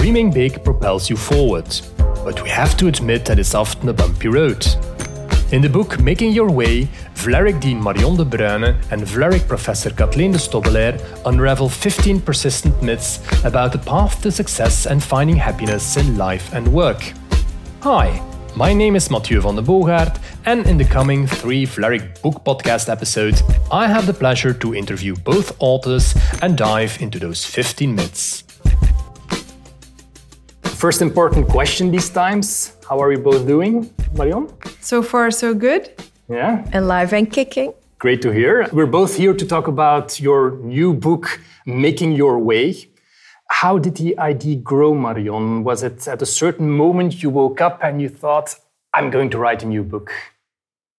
Dreaming 0.00 0.30
big 0.30 0.64
propels 0.64 1.10
you 1.10 1.16
forward, 1.16 1.68
but 2.24 2.42
we 2.42 2.48
have 2.48 2.74
to 2.78 2.88
admit 2.88 3.26
that 3.26 3.38
it's 3.38 3.54
often 3.54 3.90
a 3.90 3.92
bumpy 3.92 4.28
road. 4.28 4.66
In 5.52 5.60
the 5.60 5.68
book 5.68 6.00
Making 6.00 6.32
Your 6.32 6.50
Way, 6.50 6.88
Vlerick 7.16 7.60
Dean 7.60 7.84
Marion 7.84 8.16
Debruyne 8.16 8.80
and 8.92 9.02
Vlerick 9.02 9.46
Professor 9.46 9.90
Katleen 9.90 10.32
de 10.32 10.38
Stobbeleir 10.38 10.98
unravel 11.26 11.68
15 11.68 12.18
persistent 12.22 12.82
myths 12.82 13.20
about 13.44 13.72
the 13.72 13.78
path 13.78 14.22
to 14.22 14.32
success 14.32 14.86
and 14.86 15.04
finding 15.04 15.36
happiness 15.36 15.98
in 15.98 16.16
life 16.16 16.54
and 16.54 16.66
work. 16.66 17.12
Hi, 17.82 18.22
my 18.56 18.72
name 18.72 18.96
is 18.96 19.10
Mathieu 19.10 19.42
van 19.42 19.56
de 19.56 19.62
Boogaard, 19.62 20.18
and 20.46 20.66
in 20.66 20.78
the 20.78 20.84
coming 20.86 21.26
three 21.26 21.66
Vlerick 21.66 22.22
Book 22.22 22.42
Podcast 22.42 22.88
episodes, 22.88 23.42
I 23.70 23.86
have 23.86 24.06
the 24.06 24.14
pleasure 24.14 24.54
to 24.54 24.74
interview 24.74 25.14
both 25.14 25.54
authors 25.58 26.14
and 26.40 26.56
dive 26.56 26.96
into 27.02 27.18
those 27.18 27.44
15 27.44 27.94
myths. 27.94 28.44
First 30.80 31.02
important 31.02 31.46
question 31.46 31.90
these 31.90 32.08
times. 32.08 32.72
How 32.88 32.98
are 33.02 33.08
we 33.08 33.16
both 33.16 33.46
doing, 33.46 33.90
Marion? 34.14 34.48
So 34.80 35.02
far, 35.02 35.30
so 35.30 35.52
good. 35.52 35.92
Yeah. 36.26 36.64
Alive 36.72 37.12
and 37.12 37.30
kicking. 37.30 37.74
Great 37.98 38.22
to 38.22 38.30
hear. 38.30 38.66
We're 38.72 38.86
both 38.86 39.14
here 39.14 39.34
to 39.34 39.44
talk 39.46 39.68
about 39.68 40.18
your 40.18 40.52
new 40.62 40.94
book, 40.94 41.38
Making 41.66 42.12
Your 42.12 42.38
Way. 42.38 42.88
How 43.50 43.76
did 43.76 43.96
the 43.96 44.18
idea 44.18 44.56
grow, 44.56 44.94
Marion? 44.94 45.64
Was 45.64 45.82
it 45.82 46.08
at 46.08 46.22
a 46.22 46.26
certain 46.26 46.70
moment 46.70 47.22
you 47.22 47.28
woke 47.28 47.60
up 47.60 47.78
and 47.82 48.00
you 48.00 48.08
thought, 48.08 48.54
I'm 48.94 49.10
going 49.10 49.28
to 49.32 49.38
write 49.38 49.62
a 49.62 49.66
new 49.66 49.82
book? 49.82 50.10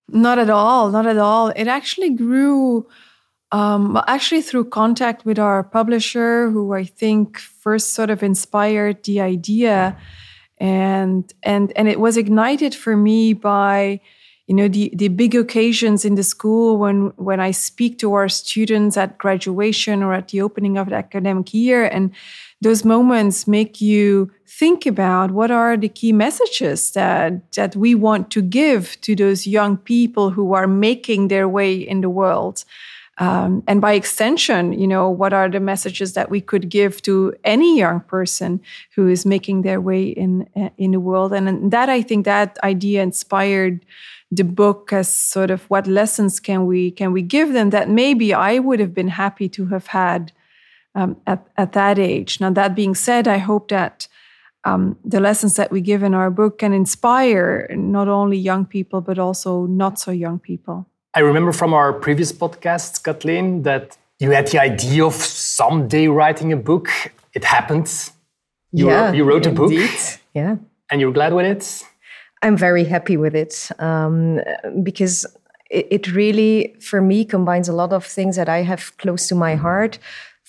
Not 0.07 0.37
at 0.37 0.51
all. 0.51 0.91
Not 0.91 1.07
at 1.07 1.17
all. 1.17 1.47
It 1.55 1.67
actually 1.67 2.11
grew 2.11 2.85
um, 3.51 4.01
actually, 4.07 4.41
through 4.41 4.65
contact 4.65 5.25
with 5.25 5.37
our 5.37 5.63
publisher, 5.63 6.49
who 6.49 6.73
I 6.73 6.85
think 6.85 7.37
first 7.37 7.93
sort 7.93 8.09
of 8.09 8.23
inspired 8.23 9.03
the 9.03 9.19
idea, 9.19 9.97
and 10.57 11.31
and 11.43 11.73
and 11.75 11.89
it 11.89 11.99
was 11.99 12.15
ignited 12.15 12.73
for 12.73 12.95
me 12.95 13.33
by, 13.33 13.99
you 14.47 14.55
know, 14.55 14.69
the 14.69 14.89
the 14.95 15.09
big 15.09 15.35
occasions 15.35 16.05
in 16.05 16.15
the 16.15 16.23
school 16.23 16.77
when 16.77 17.11
when 17.17 17.41
I 17.41 17.51
speak 17.51 17.99
to 17.99 18.13
our 18.13 18.29
students 18.29 18.95
at 18.95 19.17
graduation 19.17 20.01
or 20.01 20.13
at 20.13 20.29
the 20.29 20.41
opening 20.41 20.77
of 20.77 20.87
the 20.87 20.95
academic 20.95 21.53
year, 21.53 21.83
and 21.83 22.11
those 22.61 22.85
moments 22.85 23.47
make 23.47 23.81
you 23.81 24.31
think 24.47 24.85
about 24.85 25.31
what 25.31 25.51
are 25.51 25.75
the 25.75 25.89
key 25.89 26.13
messages 26.13 26.91
that 26.91 27.51
that 27.51 27.75
we 27.75 27.95
want 27.95 28.31
to 28.31 28.41
give 28.41 28.95
to 29.01 29.13
those 29.13 29.45
young 29.45 29.75
people 29.75 30.29
who 30.29 30.53
are 30.53 30.67
making 30.67 31.27
their 31.27 31.49
way 31.49 31.75
in 31.75 31.99
the 31.99 32.09
world. 32.09 32.63
Um, 33.21 33.61
and 33.67 33.79
by 33.79 33.93
extension, 33.93 34.73
you 34.73 34.87
know, 34.87 35.07
what 35.07 35.31
are 35.31 35.47
the 35.47 35.59
messages 35.59 36.13
that 36.13 36.31
we 36.31 36.41
could 36.41 36.69
give 36.69 37.03
to 37.03 37.35
any 37.43 37.77
young 37.77 37.99
person 37.99 38.59
who 38.95 39.07
is 39.07 39.27
making 39.27 39.61
their 39.61 39.79
way 39.79 40.05
in 40.05 40.49
in 40.77 40.89
the 40.89 40.99
world? 40.99 41.31
And 41.31 41.71
that 41.71 41.87
I 41.87 42.01
think 42.01 42.25
that 42.25 42.57
idea 42.63 43.03
inspired 43.03 43.85
the 44.31 44.43
book 44.43 44.91
as 44.91 45.07
sort 45.07 45.51
of 45.51 45.69
what 45.69 45.85
lessons 45.85 46.39
can 46.39 46.65
we 46.65 46.89
can 46.89 47.11
we 47.11 47.21
give 47.21 47.53
them 47.53 47.69
that 47.69 47.89
maybe 47.89 48.33
I 48.33 48.57
would 48.57 48.79
have 48.79 48.95
been 48.95 49.09
happy 49.09 49.47
to 49.49 49.67
have 49.67 49.85
had 49.87 50.31
um, 50.95 51.15
at 51.27 51.45
at 51.57 51.73
that 51.73 51.99
age. 51.99 52.41
Now 52.41 52.49
that 52.49 52.75
being 52.75 52.95
said, 52.95 53.27
I 53.27 53.37
hope 53.37 53.69
that. 53.69 54.07
Um, 54.63 54.95
the 55.03 55.19
lessons 55.19 55.55
that 55.55 55.71
we 55.71 55.81
give 55.81 56.03
in 56.03 56.13
our 56.13 56.29
book 56.29 56.59
can 56.59 56.71
inspire 56.71 57.67
not 57.75 58.07
only 58.07 58.37
young 58.37 58.67
people 58.67 59.01
but 59.01 59.17
also 59.17 59.65
not 59.65 59.97
so 59.97 60.11
young 60.11 60.37
people. 60.37 60.85
I 61.13 61.19
remember 61.19 61.51
from 61.51 61.73
our 61.73 61.91
previous 61.93 62.31
podcasts, 62.31 63.01
Katleen, 63.01 63.63
that 63.63 63.97
you 64.19 64.31
had 64.31 64.47
the 64.47 64.61
idea 64.61 65.05
of 65.05 65.15
someday 65.15 66.07
writing 66.07 66.53
a 66.53 66.57
book. 66.57 66.89
It 67.33 67.43
happened. 67.43 67.91
You, 68.71 68.87
yeah, 68.87 69.11
you 69.11 69.23
wrote 69.25 69.45
a 69.45 69.51
book. 69.51 69.71
Yeah. 70.33 70.55
And 70.89 71.01
you're 71.01 71.11
glad 71.11 71.33
with 71.33 71.45
it? 71.45 71.83
I'm 72.41 72.55
very 72.57 72.85
happy 72.85 73.17
with 73.17 73.35
it 73.35 73.69
um, 73.79 74.39
because 74.83 75.25
it, 75.69 75.87
it 75.91 76.13
really, 76.13 76.75
for 76.79 77.01
me, 77.01 77.25
combines 77.25 77.67
a 77.67 77.73
lot 77.73 77.93
of 77.93 78.05
things 78.05 78.35
that 78.35 78.47
I 78.47 78.63
have 78.63 78.95
close 78.97 79.27
to 79.27 79.35
my 79.35 79.55
heart. 79.55 79.99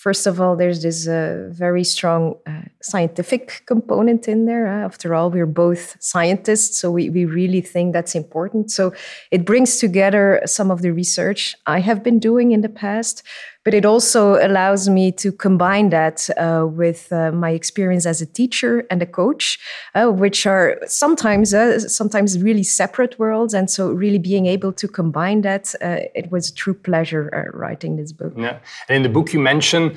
First 0.03 0.27
of 0.27 0.41
all, 0.41 0.57
there's 0.57 0.83
this 0.83 1.07
uh, 1.07 1.47
very 1.49 1.85
strong 1.85 2.35
uh, 2.45 2.63
scientific 2.81 3.63
component 3.65 4.27
in 4.27 4.47
there. 4.47 4.67
Uh, 4.67 4.83
after 4.83 5.15
all, 5.15 5.31
we're 5.31 5.45
both 5.45 5.95
scientists, 6.01 6.77
so 6.77 6.91
we, 6.91 7.09
we 7.09 7.23
really 7.23 7.61
think 7.61 7.93
that's 7.93 8.13
important. 8.13 8.69
So 8.69 8.91
it 9.31 9.45
brings 9.45 9.77
together 9.77 10.41
some 10.45 10.71
of 10.71 10.81
the 10.81 10.91
research 10.91 11.55
I 11.67 11.79
have 11.79 12.03
been 12.03 12.19
doing 12.19 12.51
in 12.51 12.59
the 12.59 12.67
past 12.67 13.23
but 13.63 13.73
it 13.73 13.85
also 13.85 14.35
allows 14.45 14.89
me 14.89 15.11
to 15.11 15.31
combine 15.31 15.89
that 15.89 16.29
uh, 16.37 16.65
with 16.67 17.11
uh, 17.11 17.31
my 17.31 17.51
experience 17.51 18.05
as 18.05 18.21
a 18.21 18.25
teacher 18.25 18.85
and 18.89 19.01
a 19.01 19.05
coach, 19.05 19.59
uh, 19.95 20.07
which 20.07 20.45
are 20.45 20.79
sometimes 20.85 21.53
uh, 21.53 21.79
sometimes 21.79 22.41
really 22.41 22.63
separate 22.63 23.17
worlds. 23.17 23.53
And 23.53 23.69
so, 23.69 23.91
really 23.91 24.19
being 24.19 24.45
able 24.45 24.73
to 24.73 24.87
combine 24.87 25.41
that, 25.41 25.73
uh, 25.81 25.97
it 26.13 26.31
was 26.31 26.49
a 26.49 26.53
true 26.53 26.73
pleasure 26.73 27.29
uh, 27.33 27.57
writing 27.57 27.95
this 27.95 28.11
book. 28.11 28.33
Yeah, 28.35 28.59
and 28.89 28.97
in 28.97 29.03
the 29.03 29.09
book 29.09 29.33
you 29.33 29.39
mention 29.39 29.95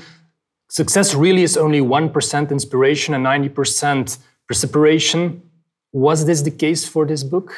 success 0.68 1.14
really 1.14 1.42
is 1.42 1.56
only 1.56 1.80
one 1.80 2.10
percent 2.10 2.52
inspiration 2.52 3.14
and 3.14 3.24
ninety 3.24 3.48
percent 3.48 4.18
perspiration. 4.48 5.42
Was 5.92 6.26
this 6.26 6.42
the 6.42 6.50
case 6.50 6.86
for 6.86 7.06
this 7.06 7.24
book? 7.24 7.54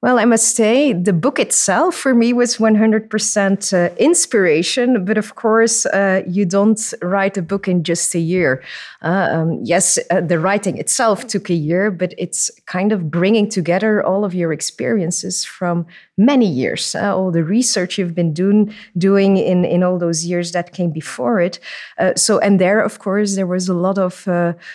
Well, 0.00 0.20
I 0.20 0.26
must 0.26 0.54
say, 0.54 0.92
the 0.92 1.12
book 1.12 1.40
itself 1.40 1.96
for 1.96 2.14
me 2.14 2.32
was 2.32 2.58
100% 2.58 3.72
uh, 3.72 3.94
inspiration. 3.96 5.04
But 5.04 5.18
of 5.18 5.34
course, 5.34 5.86
uh, 5.86 6.22
you 6.24 6.44
don't 6.46 6.80
write 7.02 7.36
a 7.36 7.42
book 7.42 7.66
in 7.66 7.82
just 7.82 8.14
a 8.14 8.20
year. 8.20 8.62
Uh, 9.02 9.28
um, 9.32 9.60
yes, 9.64 9.98
uh, 10.12 10.20
the 10.20 10.38
writing 10.38 10.78
itself 10.78 11.26
took 11.26 11.50
a 11.50 11.54
year, 11.54 11.90
but 11.90 12.14
it's 12.16 12.48
kind 12.66 12.92
of 12.92 13.10
bringing 13.10 13.48
together 13.48 14.00
all 14.04 14.24
of 14.24 14.34
your 14.34 14.52
experiences 14.52 15.44
from 15.44 15.84
many 16.18 16.46
years, 16.46 16.94
uh, 16.94 17.16
all 17.16 17.30
the 17.30 17.44
research 17.44 17.96
you've 17.96 18.14
been 18.14 18.34
doing, 18.34 18.74
doing 18.96 19.36
in, 19.36 19.64
in 19.64 19.82
all 19.82 19.98
those 19.98 20.24
years 20.24 20.52
that 20.52 20.72
came 20.72 20.90
before 20.90 21.40
it. 21.40 21.58
Uh, 21.98 22.14
so, 22.14 22.38
and 22.40 22.60
there, 22.60 22.80
of 22.80 22.98
course, 22.98 23.36
there 23.36 23.46
was 23.46 23.68
a 23.68 23.74
lot 23.74 23.96
of 23.98 24.26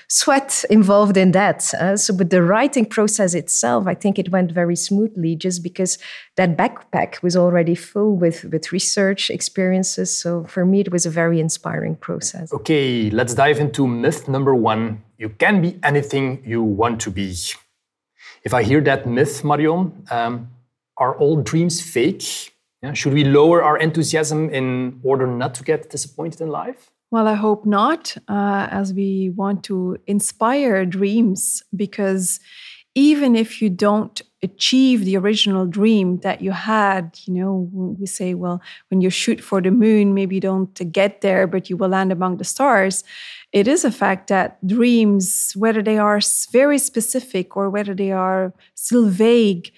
sweat 0.07 0.63
involved 0.69 1.17
in 1.17 1.31
that. 1.33 1.61
so, 1.61 2.13
but 2.13 2.29
the 2.29 2.41
writing 2.41 2.85
process 2.85 3.33
itself, 3.33 3.85
I 3.87 3.93
think 3.93 4.17
it 4.17 4.29
went 4.29 4.51
very 4.51 4.75
smoothly 4.75 5.35
just 5.35 5.61
because 5.61 5.97
that 6.37 6.57
backpack 6.57 7.21
was 7.21 7.35
already 7.35 7.75
full 7.75 8.15
with, 8.15 8.45
with 8.45 8.71
research 8.71 9.29
experiences. 9.29 10.15
So 10.15 10.45
for 10.45 10.65
me, 10.65 10.79
it 10.79 10.91
was 10.91 11.05
a 11.05 11.09
very 11.09 11.39
inspiring 11.39 11.95
process. 11.95 12.53
Okay, 12.53 13.09
let's 13.09 13.33
dive 13.33 13.59
into 13.59 13.85
myth 13.87 14.27
number 14.27 14.55
one. 14.55 15.03
You 15.17 15.29
can 15.29 15.61
be 15.61 15.79
anything 15.83 16.41
you 16.45 16.63
want 16.63 17.01
to 17.01 17.11
be. 17.11 17.35
If 18.43 18.53
I 18.53 18.63
hear 18.63 18.81
that 18.81 19.07
myth, 19.07 19.43
Marion, 19.43 19.91
um, 20.11 20.49
are 20.97 21.17
all 21.17 21.41
dreams 21.41 21.81
fake? 21.81 22.53
Yeah? 22.81 22.93
Should 22.93 23.13
we 23.13 23.23
lower 23.23 23.63
our 23.63 23.77
enthusiasm 23.77 24.49
in 24.49 24.99
order 25.03 25.25
not 25.27 25.55
to 25.55 25.63
get 25.63 25.89
disappointed 25.89 26.41
in 26.41 26.49
life? 26.49 26.91
Well, 27.11 27.27
I 27.27 27.35
hope 27.35 27.65
not, 27.65 28.17
uh, 28.27 28.67
as 28.71 28.93
we 28.93 29.31
want 29.35 29.63
to 29.65 29.97
inspire 30.07 30.85
dreams 30.85 31.61
because 31.75 32.39
even 32.95 33.35
if 33.35 33.61
you 33.61 33.69
don't 33.69 34.21
achieve 34.43 35.05
the 35.05 35.17
original 35.17 35.65
dream 35.65 36.17
that 36.19 36.41
you 36.41 36.51
had 36.51 37.17
you 37.25 37.33
know 37.33 37.69
we 37.71 38.05
say 38.05 38.33
well 38.33 38.61
when 38.89 38.99
you 38.99 39.09
shoot 39.09 39.41
for 39.41 39.61
the 39.61 39.71
moon 39.71 40.13
maybe 40.13 40.35
you 40.35 40.41
don't 40.41 40.91
get 40.91 41.21
there 41.21 41.47
but 41.47 41.69
you 41.69 41.77
will 41.77 41.89
land 41.89 42.11
among 42.11 42.37
the 42.37 42.43
stars 42.43 43.03
it 43.53 43.67
is 43.67 43.85
a 43.85 43.91
fact 43.91 44.27
that 44.27 44.65
dreams 44.67 45.53
whether 45.55 45.81
they 45.81 45.97
are 45.97 46.19
very 46.51 46.77
specific 46.77 47.55
or 47.55 47.69
whether 47.69 47.95
they 47.95 48.11
are 48.11 48.53
still 48.75 49.07
vague 49.07 49.71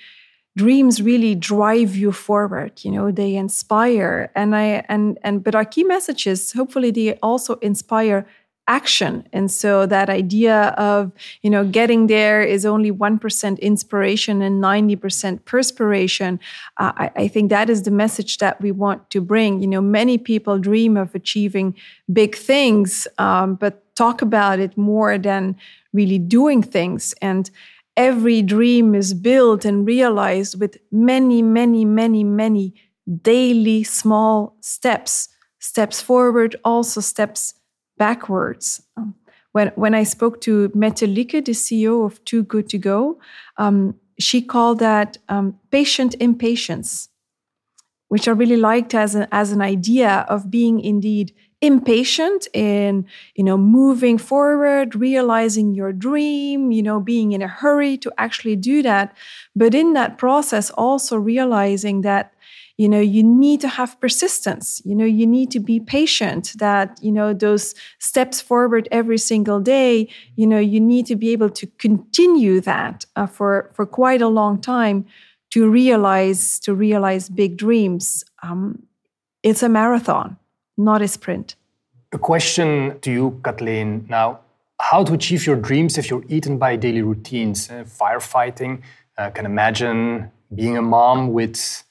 dreams 0.56 1.02
really 1.02 1.36
drive 1.36 1.96
you 1.96 2.12
forward 2.12 2.72
you 2.84 2.92
know 2.92 3.12
they 3.12 3.36
inspire. 3.36 4.32
And 4.36 4.56
i 4.56 4.84
and 4.88 5.18
and 5.24 5.44
but 5.44 5.56
our 5.56 5.66
key 5.66 5.84
message 5.84 6.28
is 6.28 6.54
hopefully 6.54 6.92
they 6.92 7.16
also 7.22 7.56
inspire 7.56 8.26
action. 8.68 9.28
And 9.32 9.52
so 9.52 9.86
that 9.86 10.10
idea 10.10 10.74
of 10.78 11.12
you 11.44 11.50
know 11.50 11.64
getting 11.64 12.08
there 12.08 12.42
is 12.42 12.66
only 12.66 12.92
1% 12.92 13.60
inspiration 13.62 14.42
and 14.42 14.64
90% 14.64 15.46
perspiration 15.46 16.40
uh, 16.78 16.92
I, 16.98 17.12
I, 17.16 17.28
think 17.28 17.50
that 17.52 17.70
is 17.70 17.84
the 17.84 17.92
message 17.92 18.40
that 18.40 18.60
we 18.62 18.72
want 18.72 19.10
to 19.12 19.22
bring. 19.22 19.62
You 19.62 19.68
know 19.68 19.82
many 19.82 20.18
people 20.18 20.58
dream 20.58 20.98
of 20.98 21.14
achieving 21.14 21.76
big 22.12 22.36
things 22.36 23.08
um, 23.20 23.56
but 23.56 23.84
talk 23.96 24.22
about 24.22 24.60
it 24.60 24.78
more 24.78 25.18
than 25.18 25.56
really 25.94 26.20
doing 26.20 26.62
things. 26.62 27.14
And 27.22 27.50
every 27.98 28.42
dream 28.42 28.94
is 28.96 29.14
built 29.14 29.66
and 29.66 29.88
realized 29.88 30.60
with 30.60 30.78
many 30.92 31.42
many 31.42 31.86
many 31.86 32.24
many 32.24 32.74
daily 33.22 33.84
small 33.84 34.58
steps 34.62 35.30
steps 35.60 36.02
forward 36.02 36.56
also 36.64 37.02
steps 37.02 37.56
backwards. 37.98 38.82
Um, 38.98 39.16
when, 39.52 39.70
when 39.76 39.96
I 39.96 40.04
spoke 40.04 40.42
to 40.42 40.72
Mette 40.76 41.08
Lykke, 41.08 41.46
the 41.46 41.54
CEO 41.54 42.06
of 42.06 42.24
Too 42.26 42.44
Good 42.44 42.70
to 42.70 42.78
Go, 42.78 43.20
um, 43.58 43.96
she 44.20 44.42
called 44.42 44.80
that 44.80 45.18
um, 45.30 45.58
patient 45.72 46.16
impatience, 46.20 47.10
which 48.10 48.28
I 48.28 48.32
really 48.32 48.58
liked 48.58 48.94
as, 48.94 49.16
a, 49.16 49.34
as 49.34 49.52
an 49.52 49.62
idea 49.62 50.26
of 50.28 50.52
being 50.52 50.80
indeed 50.80 51.34
impatient 51.62 52.48
in 52.54 53.06
you 53.36 53.44
know 53.44 53.58
moving 53.58 54.18
forward 54.18 54.94
realizing 54.96 55.74
your 55.74 55.92
dream 55.94 56.72
you 56.72 56.84
know 56.84 57.00
being 57.00 57.32
in 57.32 57.42
a 57.42 57.48
hurry 57.48 57.98
to 57.98 58.12
actually 58.18 58.56
do 58.56 58.82
that. 58.84 59.16
But 59.56 59.74
in 59.74 59.94
that 59.94 60.18
process 60.18 60.70
also 60.72 61.18
realizing 61.18 62.02
that 62.02 62.34
you 62.78 62.90
know 62.90 63.00
you 63.00 63.24
need 63.24 63.62
to 63.62 63.68
have 63.70 64.00
persistence. 64.02 64.82
You 64.86 64.96
know 64.96 65.06
you 65.06 65.26
need 65.26 65.50
to 65.52 65.60
be 65.60 65.80
patient 65.80 66.54
that 66.58 67.00
you 67.02 67.12
know 67.12 67.34
those 67.34 67.74
steps 68.00 68.42
forward 68.42 68.88
every 68.92 69.18
single 69.18 69.60
day 69.60 70.10
you 70.36 70.46
know 70.48 70.60
you 70.60 70.80
need 70.80 71.06
to 71.08 71.16
be 71.16 71.30
able 71.32 71.50
to 71.52 71.68
continue 71.80 72.60
that 72.62 73.06
uh, 73.16 73.28
for 73.28 73.72
for 73.74 73.86
quite 73.86 74.22
a 74.22 74.28
long 74.28 74.60
time 74.62 75.06
to 75.52 75.70
realize 75.70 76.60
to 76.60 76.74
realize 76.76 77.30
big 77.30 77.58
dreams. 77.58 78.24
Um, 78.44 78.84
it's 79.44 79.64
a 79.64 79.70
marathon 79.70 80.38
not 80.78 81.02
a 81.02 81.08
sprint 81.08 81.56
a 82.14 82.18
question 82.18 83.00
to 83.02 83.12
you 83.12 83.40
katleen 83.44 84.08
now 84.10 84.40
how 84.80 85.04
to 85.04 85.14
achieve 85.14 85.46
your 85.46 85.56
dreams 85.56 85.98
if 85.98 86.10
you're 86.10 86.26
eaten 86.28 86.58
by 86.58 86.76
daily 86.76 87.02
routines 87.02 87.70
uh, 87.70 87.84
firefighting 87.84 88.82
uh, 89.18 89.30
can 89.30 89.46
imagine 89.46 90.32
being 90.54 90.78
a 90.78 90.82
mom 90.82 91.32
with 91.34 91.84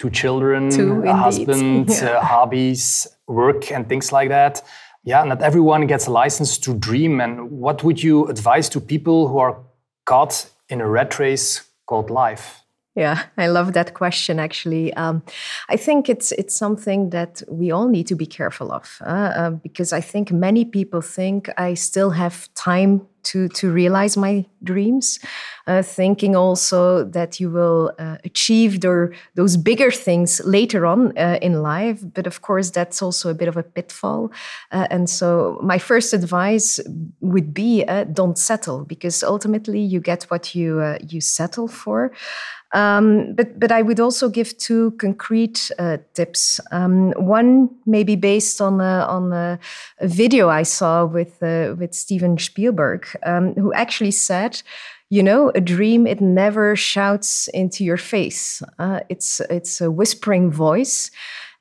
two 0.00 0.10
children, 0.10 0.70
two, 0.70 1.02
a 1.02 1.14
husband, 1.14 1.90
yeah. 1.90 2.04
uh, 2.18 2.24
hobbies, 2.24 3.06
work, 3.26 3.70
and 3.70 3.88
things 3.88 4.12
like 4.12 4.30
that. 4.30 4.62
Yeah, 5.04 5.22
not 5.24 5.42
everyone 5.42 5.86
gets 5.86 6.06
a 6.06 6.10
license 6.10 6.58
to 6.58 6.74
dream. 6.74 7.20
And 7.20 7.50
what 7.50 7.84
would 7.84 8.02
you 8.02 8.26
advise 8.28 8.68
to 8.70 8.80
people 8.80 9.28
who 9.28 9.38
are 9.38 9.58
caught 10.06 10.48
in 10.68 10.80
a 10.80 10.88
rat 10.88 11.18
race 11.18 11.62
called 11.86 12.10
life? 12.10 12.59
Yeah, 12.96 13.22
I 13.38 13.46
love 13.46 13.72
that 13.74 13.94
question. 13.94 14.40
Actually, 14.40 14.92
um, 14.94 15.22
I 15.68 15.76
think 15.76 16.08
it's 16.08 16.32
it's 16.32 16.56
something 16.56 17.10
that 17.10 17.40
we 17.48 17.70
all 17.70 17.88
need 17.88 18.08
to 18.08 18.16
be 18.16 18.26
careful 18.26 18.72
of 18.72 18.98
uh, 19.06 19.32
uh, 19.36 19.50
because 19.50 19.92
I 19.92 20.00
think 20.00 20.32
many 20.32 20.64
people 20.64 21.00
think 21.00 21.48
I 21.56 21.74
still 21.74 22.10
have 22.10 22.52
time 22.54 23.06
to 23.22 23.48
to 23.48 23.70
realize 23.70 24.16
my 24.16 24.44
dreams, 24.64 25.20
uh, 25.68 25.82
thinking 25.82 26.34
also 26.34 27.04
that 27.04 27.38
you 27.38 27.48
will 27.50 27.92
uh, 27.98 28.16
achieve 28.24 28.80
their, 28.80 29.12
those 29.34 29.56
bigger 29.58 29.90
things 29.90 30.40
later 30.44 30.84
on 30.86 31.16
uh, 31.18 31.38
in 31.42 31.62
life. 31.62 32.00
But 32.14 32.26
of 32.26 32.40
course, 32.40 32.70
that's 32.70 33.02
also 33.02 33.30
a 33.30 33.34
bit 33.34 33.46
of 33.48 33.56
a 33.56 33.62
pitfall. 33.62 34.32
Uh, 34.72 34.86
and 34.90 35.08
so, 35.08 35.60
my 35.62 35.78
first 35.78 36.12
advice 36.12 36.80
would 37.20 37.54
be 37.54 37.84
don't 38.12 38.38
settle 38.38 38.84
because 38.84 39.22
ultimately 39.22 39.80
you 39.80 40.00
get 40.00 40.24
what 40.24 40.54
you 40.54 40.96
you 41.06 41.20
settle 41.20 41.68
for. 41.68 42.10
Um, 42.72 43.34
but 43.34 43.58
but 43.58 43.72
I 43.72 43.82
would 43.82 43.98
also 43.98 44.28
give 44.28 44.56
two 44.58 44.92
concrete 44.92 45.70
uh, 45.78 45.98
tips. 46.14 46.60
Um, 46.70 47.12
one 47.16 47.68
maybe 47.84 48.16
based 48.16 48.60
on 48.60 48.80
a, 48.80 49.06
on 49.08 49.32
a, 49.32 49.58
a 49.98 50.06
video 50.06 50.48
I 50.48 50.62
saw 50.62 51.04
with 51.04 51.42
uh, 51.42 51.74
with 51.78 51.94
Steven 51.94 52.38
Spielberg, 52.38 53.06
um, 53.24 53.54
who 53.54 53.72
actually 53.72 54.12
said, 54.12 54.62
you 55.08 55.22
know, 55.22 55.50
a 55.54 55.60
dream 55.60 56.06
it 56.06 56.20
never 56.20 56.76
shouts 56.76 57.48
into 57.48 57.84
your 57.84 57.96
face. 57.96 58.62
Uh, 58.78 59.00
it's 59.08 59.40
it's 59.50 59.80
a 59.80 59.90
whispering 59.90 60.52
voice. 60.52 61.10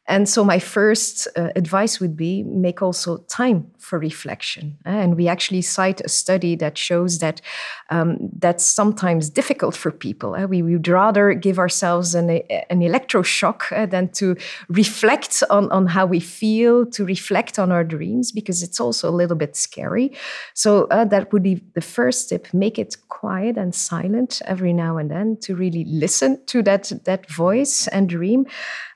And 0.09 0.27
so, 0.27 0.43
my 0.43 0.57
first 0.57 1.27
uh, 1.37 1.49
advice 1.55 1.99
would 1.99 2.17
be 2.17 2.41
make 2.43 2.81
also 2.81 3.17
time 3.27 3.69
for 3.77 3.99
reflection. 3.99 4.75
And 4.83 5.15
we 5.15 5.27
actually 5.27 5.61
cite 5.61 6.01
a 6.01 6.09
study 6.09 6.55
that 6.55 6.79
shows 6.79 7.19
that 7.19 7.41
um, 7.91 8.17
that's 8.39 8.65
sometimes 8.65 9.29
difficult 9.29 9.75
for 9.75 9.91
people. 9.91 10.33
Uh, 10.33 10.47
we 10.47 10.63
would 10.63 10.87
rather 10.87 11.33
give 11.35 11.59
ourselves 11.59 12.15
an, 12.15 12.29
an 12.29 12.81
electroshock 12.81 13.71
uh, 13.71 13.85
than 13.85 14.09
to 14.13 14.35
reflect 14.67 15.43
on, 15.51 15.71
on 15.71 15.85
how 15.85 16.07
we 16.07 16.19
feel, 16.19 16.87
to 16.87 17.05
reflect 17.05 17.59
on 17.59 17.71
our 17.71 17.83
dreams, 17.83 18.31
because 18.31 18.63
it's 18.63 18.79
also 18.79 19.09
a 19.09 19.15
little 19.21 19.37
bit 19.37 19.55
scary. 19.55 20.11
So, 20.55 20.87
uh, 20.89 21.05
that 21.05 21.31
would 21.31 21.43
be 21.43 21.61
the 21.75 21.81
first 21.81 22.29
tip 22.29 22.51
make 22.51 22.79
it 22.79 22.97
quiet 23.09 23.57
and 23.57 23.75
silent 23.75 24.41
every 24.45 24.73
now 24.73 24.97
and 24.97 25.11
then 25.11 25.37
to 25.41 25.55
really 25.55 25.85
listen 25.85 26.43
to 26.47 26.63
that, 26.63 26.91
that 27.03 27.29
voice 27.29 27.87
and 27.89 28.09
dream. 28.09 28.47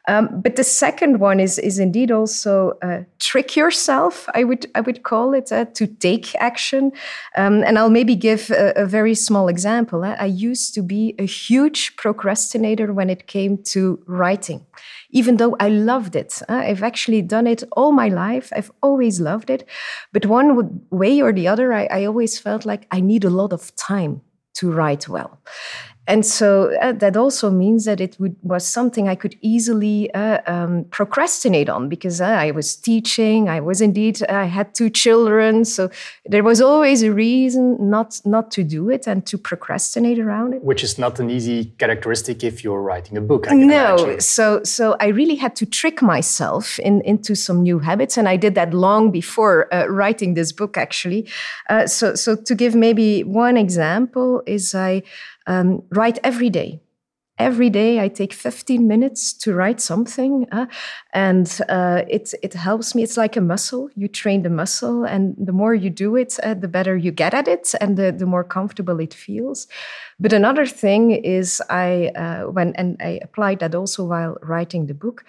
Um, 0.07 0.41
but 0.41 0.57
the 0.57 0.63
second 0.63 1.19
one 1.19 1.39
is 1.39 1.57
is 1.57 1.79
indeed 1.79 2.11
also 2.11 2.73
uh, 2.81 3.03
trick 3.19 3.55
yourself. 3.55 4.27
I 4.33 4.43
would 4.43 4.65
I 4.75 4.81
would 4.81 5.03
call 5.03 5.33
it 5.33 5.51
uh, 5.51 5.65
to 5.75 5.87
take 5.87 6.35
action. 6.35 6.91
Um, 7.37 7.63
and 7.63 7.79
I'll 7.79 7.89
maybe 7.89 8.15
give 8.15 8.51
a, 8.51 8.73
a 8.75 8.85
very 8.85 9.15
small 9.15 9.47
example. 9.47 10.03
Uh, 10.03 10.15
I 10.19 10.25
used 10.25 10.73
to 10.75 10.81
be 10.81 11.15
a 11.17 11.25
huge 11.25 11.95
procrastinator 11.95 12.91
when 12.91 13.09
it 13.09 13.27
came 13.27 13.57
to 13.63 14.03
writing, 14.05 14.65
even 15.11 15.37
though 15.37 15.55
I 15.59 15.69
loved 15.69 16.15
it. 16.15 16.41
Uh, 16.49 16.63
I've 16.65 16.83
actually 16.83 17.21
done 17.21 17.47
it 17.47 17.63
all 17.71 17.93
my 17.93 18.09
life. 18.09 18.51
I've 18.53 18.71
always 18.81 19.21
loved 19.21 19.49
it, 19.49 19.67
but 20.11 20.25
one 20.25 20.81
way 20.89 21.21
or 21.21 21.31
the 21.31 21.47
other, 21.47 21.71
I, 21.73 21.85
I 21.85 22.05
always 22.05 22.37
felt 22.39 22.65
like 22.65 22.87
I 22.91 22.99
need 22.99 23.23
a 23.23 23.29
lot 23.29 23.53
of 23.53 23.73
time 23.75 24.21
to 24.55 24.71
write 24.71 25.09
well 25.09 25.39
and 26.05 26.25
so 26.25 26.75
uh, 26.81 26.91
that 26.93 27.15
also 27.15 27.49
means 27.49 27.85
that 27.85 28.01
it 28.01 28.17
would, 28.19 28.35
was 28.41 28.67
something 28.67 29.07
I 29.07 29.15
could 29.15 29.37
easily 29.41 30.13
uh, 30.13 30.39
um, 30.45 30.83
procrastinate 30.89 31.69
on 31.69 31.87
because 31.87 32.19
uh, 32.19 32.25
I 32.25 32.51
was 32.51 32.75
teaching. 32.75 33.47
I 33.47 33.61
was 33.61 33.79
indeed 33.79 34.21
I 34.27 34.45
had 34.45 34.75
two 34.75 34.89
children, 34.89 35.63
so 35.63 35.89
there 36.25 36.43
was 36.43 36.59
always 36.59 37.03
a 37.03 37.13
reason 37.13 37.77
not 37.79 38.19
not 38.25 38.51
to 38.51 38.63
do 38.63 38.89
it 38.89 39.07
and 39.07 39.25
to 39.27 39.37
procrastinate 39.37 40.19
around 40.19 40.53
it. 40.55 40.63
Which 40.63 40.83
is 40.83 40.99
not 40.99 41.19
an 41.21 41.29
easy 41.29 41.65
characteristic 41.77 42.43
if 42.43 42.65
you're 42.65 42.81
writing 42.81 43.15
a 43.17 43.21
book. 43.21 43.47
no, 43.49 43.95
imagine. 43.95 44.19
so 44.19 44.61
so 44.63 44.97
I 44.99 45.07
really 45.07 45.35
had 45.35 45.55
to 45.57 45.65
trick 45.65 46.01
myself 46.01 46.79
in, 46.79 46.99
into 47.01 47.33
some 47.33 47.63
new 47.63 47.79
habits, 47.79 48.17
and 48.17 48.27
I 48.27 48.35
did 48.35 48.55
that 48.55 48.73
long 48.73 49.09
before 49.09 49.73
uh, 49.73 49.85
writing 49.87 50.33
this 50.33 50.51
book. 50.51 50.75
Actually, 50.75 51.29
uh, 51.69 51.87
so 51.87 52.13
so 52.15 52.35
to 52.35 52.55
give 52.55 52.75
maybe 52.75 53.23
one 53.23 53.55
example 53.55 54.43
is 54.45 54.75
I 54.75 55.03
um, 55.47 55.83
write 55.91 56.19
every 56.23 56.49
day. 56.49 56.81
Every 57.39 57.71
day, 57.71 57.99
I 57.99 58.09
take 58.09 58.31
15 58.31 58.87
minutes 58.87 59.33
to 59.39 59.55
write 59.55 59.81
something, 59.81 60.45
uh, 60.51 60.67
and 61.13 61.59
uh, 61.67 62.03
it 62.07 62.31
it 62.43 62.53
helps 62.53 62.93
me. 62.93 63.01
It's 63.01 63.17
like 63.17 63.35
a 63.35 63.41
muscle. 63.41 63.89
You 63.95 64.07
train 64.07 64.43
the 64.43 64.51
muscle, 64.51 65.03
and 65.03 65.35
the 65.39 65.51
more 65.51 65.73
you 65.73 65.89
do 65.89 66.15
it, 66.15 66.37
uh, 66.43 66.53
the 66.53 66.67
better 66.67 66.95
you 66.95 67.11
get 67.11 67.33
at 67.33 67.47
it, 67.47 67.73
and 67.81 67.97
the, 67.97 68.11
the 68.11 68.27
more 68.27 68.43
comfortable 68.43 68.99
it 68.99 69.15
feels. 69.15 69.67
But 70.19 70.31
another 70.31 70.67
thing 70.67 71.09
is, 71.09 71.59
I 71.71 72.11
uh, 72.15 72.51
when 72.51 72.73
and 72.75 72.97
I 73.01 73.19
applied 73.23 73.59
that 73.59 73.73
also 73.73 74.05
while 74.05 74.37
writing 74.43 74.85
the 74.85 74.93
book. 74.93 75.25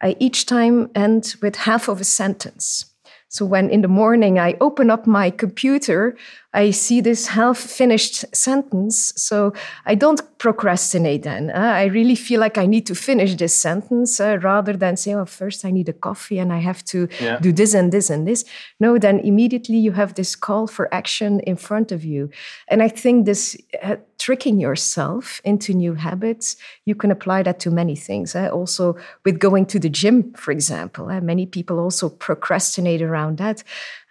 I 0.00 0.16
each 0.20 0.46
time 0.46 0.90
end 0.94 1.34
with 1.42 1.56
half 1.56 1.88
of 1.88 2.00
a 2.00 2.04
sentence. 2.04 2.89
So 3.30 3.46
when 3.46 3.70
in 3.70 3.80
the 3.82 3.88
morning 3.88 4.40
I 4.40 4.56
open 4.60 4.90
up 4.90 5.06
my 5.06 5.30
computer, 5.30 6.16
I 6.52 6.72
see 6.72 7.00
this 7.00 7.28
half 7.28 7.58
finished 7.58 8.24
sentence. 8.34 9.12
So 9.14 9.52
I 9.86 9.94
don't 9.94 10.20
procrastinate 10.38 11.22
then. 11.22 11.50
Uh, 11.50 11.58
I 11.58 11.84
really 11.84 12.16
feel 12.16 12.40
like 12.40 12.58
I 12.58 12.66
need 12.66 12.86
to 12.86 12.94
finish 12.94 13.36
this 13.36 13.54
sentence 13.54 14.18
uh, 14.18 14.38
rather 14.42 14.72
than 14.72 14.96
say, 14.96 15.14
oh, 15.14 15.26
first 15.26 15.64
I 15.64 15.70
need 15.70 15.88
a 15.88 15.92
coffee 15.92 16.40
and 16.40 16.52
I 16.52 16.58
have 16.58 16.84
to 16.86 17.08
yeah. 17.20 17.38
do 17.38 17.52
this 17.52 17.72
and 17.72 17.92
this 17.92 18.10
and 18.10 18.26
this. 18.26 18.44
No, 18.80 18.98
then 18.98 19.20
immediately 19.20 19.76
you 19.76 19.92
have 19.92 20.14
this 20.14 20.34
call 20.34 20.66
for 20.66 20.92
action 20.92 21.38
in 21.40 21.54
front 21.54 21.92
of 21.92 22.04
you. 22.04 22.30
And 22.66 22.82
I 22.82 22.88
think 22.88 23.26
this 23.26 23.56
uh, 23.80 23.96
tricking 24.18 24.58
yourself 24.58 25.40
into 25.44 25.72
new 25.72 25.94
habits, 25.94 26.56
you 26.84 26.96
can 26.96 27.12
apply 27.12 27.44
that 27.44 27.60
to 27.60 27.70
many 27.70 27.94
things. 27.94 28.34
Also, 28.34 28.96
with 29.24 29.38
going 29.38 29.66
to 29.66 29.78
the 29.78 29.88
gym, 29.88 30.32
for 30.32 30.50
example, 30.50 31.06
many 31.20 31.46
people 31.46 31.78
also 31.78 32.08
procrastinate 32.08 33.02
around 33.02 33.19
that. 33.28 33.62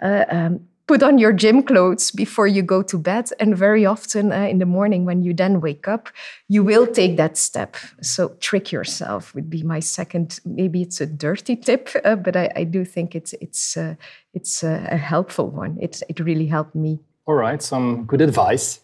Uh, 0.01 0.25
um, 0.29 0.59
put 0.89 1.03
on 1.03 1.19
your 1.19 1.31
gym 1.31 1.61
clothes 1.61 2.09
before 2.09 2.47
you 2.47 2.63
go 2.63 2.81
to 2.81 2.97
bed. 2.97 3.29
And 3.39 3.55
very 3.55 3.85
often 3.85 4.31
uh, 4.31 4.47
in 4.49 4.57
the 4.57 4.65
morning, 4.65 5.05
when 5.05 5.21
you 5.21 5.35
then 5.35 5.61
wake 5.61 5.87
up, 5.87 6.09
you 6.47 6.63
will 6.63 6.87
take 6.87 7.15
that 7.17 7.37
step. 7.37 7.77
So, 8.01 8.29
trick 8.39 8.71
yourself 8.71 9.35
would 9.35 9.49
be 9.49 9.61
my 9.61 9.81
second. 9.81 10.39
Maybe 10.45 10.81
it's 10.81 10.99
a 10.99 11.05
dirty 11.05 11.55
tip, 11.55 11.89
uh, 12.03 12.15
but 12.15 12.35
I, 12.35 12.51
I, 12.55 12.63
do 12.63 12.85
think 12.85 13.15
it's 13.15 13.33
it's 13.33 13.77
uh, 13.77 13.95
it's 14.33 14.63
a 14.63 14.97
helpful 14.97 15.47
one. 15.51 15.77
It 15.79 16.01
it 16.09 16.19
really 16.19 16.47
helped 16.47 16.73
me. 16.75 16.99
All 17.27 17.35
right, 17.35 17.61
some 17.61 18.05
good 18.05 18.21
advice. 18.21 18.79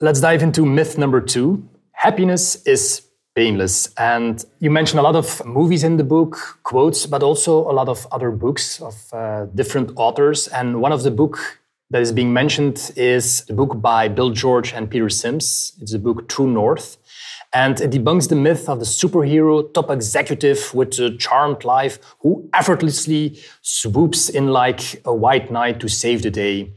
Let's 0.00 0.20
dive 0.20 0.44
into 0.44 0.64
myth 0.64 0.98
number 0.98 1.20
two. 1.20 1.68
Happiness 1.92 2.64
is 2.64 3.09
painless. 3.34 3.92
And 3.96 4.44
you 4.58 4.70
mentioned 4.70 4.98
a 4.98 5.02
lot 5.02 5.16
of 5.16 5.44
movies 5.44 5.84
in 5.84 5.96
the 5.96 6.04
book, 6.04 6.58
quotes, 6.62 7.06
but 7.06 7.22
also 7.22 7.70
a 7.70 7.72
lot 7.72 7.88
of 7.88 8.06
other 8.10 8.30
books 8.30 8.80
of 8.80 8.94
uh, 9.12 9.46
different 9.54 9.92
authors. 9.96 10.48
And 10.48 10.80
one 10.80 10.92
of 10.92 11.02
the 11.02 11.10
book 11.10 11.60
that 11.90 12.02
is 12.02 12.12
being 12.12 12.32
mentioned 12.32 12.92
is 12.96 13.44
a 13.48 13.52
book 13.52 13.80
by 13.80 14.08
Bill 14.08 14.30
George 14.30 14.72
and 14.72 14.90
Peter 14.90 15.08
Sims. 15.08 15.72
It's 15.80 15.92
the 15.92 15.98
book 15.98 16.28
True 16.28 16.46
North. 16.46 16.96
And 17.52 17.80
it 17.80 17.90
debunks 17.90 18.28
the 18.28 18.36
myth 18.36 18.68
of 18.68 18.78
the 18.78 18.84
superhero 18.84 19.72
top 19.74 19.90
executive 19.90 20.72
with 20.72 20.96
a 21.00 21.16
charmed 21.16 21.64
life 21.64 21.98
who 22.20 22.48
effortlessly 22.54 23.40
swoops 23.60 24.28
in 24.28 24.48
like 24.48 25.02
a 25.04 25.12
white 25.12 25.50
knight 25.50 25.80
to 25.80 25.88
save 25.88 26.22
the 26.22 26.30
day. 26.30 26.72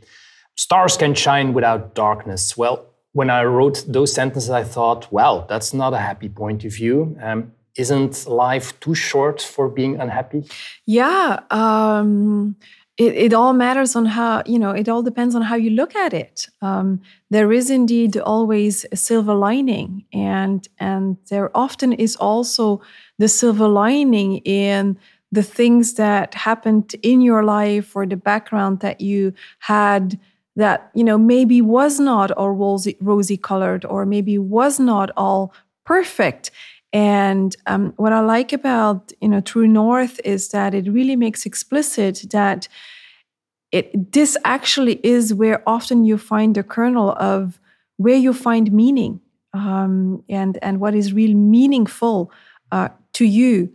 Stars 0.55 0.97
can 0.97 1.13
shine 1.13 1.53
without 1.53 1.93
darkness. 1.93 2.57
Well, 2.57 2.92
when 3.13 3.29
I 3.29 3.43
wrote 3.43 3.85
those 3.87 4.11
sentences, 4.13 4.49
I 4.49 4.63
thought, 4.63 5.11
well, 5.11 5.45
that's 5.47 5.73
not 5.73 5.93
a 5.93 5.99
happy 5.99 6.29
point 6.29 6.65
of 6.65 6.73
view. 6.73 7.15
Um, 7.21 7.53
isn't 7.75 8.27
life 8.27 8.79
too 8.79 8.95
short 8.95 9.41
for 9.41 9.69
being 9.69 9.99
unhappy? 9.99 10.45
Yeah. 10.85 11.39
Um, 11.49 12.55
it, 12.97 13.15
it 13.15 13.33
all 13.33 13.53
matters 13.53 13.95
on 13.95 14.05
how, 14.05 14.43
you 14.45 14.59
know, 14.59 14.71
it 14.71 14.87
all 14.87 15.01
depends 15.01 15.33
on 15.33 15.41
how 15.41 15.55
you 15.55 15.71
look 15.71 15.95
at 15.95 16.13
it. 16.13 16.47
Um, 16.61 17.01
there 17.31 17.51
is 17.51 17.71
indeed 17.71 18.17
always 18.17 18.85
a 18.91 18.95
silver 18.95 19.33
lining, 19.33 20.05
and 20.13 20.67
and 20.79 21.17
there 21.29 21.49
often 21.57 21.93
is 21.93 22.15
also 22.15 22.81
the 23.17 23.27
silver 23.27 23.67
lining 23.67 24.37
in 24.45 24.99
the 25.31 25.41
things 25.41 25.95
that 25.95 26.35
happened 26.35 26.95
in 27.01 27.21
your 27.21 27.43
life 27.43 27.95
or 27.95 28.05
the 28.05 28.15
background 28.15 28.81
that 28.81 29.01
you 29.01 29.33
had 29.57 30.19
that 30.55 30.91
you 30.93 31.03
know 31.03 31.17
maybe 31.17 31.61
was 31.61 31.99
not 31.99 32.31
all 32.31 32.51
rosy, 32.51 32.97
rosy 33.01 33.37
colored 33.37 33.85
or 33.85 34.05
maybe 34.05 34.37
was 34.37 34.79
not 34.79 35.09
all 35.17 35.53
perfect 35.85 36.51
and 36.93 37.55
um, 37.65 37.93
what 37.97 38.13
I 38.13 38.19
like 38.19 38.53
about 38.53 39.11
you 39.19 39.27
know 39.27 39.41
True 39.41 39.67
North 39.67 40.19
is 40.23 40.49
that 40.49 40.73
it 40.73 40.87
really 40.87 41.15
makes 41.15 41.45
explicit 41.45 42.25
that 42.31 42.67
it 43.71 44.11
this 44.13 44.37
actually 44.45 44.99
is 45.03 45.33
where 45.33 45.67
often 45.67 46.05
you 46.05 46.17
find 46.17 46.55
the 46.55 46.63
kernel 46.63 47.15
of 47.17 47.59
where 47.97 48.15
you 48.15 48.31
find 48.31 48.71
meaning 48.71 49.19
um, 49.53 50.23
and 50.29 50.59
and 50.61 50.79
what 50.79 50.93
is 50.93 51.13
real 51.13 51.35
meaningful 51.35 52.31
uh, 52.71 52.89
to 53.13 53.25
you. 53.25 53.73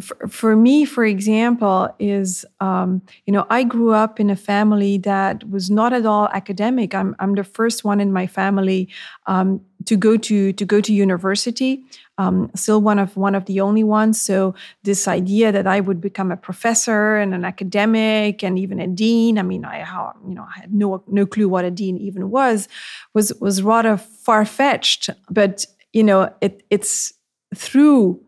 For, 0.00 0.28
for, 0.28 0.54
me, 0.54 0.84
for 0.84 1.02
example, 1.02 1.88
is 1.98 2.44
um, 2.60 3.00
you 3.24 3.32
know 3.32 3.46
I 3.48 3.64
grew 3.64 3.92
up 3.92 4.20
in 4.20 4.28
a 4.28 4.36
family 4.36 4.98
that 4.98 5.48
was 5.48 5.70
not 5.70 5.92
at 5.94 6.04
all 6.04 6.28
academic. 6.28 6.94
I'm 6.94 7.16
I'm 7.18 7.34
the 7.34 7.44
first 7.44 7.82
one 7.82 7.98
in 7.98 8.12
my 8.12 8.26
family 8.26 8.88
um, 9.26 9.62
to 9.86 9.96
go 9.96 10.18
to 10.18 10.52
to 10.52 10.64
go 10.66 10.80
to 10.82 10.92
university 10.92 11.84
um, 12.18 12.50
still 12.54 12.80
one 12.80 12.98
of 12.98 13.16
one 13.16 13.34
of 13.34 13.46
the 13.46 13.60
only 13.60 13.84
ones. 13.84 14.20
So 14.20 14.54
this 14.82 15.08
idea 15.08 15.52
that 15.52 15.66
I 15.66 15.80
would 15.80 16.00
become 16.00 16.30
a 16.30 16.36
professor 16.36 17.16
and 17.16 17.34
an 17.34 17.44
academic 17.44 18.44
and 18.44 18.58
even 18.58 18.80
a 18.80 18.86
dean, 18.86 19.38
I 19.38 19.42
mean, 19.42 19.64
I 19.64 19.78
you 20.26 20.34
know 20.34 20.42
I 20.42 20.60
had 20.60 20.74
no 20.74 21.02
no 21.06 21.26
clue 21.26 21.48
what 21.48 21.64
a 21.64 21.70
dean 21.70 21.96
even 21.98 22.30
was, 22.30 22.68
was 23.14 23.32
was 23.40 23.62
rather 23.62 23.96
far 23.96 24.44
fetched. 24.44 25.10
But 25.30 25.66
you 25.92 26.04
know, 26.04 26.32
it 26.40 26.62
it's 26.70 27.12
through 27.54 28.20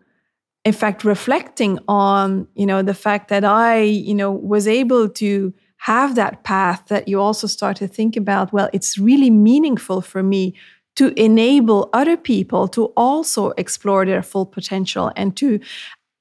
in 0.64 0.72
fact 0.72 1.04
reflecting 1.04 1.78
on 1.88 2.46
you 2.54 2.66
know 2.66 2.82
the 2.82 2.94
fact 2.94 3.28
that 3.28 3.44
i 3.44 3.80
you 3.80 4.14
know 4.14 4.30
was 4.30 4.66
able 4.66 5.08
to 5.08 5.52
have 5.78 6.14
that 6.14 6.44
path 6.44 6.84
that 6.88 7.06
you 7.08 7.20
also 7.20 7.46
start 7.46 7.76
to 7.76 7.86
think 7.86 8.16
about 8.16 8.52
well 8.52 8.70
it's 8.72 8.98
really 8.98 9.30
meaningful 9.30 10.00
for 10.00 10.22
me 10.22 10.54
to 10.96 11.12
enable 11.20 11.90
other 11.92 12.16
people 12.16 12.68
to 12.68 12.84
also 12.96 13.50
explore 13.58 14.06
their 14.06 14.22
full 14.22 14.46
potential 14.46 15.10
and 15.16 15.36
to 15.36 15.58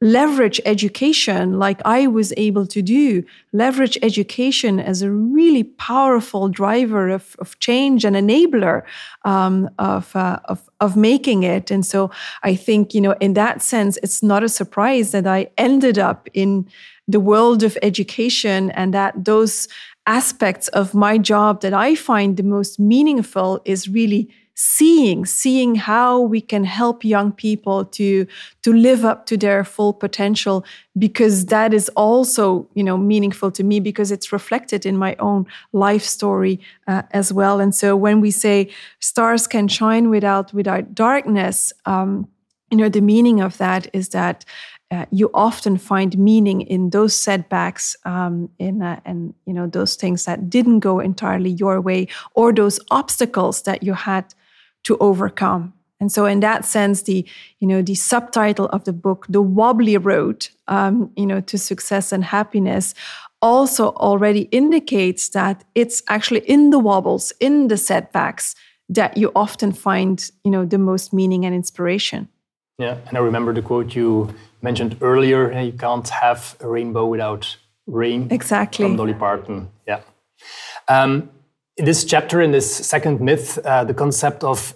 leverage 0.04 0.60
education 0.66 1.58
like 1.58 1.82
I 1.86 2.08
was 2.08 2.34
able 2.36 2.68
to 2.68 2.82
do, 2.82 3.24
leverage 3.54 3.98
education 4.02 4.78
as 4.78 5.02
a 5.02 5.10
really 5.10 5.64
powerful 5.64 6.50
driver 6.50 7.08
of, 7.08 7.38
of 7.40 7.58
change 7.60 8.04
and 8.04 8.14
enabler 8.14 8.84
um, 9.24 9.70
of, 9.80 10.14
uh, 10.14 10.40
of, 10.46 10.70
of 10.82 10.98
making 10.98 11.44
it. 11.44 11.72
And 11.72 11.86
so 11.86 12.12
I 12.44 12.54
think, 12.54 12.94
you 12.94 13.00
know, 13.00 13.16
in 13.22 13.34
that 13.36 13.62
sense, 13.62 13.98
it's 14.04 14.22
not 14.22 14.44
a 14.44 14.50
surprise 14.50 15.12
that 15.12 15.26
I 15.26 15.48
ended 15.58 15.98
up 15.98 16.28
in 16.34 16.68
the 17.08 17.22
world 17.22 17.64
of 17.64 17.78
education 17.82 18.72
and 18.72 18.94
that 18.94 19.24
those 19.24 19.70
aspects 20.06 20.68
of 20.70 20.94
my 20.94 21.18
job 21.18 21.62
that 21.62 21.74
I 21.74 21.96
find 21.96 22.36
the 22.36 22.44
most 22.44 22.78
meaningful 22.78 23.62
is 23.64 23.88
really 23.88 24.30
seeing 24.56 25.26
seeing 25.26 25.76
how 25.76 26.20
we 26.20 26.40
can 26.40 26.64
help 26.64 27.04
young 27.04 27.32
people 27.32 27.86
to 27.86 28.28
to 28.62 28.72
live 28.72 29.04
up 29.04 29.26
to 29.26 29.36
their 29.36 29.64
full 29.64 29.94
potential 29.94 30.64
because 30.98 31.48
that 31.48 31.74
is 31.74 31.90
also 31.96 32.68
you 32.76 32.84
know 32.84 32.98
meaningful 32.98 33.50
to 33.52 33.64
me 33.64 33.80
because 33.80 34.12
it's 34.12 34.32
reflected 34.32 34.86
in 34.86 34.96
my 34.98 35.16
own 35.18 35.46
life 35.72 36.04
story 36.04 36.60
uh, 36.88 37.02
as 37.12 37.34
well. 37.34 37.60
And 37.60 37.74
so 37.74 37.96
when 37.96 38.22
we 38.22 38.30
say 38.30 38.70
stars 39.00 39.48
can 39.48 39.68
shine 39.68 40.10
without 40.10 40.54
without 40.54 40.94
darkness 40.94 41.74
um, 41.86 42.28
you 42.70 42.78
know 42.78 42.90
the 42.90 43.02
meaning 43.02 43.40
of 43.40 43.58
that 43.58 43.88
is 43.94 44.10
that 44.10 44.46
uh, 44.92 45.06
you 45.10 45.30
often 45.34 45.78
find 45.78 46.18
meaning 46.18 46.62
in 46.62 46.92
those 46.92 47.16
setbacks 47.16 47.96
um, 48.06 48.50
in 48.60 48.82
uh, 48.82 49.00
and 49.06 49.34
you 49.46 49.54
know 49.54 49.68
those 49.68 49.96
things 49.96 50.26
that 50.26 50.50
didn't 50.50 50.80
go 50.80 51.00
entirely 51.00 51.50
your 51.50 51.82
way 51.82 52.08
or 52.36 52.54
those 52.54 52.80
obstacles 52.92 53.64
that 53.64 53.82
you 53.82 53.94
had 53.94 54.34
to 54.84 54.98
overcome. 55.00 55.74
And 56.00 56.12
so, 56.12 56.26
in 56.26 56.42
that 56.42 56.66
sense, 56.66 57.04
the 57.04 57.26
you 57.60 57.68
know 57.68 57.82
the 57.82 57.96
subtitle 57.96 58.66
of 58.68 58.84
the 58.84 58.92
book, 58.92 59.26
"The 59.30 59.42
Wobbly 59.42 59.98
Road," 59.98 60.50
um, 60.68 61.12
you 61.16 61.26
know, 61.26 61.40
to 61.42 61.58
success 61.58 62.12
and 62.12 62.26
happiness, 62.26 62.94
also 63.42 63.94
already 63.94 64.42
indicates 64.52 65.30
that 65.30 65.64
it's 65.76 66.04
actually 66.10 66.42
in 66.42 66.72
the 66.72 66.80
wobbles, 66.80 67.32
in 67.40 67.68
the 67.70 67.78
setbacks, 67.78 68.56
that 68.90 69.16
you 69.16 69.32
often 69.34 69.72
find 69.72 70.30
you 70.44 70.52
know 70.52 70.66
the 70.66 70.78
most 70.78 71.14
meaning 71.14 71.46
and 71.46 71.56
inspiration. 71.56 72.28
Yeah, 72.78 72.98
and 73.08 73.18
I 73.18 73.22
remember 73.22 73.54
the 73.54 73.62
quote 73.62 73.96
you 73.96 74.34
mentioned 74.62 74.98
earlier: 75.00 75.58
"You 75.62 75.72
can't 75.72 76.10
have 76.10 76.58
a 76.60 76.68
rainbow 76.68 77.06
without 77.06 77.58
rain." 77.88 78.28
Exactly. 78.30 78.86
From 78.86 78.98
Dolly 78.98 79.14
Parton. 79.14 79.70
Yeah. 79.88 80.02
Um, 80.90 81.30
in 81.78 81.86
this 81.86 82.06
chapter, 82.06 82.42
in 82.42 82.52
this 82.52 82.70
second 82.72 83.20
myth, 83.20 83.58
uh, 83.66 83.84
the 83.84 83.94
concept 83.94 84.44
of 84.44 84.76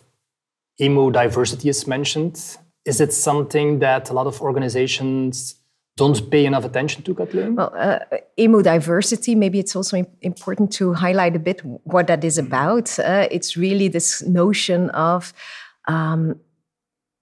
emo 0.81 1.09
diversity 1.09 1.69
is 1.69 1.87
mentioned. 1.87 2.57
Is 2.85 3.01
it 3.01 3.13
something 3.13 3.79
that 3.79 4.09
a 4.09 4.13
lot 4.13 4.27
of 4.27 4.41
organizations 4.41 5.55
don't 5.97 6.29
pay 6.29 6.45
enough 6.45 6.63
attention 6.63 7.03
to, 7.03 7.13
Katleen? 7.13 7.55
Well, 7.55 7.73
uh, 7.75 7.99
emo 8.39 8.61
diversity, 8.61 9.35
maybe 9.35 9.59
it's 9.59 9.75
also 9.75 10.05
important 10.21 10.71
to 10.73 10.93
highlight 10.93 11.35
a 11.35 11.39
bit 11.39 11.61
what 11.83 12.07
that 12.07 12.23
is 12.23 12.37
about. 12.37 12.97
Uh, 12.99 13.27
it's 13.31 13.57
really 13.57 13.87
this 13.87 14.21
notion 14.23 14.89
of 14.91 15.33
um, 15.87 16.39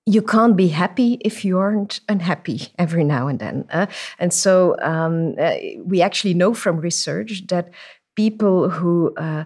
you 0.05 0.21
can't 0.21 0.55
be 0.55 0.67
happy 0.67 1.17
if 1.21 1.43
you 1.43 1.57
aren't 1.57 2.01
unhappy 2.09 2.67
every 2.77 3.03
now 3.03 3.27
and 3.27 3.39
then. 3.39 3.65
Uh, 3.71 3.87
and 4.19 4.31
so 4.33 4.75
um, 4.81 5.35
uh, 5.39 5.55
we 5.83 6.01
actually 6.01 6.33
know 6.33 6.53
from 6.53 6.77
research 6.77 7.47
that 7.47 7.71
people 8.15 8.69
who 8.69 9.13
uh, 9.15 9.45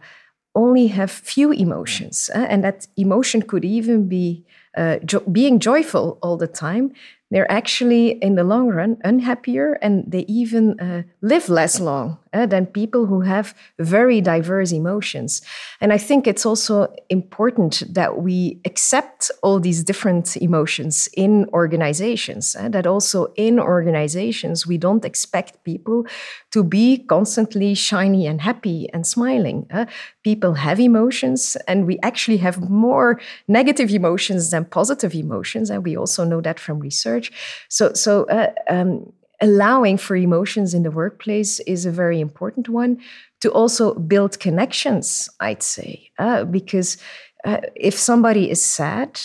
only 0.55 0.87
have 0.87 1.11
few 1.11 1.51
emotions, 1.51 2.29
uh, 2.35 2.45
and 2.49 2.63
that 2.63 2.87
emotion 2.97 3.41
could 3.41 3.65
even 3.65 4.07
be 4.07 4.43
uh, 4.77 4.97
jo 5.05 5.19
being 5.31 5.59
joyful 5.59 6.17
all 6.21 6.37
the 6.37 6.47
time, 6.47 6.91
they're 7.31 7.51
actually 7.51 8.11
in 8.21 8.35
the 8.35 8.43
long 8.43 8.67
run 8.69 8.97
unhappier 9.03 9.73
and 9.81 10.03
they 10.11 10.25
even 10.27 10.79
uh, 10.79 11.03
live 11.21 11.49
less 11.49 11.79
long 11.79 12.17
uh, 12.33 12.45
than 12.45 12.65
people 12.65 13.05
who 13.05 13.21
have 13.21 13.55
very 13.79 14.21
diverse 14.21 14.71
emotions. 14.71 15.41
And 15.81 15.91
i 15.93 15.97
think 15.97 16.27
it's 16.27 16.45
also 16.45 16.75
important 17.09 17.83
that 17.93 18.21
we 18.25 18.59
accept 18.65 19.31
all 19.43 19.59
these 19.59 19.83
different 19.83 20.37
emotions 20.37 21.09
in 21.15 21.33
organizations 21.53 22.55
uh, 22.55 22.69
that 22.69 22.85
also 22.85 23.19
in 23.35 23.59
organizations 23.59 24.67
we 24.67 24.77
don't 24.77 25.05
expect 25.05 25.63
people 25.63 26.05
to 26.51 26.63
be 26.63 26.87
constantly 27.15 27.73
shiny 27.73 28.27
and 28.27 28.41
happy 28.41 28.89
and 28.93 29.05
smiling 29.05 29.65
uh, 29.71 29.85
people 30.23 30.53
have 30.53 30.79
emotions 30.79 31.57
and 31.67 31.87
we 31.89 31.97
actually 32.09 32.37
have 32.37 32.57
more 32.69 33.19
negative 33.47 33.89
emotions 33.91 34.51
than 34.51 34.65
positive 34.65 35.13
emotions 35.13 35.69
and 35.69 35.83
we 35.83 35.97
also 35.97 36.23
know 36.23 36.41
that 36.41 36.59
from 36.59 36.79
research 36.79 37.18
research. 37.19 37.65
So, 37.69 37.93
so 37.93 38.23
uh, 38.25 38.51
um, 38.69 39.11
allowing 39.41 39.97
for 39.97 40.15
emotions 40.15 40.73
in 40.73 40.83
the 40.83 40.91
workplace 40.91 41.59
is 41.61 41.85
a 41.85 41.91
very 41.91 42.19
important 42.19 42.69
one 42.69 42.97
to 43.41 43.51
also 43.51 43.93
build 43.93 44.39
connections, 44.39 45.29
I'd 45.39 45.63
say, 45.63 46.11
uh, 46.17 46.43
because 46.43 46.97
uh, 47.45 47.61
if 47.75 47.97
somebody 47.97 48.49
is 48.49 48.61
sad, 48.61 49.19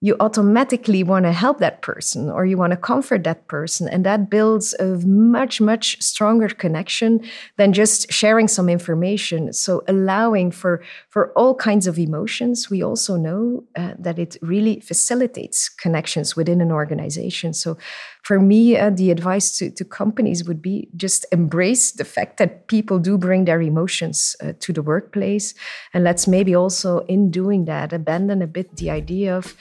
you 0.00 0.14
automatically 0.20 1.02
want 1.02 1.24
to 1.24 1.32
help 1.32 1.58
that 1.58 1.82
person 1.82 2.30
or 2.30 2.46
you 2.46 2.56
want 2.56 2.70
to 2.70 2.76
comfort 2.76 3.24
that 3.24 3.48
person. 3.48 3.88
And 3.88 4.06
that 4.06 4.30
builds 4.30 4.72
a 4.74 4.84
much, 5.04 5.60
much 5.60 6.00
stronger 6.00 6.48
connection 6.48 7.20
than 7.56 7.72
just 7.72 8.12
sharing 8.12 8.46
some 8.46 8.68
information. 8.68 9.52
So, 9.52 9.82
allowing 9.88 10.52
for, 10.52 10.84
for 11.08 11.32
all 11.32 11.56
kinds 11.56 11.88
of 11.88 11.98
emotions, 11.98 12.70
we 12.70 12.80
also 12.80 13.16
know 13.16 13.64
uh, 13.76 13.94
that 13.98 14.20
it 14.20 14.36
really 14.40 14.78
facilitates 14.78 15.68
connections 15.68 16.36
within 16.36 16.60
an 16.60 16.70
organization. 16.70 17.52
So, 17.52 17.76
for 18.22 18.38
me, 18.38 18.76
uh, 18.76 18.90
the 18.90 19.10
advice 19.10 19.58
to, 19.58 19.70
to 19.70 19.84
companies 19.84 20.46
would 20.46 20.62
be 20.62 20.88
just 20.94 21.26
embrace 21.32 21.92
the 21.92 22.04
fact 22.04 22.36
that 22.36 22.68
people 22.68 23.00
do 23.00 23.18
bring 23.18 23.46
their 23.46 23.60
emotions 23.60 24.36
uh, 24.42 24.52
to 24.60 24.72
the 24.72 24.82
workplace. 24.82 25.54
And 25.92 26.04
let's 26.04 26.28
maybe 26.28 26.54
also, 26.54 27.00
in 27.06 27.32
doing 27.32 27.64
that, 27.64 27.92
abandon 27.92 28.42
a 28.42 28.46
bit 28.46 28.76
the 28.76 28.90
idea 28.90 29.36
of 29.36 29.56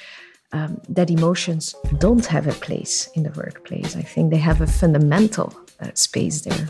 um, 0.52 0.82
that 0.90 1.10
emotions 1.10 1.76
don't 2.00 2.26
have 2.26 2.48
a 2.48 2.54
place 2.54 3.10
in 3.16 3.24
the 3.24 3.32
workplace. 3.32 3.96
I 3.96 4.02
think 4.02 4.32
they 4.32 4.38
have 4.38 4.62
a 4.62 4.68
fundamental 4.68 5.54
uh, 5.80 5.92
space 5.94 6.42
there. 6.42 6.70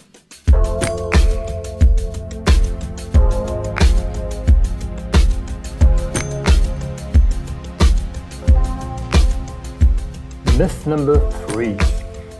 Myth 10.57 10.87
number 10.87 11.19
three 11.47 11.77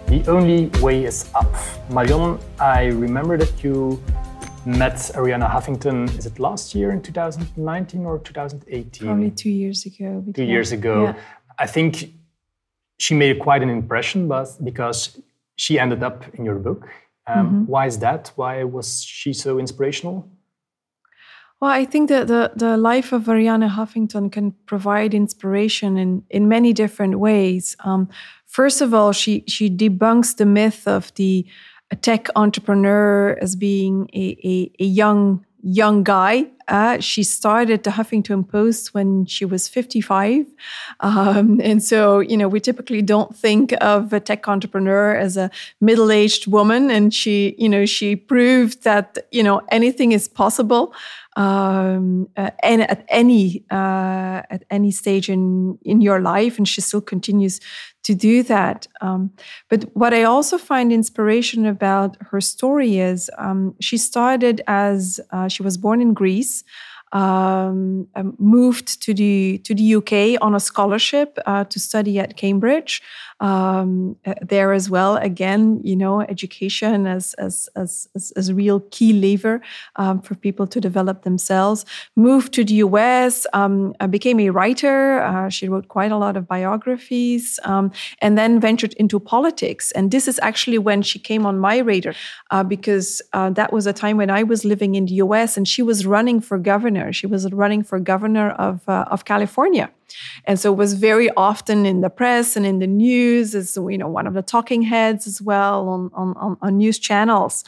the 0.07 0.23
only 0.27 0.67
way 0.81 1.03
is 1.03 1.29
up. 1.35 1.53
Marion, 1.89 2.39
I 2.59 2.85
remember 2.85 3.37
that 3.37 3.61
you 3.61 4.01
met 4.67 4.95
Arianna 5.15 5.49
Huffington, 5.49 6.15
is 6.17 6.25
it 6.25 6.39
last 6.39 6.75
year 6.75 6.91
in 6.91 7.01
2019 7.01 8.05
or 8.05 8.19
2018? 8.19 9.07
Probably 9.07 9.31
two 9.31 9.49
years 9.49 9.85
ago. 9.85 10.23
Two 10.35 10.43
years 10.43 10.71
ago. 10.73 11.03
Yeah. 11.05 11.15
I 11.57 11.67
think 11.67 12.11
she 12.97 13.15
made 13.15 13.39
quite 13.39 13.63
an 13.63 13.69
impression 13.69 14.27
but 14.27 14.49
because 14.63 15.19
she 15.55 15.79
ended 15.79 16.03
up 16.03 16.25
in 16.35 16.43
your 16.43 16.55
book. 16.55 16.85
Um, 17.27 17.47
mm-hmm. 17.47 17.65
Why 17.65 17.87
is 17.87 17.99
that? 17.99 18.31
Why 18.35 18.63
was 18.63 19.03
she 19.03 19.33
so 19.33 19.57
inspirational? 19.57 20.29
Well, 21.59 21.71
I 21.71 21.85
think 21.85 22.09
that 22.09 22.27
the, 22.27 22.51
the 22.55 22.77
life 22.77 23.11
of 23.13 23.23
Arianna 23.23 23.69
Huffington 23.69 24.31
can 24.31 24.51
provide 24.65 25.13
inspiration 25.13 25.97
in, 25.97 26.23
in 26.29 26.47
many 26.47 26.71
different 26.73 27.19
ways. 27.19 27.75
Um, 27.83 28.09
first 28.45 28.81
of 28.81 28.93
all, 28.93 29.11
she, 29.11 29.43
she 29.47 29.69
debunks 29.69 30.35
the 30.35 30.45
myth 30.45 30.87
of 30.87 31.11
the 31.15 31.47
tech 31.95 32.27
entrepreneur 32.35 33.37
as 33.41 33.55
being 33.55 34.09
a, 34.13 34.37
a, 34.43 34.71
a 34.79 34.85
young 34.85 35.45
young 35.63 36.03
guy. 36.03 36.45
Uh, 36.67 36.99
she 36.99 37.23
started 37.23 37.83
the 37.83 37.91
Huffington 37.91 38.47
Post 38.47 38.93
when 38.93 39.25
she 39.25 39.45
was 39.45 39.67
55. 39.67 40.45
Um, 40.99 41.59
and 41.63 41.81
so, 41.81 42.19
you 42.19 42.37
know, 42.37 42.47
we 42.47 42.59
typically 42.59 43.01
don't 43.01 43.35
think 43.35 43.73
of 43.81 44.13
a 44.13 44.19
tech 44.19 44.47
entrepreneur 44.47 45.15
as 45.15 45.37
a 45.37 45.49
middle 45.81 46.11
aged 46.11 46.47
woman. 46.47 46.91
And 46.91 47.13
she, 47.13 47.55
you 47.57 47.69
know, 47.69 47.85
she 47.85 48.15
proved 48.15 48.83
that, 48.83 49.17
you 49.31 49.43
know, 49.43 49.61
anything 49.71 50.11
is 50.11 50.27
possible 50.27 50.93
um, 51.37 52.27
uh, 52.35 52.49
and 52.63 52.81
at 52.81 53.05
any 53.07 53.63
uh, 53.69 54.41
at 54.49 54.63
any 54.71 54.89
stage 54.89 55.29
in 55.29 55.77
in 55.83 56.01
your 56.01 56.19
life, 56.19 56.57
and 56.57 56.67
she 56.67 56.81
still 56.81 56.99
continues 56.99 57.59
to 58.07 58.15
do 58.15 58.41
that. 58.43 58.87
Um, 59.01 59.31
but 59.69 59.83
what 59.93 60.13
I 60.13 60.23
also 60.23 60.57
find 60.57 60.93
inspiration 60.93 61.65
about 61.65 62.15
her 62.31 62.39
story 62.39 62.99
is 62.99 63.29
um, 63.37 63.75
she 63.81 63.97
started 63.97 64.61
as 64.65 65.19
uh, 65.31 65.49
she 65.49 65.61
was 65.61 65.77
born 65.77 65.99
in 66.01 66.13
Greece 66.13 66.63
um, 67.13 68.07
moved 68.37 69.01
to 69.03 69.13
the 69.13 69.59
to 69.59 69.73
the 69.73 69.95
UK 69.95 70.41
on 70.41 70.55
a 70.55 70.59
scholarship 70.59 71.37
uh, 71.45 71.63
to 71.65 71.79
study 71.79 72.19
at 72.19 72.35
Cambridge. 72.35 73.01
Um, 73.39 74.15
uh, 74.25 74.33
there 74.41 74.73
as 74.73 74.89
well, 74.89 75.17
again, 75.17 75.79
you 75.83 75.95
know, 75.95 76.21
education 76.21 77.05
as 77.05 77.35
as 77.35 77.69
as 77.75 78.09
as, 78.15 78.33
as 78.35 78.49
a 78.49 78.55
real 78.55 78.79
key 78.91 79.13
lever 79.13 79.61
um, 79.97 80.21
for 80.21 80.33
people 80.33 80.65
to 80.67 80.81
develop 80.81 81.21
themselves. 81.21 81.85
Moved 82.15 82.53
to 82.53 82.63
the 82.63 82.75
US, 82.75 83.45
um, 83.53 83.93
became 84.09 84.39
a 84.39 84.49
writer. 84.49 85.21
Uh, 85.21 85.49
she 85.49 85.69
wrote 85.69 85.87
quite 85.87 86.11
a 86.11 86.17
lot 86.17 86.35
of 86.35 86.47
biographies, 86.47 87.59
um, 87.63 87.91
and 88.21 88.37
then 88.37 88.59
ventured 88.59 88.93
into 88.93 89.19
politics. 89.19 89.91
And 89.91 90.09
this 90.09 90.27
is 90.27 90.39
actually 90.41 90.79
when 90.79 91.03
she 91.03 91.19
came 91.19 91.45
on 91.45 91.59
my 91.59 91.77
radar, 91.77 92.15
uh, 92.51 92.63
because 92.63 93.21
uh, 93.33 93.51
that 93.51 93.71
was 93.71 93.85
a 93.85 93.93
time 93.93 94.17
when 94.17 94.31
I 94.31 94.43
was 94.43 94.65
living 94.65 94.95
in 94.95 95.05
the 95.05 95.15
US, 95.25 95.57
and 95.57 95.67
she 95.67 95.83
was 95.83 96.05
running 96.05 96.41
for 96.41 96.57
governor. 96.57 97.13
She 97.13 97.27
was 97.27 97.51
running 97.51 97.83
for 97.83 97.99
governor 97.99 98.49
of, 98.51 98.87
uh, 98.87 99.05
of 99.11 99.25
California. 99.25 99.91
And 100.45 100.59
so 100.59 100.71
it 100.71 100.77
was 100.77 100.93
very 100.93 101.29
often 101.31 101.85
in 101.85 102.01
the 102.01 102.09
press 102.09 102.55
and 102.55 102.65
in 102.65 102.79
the 102.79 102.87
news 102.87 103.55
as 103.55 103.75
you 103.75 103.97
know 103.97 104.07
one 104.07 104.27
of 104.27 104.33
the 104.33 104.41
talking 104.41 104.81
heads 104.81 105.27
as 105.27 105.41
well 105.41 105.89
on, 105.89 106.11
on, 106.13 106.57
on 106.61 106.77
news 106.77 106.99
channels. 106.99 107.63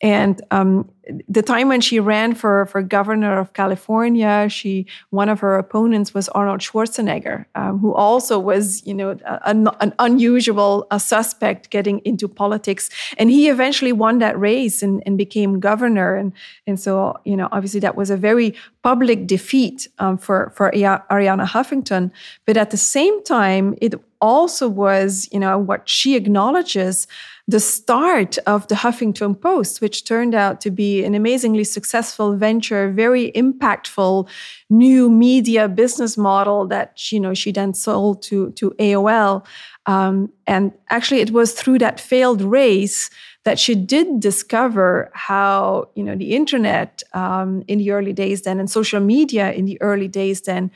And 0.00 0.40
um, 0.52 0.88
the 1.28 1.42
time 1.42 1.68
when 1.68 1.80
she 1.80 1.98
ran 1.98 2.34
for, 2.34 2.66
for 2.66 2.82
governor 2.82 3.38
of 3.38 3.52
California, 3.52 4.46
she 4.48 4.86
one 5.10 5.28
of 5.28 5.40
her 5.40 5.58
opponents 5.58 6.14
was 6.14 6.28
Arnold 6.28 6.60
Schwarzenegger, 6.60 7.46
um, 7.56 7.78
who 7.78 7.92
also 7.94 8.38
was, 8.38 8.86
you 8.86 8.94
know, 8.94 9.18
an, 9.44 9.68
an 9.80 9.92
unusual 9.98 10.86
suspect 10.98 11.70
getting 11.70 11.98
into 12.04 12.28
politics. 12.28 12.90
And 13.16 13.28
he 13.28 13.48
eventually 13.48 13.92
won 13.92 14.18
that 14.18 14.38
race 14.38 14.82
and, 14.82 15.02
and 15.04 15.18
became 15.18 15.58
governor. 15.58 16.14
And 16.14 16.32
and 16.66 16.78
so, 16.78 17.18
you 17.24 17.36
know, 17.36 17.48
obviously 17.50 17.80
that 17.80 17.96
was 17.96 18.10
a 18.10 18.16
very 18.16 18.54
public 18.84 19.26
defeat 19.26 19.88
um, 19.98 20.16
for 20.16 20.52
for 20.54 20.70
Arianna 20.70 21.46
Huffington. 21.46 22.12
But 22.46 22.56
at 22.56 22.70
the 22.70 22.76
same 22.76 23.24
time, 23.24 23.74
it 23.80 23.94
also 24.20 24.68
was, 24.68 25.28
you 25.32 25.40
know, 25.40 25.58
what 25.58 25.88
she 25.88 26.14
acknowledges 26.14 27.06
the 27.48 27.58
start 27.58 28.36
of 28.46 28.68
the 28.68 28.74
Huffington 28.74 29.40
Post, 29.40 29.80
which 29.80 30.04
turned 30.04 30.34
out 30.34 30.60
to 30.60 30.70
be 30.70 31.02
an 31.02 31.14
amazingly 31.14 31.64
successful 31.64 32.36
venture, 32.36 32.92
very 32.92 33.32
impactful 33.32 34.28
new 34.68 35.08
media 35.08 35.66
business 35.66 36.18
model 36.18 36.66
that 36.68 37.10
you 37.10 37.18
know 37.18 37.32
she 37.32 37.50
then 37.50 37.72
sold 37.72 38.22
to 38.24 38.50
to 38.52 38.70
AOL. 38.72 39.46
Um, 39.86 40.30
and 40.46 40.72
actually, 40.90 41.20
it 41.20 41.30
was 41.30 41.54
through 41.54 41.78
that 41.78 41.98
failed 41.98 42.42
race 42.42 43.08
that 43.44 43.58
she 43.58 43.74
did 43.74 44.20
discover 44.20 45.10
how 45.14 45.88
you 45.94 46.04
know 46.04 46.14
the 46.14 46.36
internet 46.36 47.02
um, 47.14 47.64
in 47.66 47.78
the 47.78 47.92
early 47.92 48.12
days 48.12 48.42
then 48.42 48.60
and 48.60 48.70
social 48.70 49.00
media 49.00 49.52
in 49.52 49.64
the 49.64 49.80
early 49.80 50.06
days 50.06 50.42
then 50.42 50.70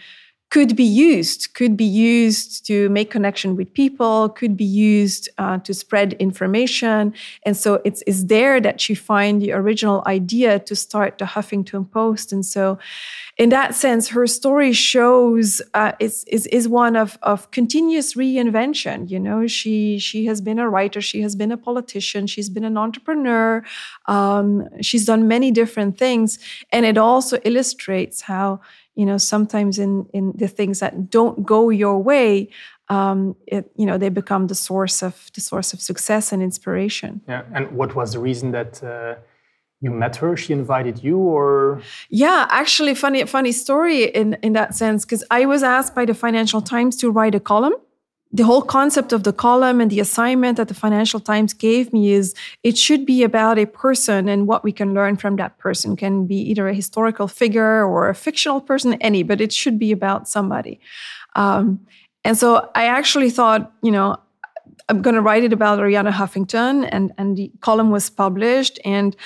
could 0.52 0.76
be 0.76 0.84
used, 0.84 1.54
could 1.54 1.78
be 1.78 1.90
used 2.18 2.66
to 2.66 2.90
make 2.90 3.10
connection 3.10 3.56
with 3.56 3.72
people, 3.72 4.28
could 4.28 4.54
be 4.54 4.66
used 4.66 5.30
uh, 5.38 5.56
to 5.56 5.72
spread 5.72 6.12
information. 6.18 7.14
And 7.46 7.56
so 7.56 7.80
it's, 7.86 8.02
it's 8.06 8.24
there 8.24 8.60
that 8.60 8.86
you 8.86 8.94
find 8.94 9.40
the 9.40 9.52
original 9.52 10.02
idea 10.06 10.58
to 10.58 10.76
start 10.76 11.16
the 11.16 11.24
Huffington 11.24 11.90
Post. 11.90 12.34
And 12.34 12.44
so 12.44 12.78
in 13.38 13.48
that 13.48 13.74
sense, 13.74 14.08
her 14.08 14.26
story 14.26 14.74
shows 14.74 15.62
uh, 15.72 15.92
is, 15.98 16.22
is, 16.24 16.46
is 16.48 16.68
one 16.68 16.96
of, 16.96 17.16
of 17.22 17.50
continuous 17.50 18.12
reinvention. 18.12 19.08
You 19.10 19.20
know, 19.20 19.46
she, 19.46 19.98
she 19.98 20.26
has 20.26 20.42
been 20.42 20.58
a 20.58 20.68
writer, 20.68 21.00
she 21.00 21.22
has 21.22 21.34
been 21.34 21.50
a 21.50 21.56
politician, 21.56 22.26
she's 22.26 22.50
been 22.50 22.64
an 22.64 22.76
entrepreneur, 22.76 23.64
um, 24.04 24.68
she's 24.82 25.06
done 25.06 25.26
many 25.26 25.50
different 25.50 25.96
things. 25.96 26.38
And 26.70 26.84
it 26.84 26.98
also 26.98 27.38
illustrates 27.38 28.20
how 28.20 28.60
you 28.94 29.06
know 29.06 29.18
sometimes 29.18 29.78
in 29.78 30.06
in 30.12 30.32
the 30.36 30.48
things 30.48 30.80
that 30.80 31.10
don't 31.10 31.44
go 31.44 31.70
your 31.70 31.98
way 31.98 32.48
um, 32.88 33.36
it, 33.46 33.70
you 33.76 33.86
know 33.86 33.96
they 33.98 34.08
become 34.08 34.48
the 34.48 34.54
source 34.54 35.02
of 35.02 35.30
the 35.34 35.40
source 35.40 35.72
of 35.72 35.80
success 35.80 36.32
and 36.32 36.42
inspiration. 36.42 37.20
Yeah 37.28 37.42
and 37.54 37.72
what 37.72 37.94
was 37.94 38.12
the 38.12 38.18
reason 38.18 38.50
that 38.52 38.82
uh, 38.82 39.14
you 39.80 39.90
met 39.90 40.16
her? 40.16 40.36
She 40.36 40.52
invited 40.52 41.02
you 41.02 41.18
or? 41.18 41.80
Yeah 42.10 42.46
actually 42.50 42.94
funny 42.94 43.24
funny 43.24 43.52
story 43.52 44.04
in 44.04 44.34
in 44.42 44.52
that 44.52 44.74
sense 44.74 45.04
because 45.04 45.24
i 45.30 45.46
was 45.46 45.62
asked 45.62 45.94
by 45.94 46.04
the 46.04 46.14
financial 46.14 46.60
times 46.60 46.96
to 46.96 47.10
write 47.10 47.34
a 47.34 47.40
column 47.40 47.74
the 48.32 48.44
whole 48.44 48.62
concept 48.62 49.12
of 49.12 49.24
the 49.24 49.32
column 49.32 49.80
and 49.80 49.90
the 49.90 50.00
assignment 50.00 50.56
that 50.56 50.68
the 50.68 50.74
Financial 50.74 51.20
Times 51.20 51.52
gave 51.52 51.92
me 51.92 52.12
is 52.12 52.34
it 52.62 52.78
should 52.78 53.04
be 53.04 53.22
about 53.22 53.58
a 53.58 53.66
person 53.66 54.28
and 54.28 54.46
what 54.46 54.64
we 54.64 54.72
can 54.72 54.94
learn 54.94 55.16
from 55.16 55.36
that 55.36 55.58
person 55.58 55.96
can 55.96 56.26
be 56.26 56.36
either 56.36 56.66
a 56.66 56.74
historical 56.74 57.28
figure 57.28 57.84
or 57.84 58.08
a 58.08 58.14
fictional 58.14 58.60
person, 58.60 58.94
any, 58.94 59.22
but 59.22 59.40
it 59.40 59.52
should 59.52 59.78
be 59.78 59.92
about 59.92 60.28
somebody. 60.28 60.80
Um, 61.36 61.80
and 62.24 62.38
so 62.38 62.70
I 62.74 62.86
actually 62.86 63.28
thought, 63.28 63.70
you 63.82 63.90
know, 63.90 64.16
I'm 64.88 65.02
going 65.02 65.14
to 65.14 65.20
write 65.20 65.44
it 65.44 65.52
about 65.52 65.78
Arianna 65.78 66.12
Huffington, 66.12 66.88
and 66.90 67.12
and 67.18 67.36
the 67.36 67.52
column 67.60 67.90
was 67.90 68.08
published 68.10 68.78
and. 68.84 69.16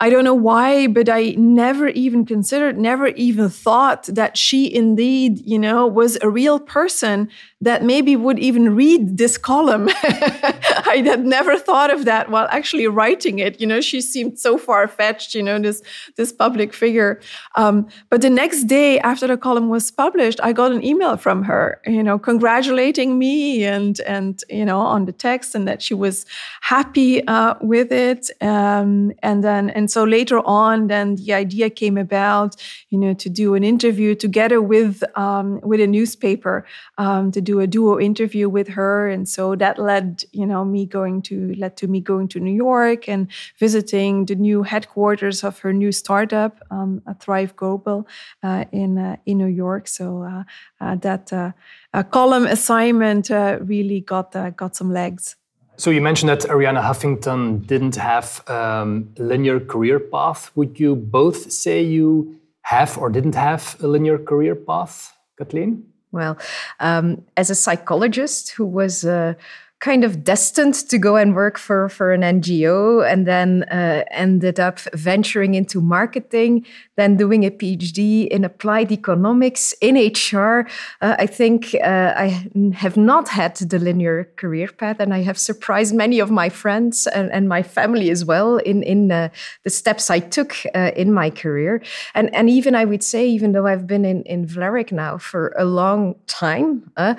I 0.00 0.10
don't 0.10 0.24
know 0.24 0.34
why, 0.34 0.88
but 0.88 1.08
I 1.08 1.34
never 1.38 1.88
even 1.88 2.26
considered, 2.26 2.76
never 2.76 3.08
even 3.08 3.48
thought 3.48 4.04
that 4.06 4.36
she 4.36 4.74
indeed, 4.74 5.40
you 5.46 5.58
know, 5.58 5.86
was 5.86 6.18
a 6.20 6.28
real 6.28 6.58
person 6.58 7.28
that 7.60 7.82
maybe 7.82 8.16
would 8.16 8.38
even 8.38 8.74
read 8.74 9.16
this 9.18 9.38
column. 9.38 9.88
I 10.02 11.02
had 11.04 11.24
never 11.24 11.56
thought 11.56 11.92
of 11.92 12.04
that 12.06 12.28
while 12.28 12.48
actually 12.50 12.88
writing 12.88 13.38
it. 13.38 13.60
You 13.60 13.66
know, 13.68 13.80
she 13.80 14.00
seemed 14.00 14.38
so 14.38 14.58
far 14.58 14.88
fetched, 14.88 15.34
you 15.34 15.42
know, 15.42 15.58
this, 15.60 15.80
this 16.16 16.32
public 16.32 16.74
figure. 16.74 17.20
Um, 17.54 17.86
but 18.10 18.20
the 18.20 18.30
next 18.30 18.64
day 18.64 18.98
after 18.98 19.28
the 19.28 19.36
column 19.36 19.68
was 19.68 19.90
published, 19.90 20.40
I 20.42 20.52
got 20.52 20.72
an 20.72 20.84
email 20.84 21.16
from 21.16 21.44
her, 21.44 21.80
you 21.86 22.02
know, 22.02 22.18
congratulating 22.18 23.18
me 23.18 23.64
and, 23.64 23.98
and 24.00 24.42
you 24.50 24.64
know, 24.64 24.80
on 24.80 25.06
the 25.06 25.12
text 25.12 25.54
and 25.54 25.66
that 25.68 25.80
she 25.80 25.94
was 25.94 26.26
happy 26.60 27.26
uh, 27.26 27.54
with 27.60 27.92
it. 27.92 28.30
Um, 28.42 29.12
and 29.22 29.42
then, 29.42 29.70
and 29.70 29.83
so 29.90 30.04
later 30.04 30.40
on, 30.46 30.88
then 30.88 31.16
the 31.16 31.34
idea 31.34 31.70
came 31.70 31.96
about, 31.96 32.56
you 32.90 32.98
know, 32.98 33.14
to 33.14 33.28
do 33.28 33.54
an 33.54 33.64
interview 33.64 34.14
together 34.14 34.60
with, 34.60 35.02
um, 35.16 35.60
with 35.62 35.80
a 35.80 35.86
newspaper 35.86 36.64
um, 36.98 37.32
to 37.32 37.40
do 37.40 37.60
a 37.60 37.66
duo 37.66 37.98
interview 37.98 38.48
with 38.48 38.68
her, 38.68 39.08
and 39.08 39.28
so 39.28 39.54
that 39.56 39.78
led 39.78 40.24
you 40.32 40.46
know 40.46 40.64
me 40.64 40.86
going 40.86 41.22
to 41.22 41.54
led 41.54 41.76
to 41.76 41.86
me 41.88 42.00
going 42.00 42.28
to 42.28 42.40
New 42.40 42.54
York 42.54 43.08
and 43.08 43.30
visiting 43.58 44.26
the 44.26 44.34
new 44.34 44.62
headquarters 44.62 45.44
of 45.44 45.58
her 45.60 45.72
new 45.72 45.92
startup, 45.92 46.60
um, 46.70 47.02
Thrive 47.20 47.56
Global, 47.56 48.06
uh, 48.42 48.64
in 48.72 48.98
uh, 48.98 49.16
in 49.26 49.38
New 49.38 49.46
York. 49.46 49.88
So 49.88 50.22
uh, 50.22 50.44
uh 50.80 50.96
that 50.96 51.32
uh, 51.32 52.02
column 52.04 52.46
assignment 52.46 53.30
really 53.30 54.00
got 54.00 54.32
got 54.56 54.76
some 54.76 54.92
legs. 54.92 55.36
So 55.76 55.90
you 55.90 56.00
mentioned 56.00 56.28
that 56.28 56.42
Arianna 56.42 56.82
Huffington 56.82 57.66
didn't 57.66 57.96
have 57.96 58.48
um, 58.48 59.12
a 59.18 59.22
linear 59.22 59.58
career 59.58 59.98
path. 59.98 60.50
Would 60.54 60.78
you 60.78 60.94
both 60.94 61.50
say 61.50 61.82
you 61.82 62.40
have 62.62 62.96
or 62.96 63.10
didn't 63.10 63.34
have 63.34 63.76
a 63.82 63.88
linear 63.88 64.18
career 64.18 64.54
path, 64.54 65.16
Katleen? 65.38 65.82
Well, 66.12 66.38
um, 66.78 67.24
as 67.36 67.50
a 67.50 67.56
psychologist 67.56 68.50
who 68.50 68.64
was 68.64 69.04
uh, 69.04 69.34
kind 69.80 70.02
of 70.02 70.24
destined 70.24 70.74
to 70.74 70.96
go 70.96 71.16
and 71.16 71.34
work 71.34 71.58
for, 71.58 71.90
for 71.90 72.12
an 72.12 72.22
NGO 72.22 73.06
and 73.06 73.26
then 73.26 73.64
uh, 73.64 74.04
ended 74.10 74.58
up 74.58 74.80
venturing 74.94 75.54
into 75.54 75.80
marketing, 75.80 76.64
then 76.96 77.16
doing 77.16 77.44
a 77.44 77.50
PhD 77.50 78.26
in 78.28 78.44
applied 78.44 78.90
economics 78.90 79.74
in 79.82 79.96
HR. 79.96 80.66
Uh, 81.02 81.16
I 81.18 81.26
think 81.26 81.74
uh, 81.74 82.14
I 82.16 82.48
have 82.74 82.96
not 82.96 83.28
had 83.28 83.56
the 83.56 83.78
linear 83.78 84.24
career 84.36 84.68
path, 84.68 85.00
and 85.00 85.12
I 85.12 85.22
have 85.22 85.36
surprised 85.36 85.94
many 85.94 86.18
of 86.18 86.30
my 86.30 86.48
friends 86.48 87.06
and, 87.08 87.30
and 87.30 87.46
my 87.48 87.62
family 87.62 88.10
as 88.10 88.24
well 88.24 88.56
in, 88.56 88.82
in 88.82 89.12
uh, 89.12 89.28
the 89.64 89.70
steps 89.70 90.08
I 90.08 90.20
took 90.20 90.56
uh, 90.74 90.92
in 90.96 91.12
my 91.12 91.28
career. 91.28 91.82
And, 92.14 92.34
and 92.34 92.48
even 92.48 92.74
I 92.74 92.86
would 92.86 93.02
say, 93.02 93.26
even 93.26 93.52
though 93.52 93.66
I've 93.66 93.86
been 93.86 94.06
in, 94.06 94.22
in 94.22 94.46
Vlerick 94.46 94.92
now 94.92 95.18
for 95.18 95.54
a 95.58 95.64
long 95.64 96.14
time, 96.26 96.90
uh, 96.96 97.16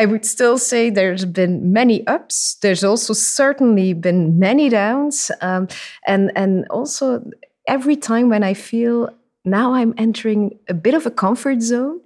I 0.00 0.06
would 0.06 0.24
still 0.24 0.56
say 0.56 0.88
there's 0.88 1.26
been 1.26 1.74
many 1.74 2.06
ups. 2.06 2.54
There's 2.62 2.82
also 2.82 3.12
certainly 3.12 3.92
been 3.92 4.38
many 4.38 4.70
downs, 4.70 5.30
um, 5.42 5.68
and 6.06 6.32
and 6.34 6.66
also 6.70 7.22
every 7.68 7.96
time 7.96 8.30
when 8.30 8.42
I 8.42 8.54
feel 8.54 9.10
now 9.44 9.74
I'm 9.74 9.92
entering 9.98 10.58
a 10.70 10.74
bit 10.74 10.94
of 10.94 11.04
a 11.04 11.10
comfort 11.10 11.60
zone, 11.60 12.00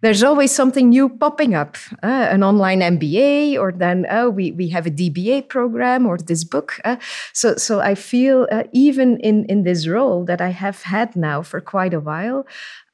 there's 0.00 0.22
always 0.22 0.52
something 0.52 0.88
new 0.88 1.10
popping 1.10 1.54
up 1.54 1.76
uh, 2.02 2.28
an 2.32 2.42
online 2.42 2.80
MBA, 2.80 3.58
or 3.58 3.72
then 3.72 4.06
oh, 4.08 4.30
we, 4.30 4.52
we 4.52 4.70
have 4.70 4.86
a 4.86 4.90
DBA 4.90 5.46
program 5.48 6.06
or 6.06 6.16
this 6.16 6.44
book. 6.44 6.80
Uh, 6.82 6.96
so, 7.34 7.56
so 7.56 7.80
I 7.80 7.94
feel 7.94 8.48
uh, 8.50 8.64
even 8.72 9.18
in, 9.20 9.44
in 9.50 9.64
this 9.64 9.86
role 9.86 10.24
that 10.24 10.40
I 10.40 10.48
have 10.48 10.82
had 10.82 11.14
now 11.14 11.42
for 11.42 11.60
quite 11.60 11.92
a 11.92 12.00
while, 12.00 12.46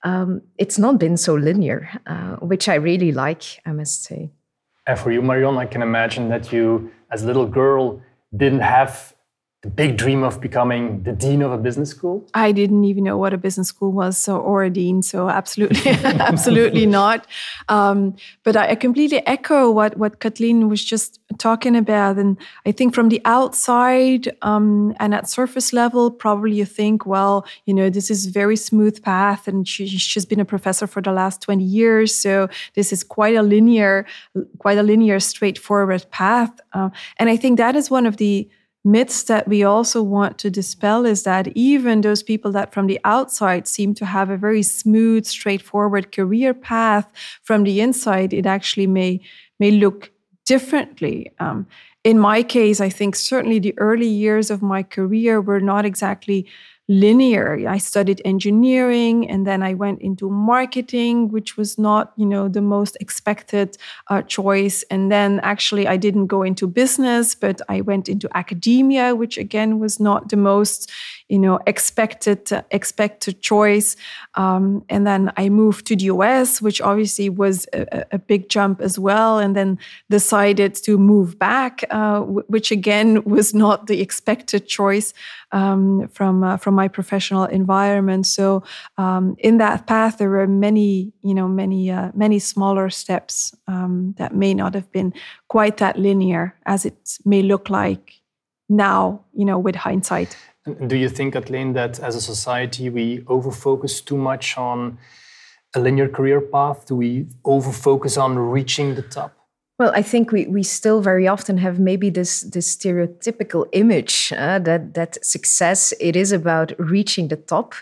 um, 0.02 0.42
it's 0.58 0.78
not 0.78 0.98
been 0.98 1.16
so 1.16 1.34
linear, 1.34 1.88
uh, 2.06 2.36
which 2.36 2.68
I 2.68 2.74
really 2.74 3.12
like, 3.12 3.60
I 3.64 3.70
must 3.72 4.02
say. 4.02 4.30
And 4.90 4.98
for 4.98 5.12
you, 5.12 5.22
Marion, 5.22 5.56
I 5.56 5.66
can 5.66 5.82
imagine 5.82 6.28
that 6.30 6.52
you, 6.52 6.90
as 7.12 7.22
a 7.22 7.26
little 7.28 7.46
girl, 7.46 8.02
didn't 8.36 8.58
have 8.58 9.14
the 9.62 9.68
big 9.68 9.98
dream 9.98 10.22
of 10.22 10.40
becoming 10.40 11.02
the 11.02 11.12
dean 11.12 11.42
of 11.42 11.52
a 11.52 11.58
business 11.58 11.90
school? 11.90 12.26
I 12.32 12.50
didn't 12.50 12.84
even 12.84 13.04
know 13.04 13.18
what 13.18 13.34
a 13.34 13.38
business 13.38 13.68
school 13.68 13.92
was, 13.92 14.16
so 14.16 14.38
or 14.38 14.64
a 14.64 14.70
dean. 14.70 15.02
So 15.02 15.28
absolutely, 15.28 15.90
absolutely 16.04 16.86
not. 17.00 17.26
Um, 17.68 18.16
but 18.42 18.56
I, 18.56 18.70
I, 18.70 18.74
completely 18.74 19.24
echo 19.26 19.70
what 19.70 19.98
what 19.98 20.18
Katleen 20.18 20.70
was 20.70 20.82
just 20.82 21.20
talking 21.36 21.76
about, 21.76 22.16
and 22.16 22.38
I 22.64 22.72
think 22.72 22.94
from 22.94 23.10
the 23.10 23.20
outside 23.26 24.34
um, 24.40 24.94
and 24.98 25.14
at 25.14 25.28
surface 25.28 25.74
level, 25.74 26.10
probably 26.10 26.52
you 26.54 26.64
think, 26.64 27.04
well, 27.04 27.46
you 27.66 27.74
know, 27.74 27.90
this 27.90 28.10
is 28.10 28.26
very 28.26 28.56
smooth 28.56 29.02
path, 29.02 29.46
and 29.46 29.68
she, 29.68 29.86
she's 29.86 30.24
been 30.24 30.40
a 30.40 30.46
professor 30.46 30.86
for 30.86 31.02
the 31.02 31.12
last 31.12 31.42
twenty 31.42 31.64
years, 31.64 32.14
so 32.14 32.48
this 32.76 32.94
is 32.94 33.04
quite 33.04 33.36
a 33.36 33.42
linear, 33.42 34.06
quite 34.56 34.78
a 34.78 34.82
linear, 34.82 35.20
straightforward 35.20 36.06
path. 36.10 36.58
Uh, 36.72 36.88
and 37.18 37.28
I 37.28 37.36
think 37.36 37.58
that 37.58 37.76
is 37.76 37.90
one 37.90 38.06
of 38.06 38.16
the 38.16 38.48
myths 38.84 39.24
that 39.24 39.46
we 39.46 39.62
also 39.62 40.02
want 40.02 40.38
to 40.38 40.50
dispel 40.50 41.04
is 41.04 41.22
that 41.24 41.48
even 41.48 42.00
those 42.00 42.22
people 42.22 42.50
that 42.52 42.72
from 42.72 42.86
the 42.86 42.98
outside 43.04 43.68
seem 43.68 43.94
to 43.94 44.06
have 44.06 44.30
a 44.30 44.36
very 44.36 44.62
smooth 44.62 45.26
straightforward 45.26 46.12
career 46.12 46.54
path 46.54 47.06
from 47.42 47.64
the 47.64 47.80
inside 47.80 48.32
it 48.32 48.46
actually 48.46 48.86
may 48.86 49.20
may 49.58 49.70
look 49.70 50.10
differently. 50.46 51.30
Um, 51.38 51.66
in 52.02 52.18
my 52.18 52.42
case 52.42 52.80
i 52.80 52.88
think 52.88 53.14
certainly 53.14 53.58
the 53.58 53.78
early 53.78 54.08
years 54.08 54.50
of 54.50 54.62
my 54.62 54.82
career 54.82 55.40
were 55.40 55.60
not 55.60 55.84
exactly 55.84 56.46
linear. 56.90 57.68
I 57.68 57.78
studied 57.78 58.20
engineering 58.24 59.30
and 59.30 59.46
then 59.46 59.62
I 59.62 59.74
went 59.74 60.02
into 60.02 60.28
marketing, 60.28 61.28
which 61.28 61.56
was 61.56 61.78
not, 61.78 62.12
you 62.16 62.26
know, 62.26 62.48
the 62.48 62.60
most 62.60 62.96
expected 63.00 63.76
uh, 64.08 64.22
choice. 64.22 64.82
And 64.90 65.10
then 65.10 65.38
actually 65.44 65.86
I 65.86 65.96
didn't 65.96 66.26
go 66.26 66.42
into 66.42 66.66
business, 66.66 67.36
but 67.36 67.60
I 67.68 67.80
went 67.80 68.08
into 68.08 68.28
academia, 68.36 69.14
which 69.14 69.38
again 69.38 69.78
was 69.78 70.00
not 70.00 70.30
the 70.30 70.36
most, 70.36 70.90
you 71.30 71.38
know, 71.38 71.60
expected 71.66 72.50
expected 72.72 73.40
choice. 73.40 73.96
Um, 74.34 74.84
and 74.88 75.06
then 75.06 75.32
I 75.36 75.48
moved 75.48 75.86
to 75.86 75.96
the 75.96 76.04
US, 76.06 76.60
which 76.60 76.80
obviously 76.80 77.28
was 77.28 77.66
a, 77.72 78.04
a, 78.12 78.18
big 78.18 78.48
jump 78.48 78.80
as 78.80 78.98
well. 78.98 79.38
And 79.38 79.54
then 79.54 79.78
decided 80.10 80.74
to 80.74 80.98
move 80.98 81.38
back, 81.38 81.84
uh, 81.90 82.20
which 82.20 82.72
again 82.72 83.22
was 83.24 83.54
not 83.54 83.86
the 83.86 84.00
expected 84.00 84.66
choice 84.66 85.14
um, 85.52 86.08
from 86.08 86.42
uh, 86.42 86.56
from 86.56 86.74
my 86.74 86.88
professional 86.88 87.44
environment. 87.44 88.26
So 88.26 88.64
um, 88.98 89.36
in 89.38 89.58
that 89.58 89.86
path, 89.86 90.18
there 90.18 90.30
were 90.30 90.48
many, 90.48 91.12
you 91.22 91.34
know, 91.34 91.46
many 91.46 91.90
uh, 91.92 92.10
many 92.12 92.40
smaller 92.40 92.90
steps 92.90 93.54
um, 93.68 94.14
that 94.18 94.34
may 94.34 94.52
not 94.52 94.74
have 94.74 94.90
been 94.90 95.12
quite 95.48 95.76
that 95.76 95.96
linear 95.96 96.56
as 96.66 96.84
it 96.84 97.18
may 97.24 97.42
look 97.42 97.70
like 97.70 98.20
now, 98.68 99.24
you 99.32 99.44
know, 99.44 99.58
with 99.58 99.76
hindsight. 99.76 100.36
Do 100.66 100.96
you 100.96 101.08
think, 101.08 101.34
Katleen, 101.34 101.72
that 101.74 101.98
as 102.00 102.14
a 102.14 102.20
society 102.20 102.90
we 102.90 103.20
overfocus 103.20 104.04
too 104.04 104.18
much 104.18 104.58
on 104.58 104.98
a 105.74 105.80
linear 105.80 106.08
career 106.08 106.40
path? 106.40 106.86
Do 106.86 106.96
we 106.96 107.26
overfocus 107.44 108.20
on 108.20 108.38
reaching 108.38 108.94
the 108.94 109.02
top? 109.02 109.32
Well, 109.78 109.92
I 109.94 110.02
think 110.02 110.30
we, 110.30 110.46
we 110.46 110.62
still 110.62 111.00
very 111.00 111.26
often 111.26 111.56
have 111.56 111.80
maybe 111.80 112.10
this 112.10 112.42
this 112.42 112.76
stereotypical 112.76 113.66
image 113.72 114.30
uh, 114.36 114.58
that 114.58 114.92
that 114.92 115.24
success 115.24 115.94
it 115.98 116.16
is 116.16 116.32
about 116.32 116.72
reaching 116.78 117.28
the 117.28 117.36
top, 117.36 117.74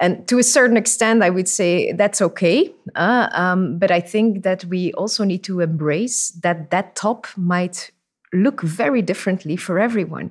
and 0.00 0.26
to 0.28 0.38
a 0.38 0.42
certain 0.42 0.78
extent, 0.78 1.22
I 1.22 1.28
would 1.28 1.48
say 1.48 1.92
that's 1.92 2.22
okay. 2.22 2.72
Uh, 2.94 3.28
um, 3.32 3.78
but 3.78 3.90
I 3.90 4.00
think 4.00 4.44
that 4.44 4.64
we 4.64 4.94
also 4.94 5.24
need 5.24 5.44
to 5.44 5.60
embrace 5.60 6.30
that 6.42 6.70
that 6.70 6.96
top 6.96 7.26
might 7.36 7.90
look 8.32 8.62
very 8.62 9.02
differently 9.02 9.56
for 9.56 9.78
everyone 9.78 10.30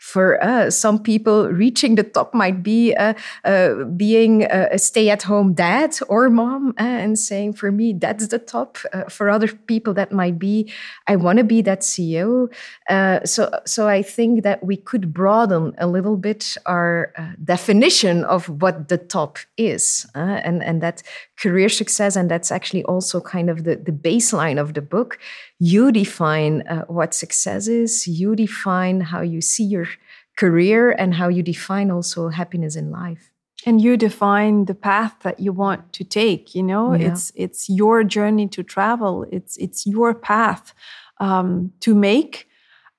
for 0.00 0.42
uh, 0.42 0.70
some 0.70 0.98
people, 0.98 1.48
reaching 1.48 1.94
the 1.94 2.02
top 2.02 2.32
might 2.32 2.62
be 2.62 2.94
uh, 2.94 3.12
uh, 3.44 3.84
being 3.84 4.44
a, 4.44 4.78
stay 4.78 5.10
at 5.10 5.22
home 5.22 5.52
dad 5.52 5.94
or 6.08 6.30
mom 6.30 6.70
uh, 6.80 6.82
and 6.82 7.18
saying, 7.18 7.52
for 7.52 7.70
me, 7.70 7.92
that's 7.92 8.28
the 8.28 8.38
top. 8.38 8.78
Uh, 8.94 9.04
for 9.04 9.28
other 9.28 9.48
people, 9.48 9.92
that 9.92 10.10
might 10.10 10.38
be, 10.38 10.72
I 11.06 11.16
want 11.16 11.36
to 11.36 11.44
be 11.44 11.60
that 11.62 11.80
CEO. 11.80 12.50
Uh, 12.88 13.22
so, 13.26 13.50
so 13.66 13.88
I 13.88 14.00
think 14.00 14.42
that 14.42 14.64
we 14.64 14.78
could 14.78 15.12
broaden 15.12 15.74
a 15.76 15.86
little 15.86 16.16
bit 16.16 16.56
our 16.64 17.12
definition 17.44 18.24
of 18.24 18.48
what 18.62 18.88
the 18.88 18.96
top 18.96 19.38
is. 19.58 20.06
and, 20.14 20.62
and 20.62 20.82
that 20.82 21.02
career 21.38 21.68
success, 21.68 22.16
and 22.16 22.30
that's 22.30 22.50
actually 22.50 22.84
also 22.84 23.20
kind 23.20 23.50
of 23.50 23.64
the, 23.64 23.76
the 23.76 23.92
baseline 23.92 24.58
of 24.58 24.72
the 24.72 24.82
book. 24.82 25.18
You 25.58 25.92
define 25.92 26.60
what 26.86 27.12
success 27.12 27.68
is, 27.68 28.08
you 28.08 28.34
define 28.34 29.02
how 29.02 29.20
you 29.20 29.42
see 29.42 29.64
your 29.64 29.89
career 30.36 30.90
and 30.90 31.14
how 31.14 31.28
you 31.28 31.42
define 31.42 31.90
also 31.90 32.28
happiness 32.28 32.76
in 32.76 32.90
life. 32.90 33.30
And 33.66 33.80
you 33.80 33.98
define 33.98 34.64
the 34.64 34.74
path 34.74 35.16
that 35.22 35.38
you 35.38 35.52
want 35.52 35.92
to 35.92 36.04
take 36.04 36.54
you 36.54 36.62
know? 36.62 36.94
Yeah. 36.94 37.08
it's 37.08 37.32
it's 37.34 37.68
your 37.68 38.04
journey 38.04 38.48
to 38.48 38.62
travel. 38.62 39.26
It's 39.30 39.56
it's 39.58 39.86
your 39.86 40.14
path 40.14 40.72
um, 41.18 41.72
to 41.80 41.94
make. 41.94 42.46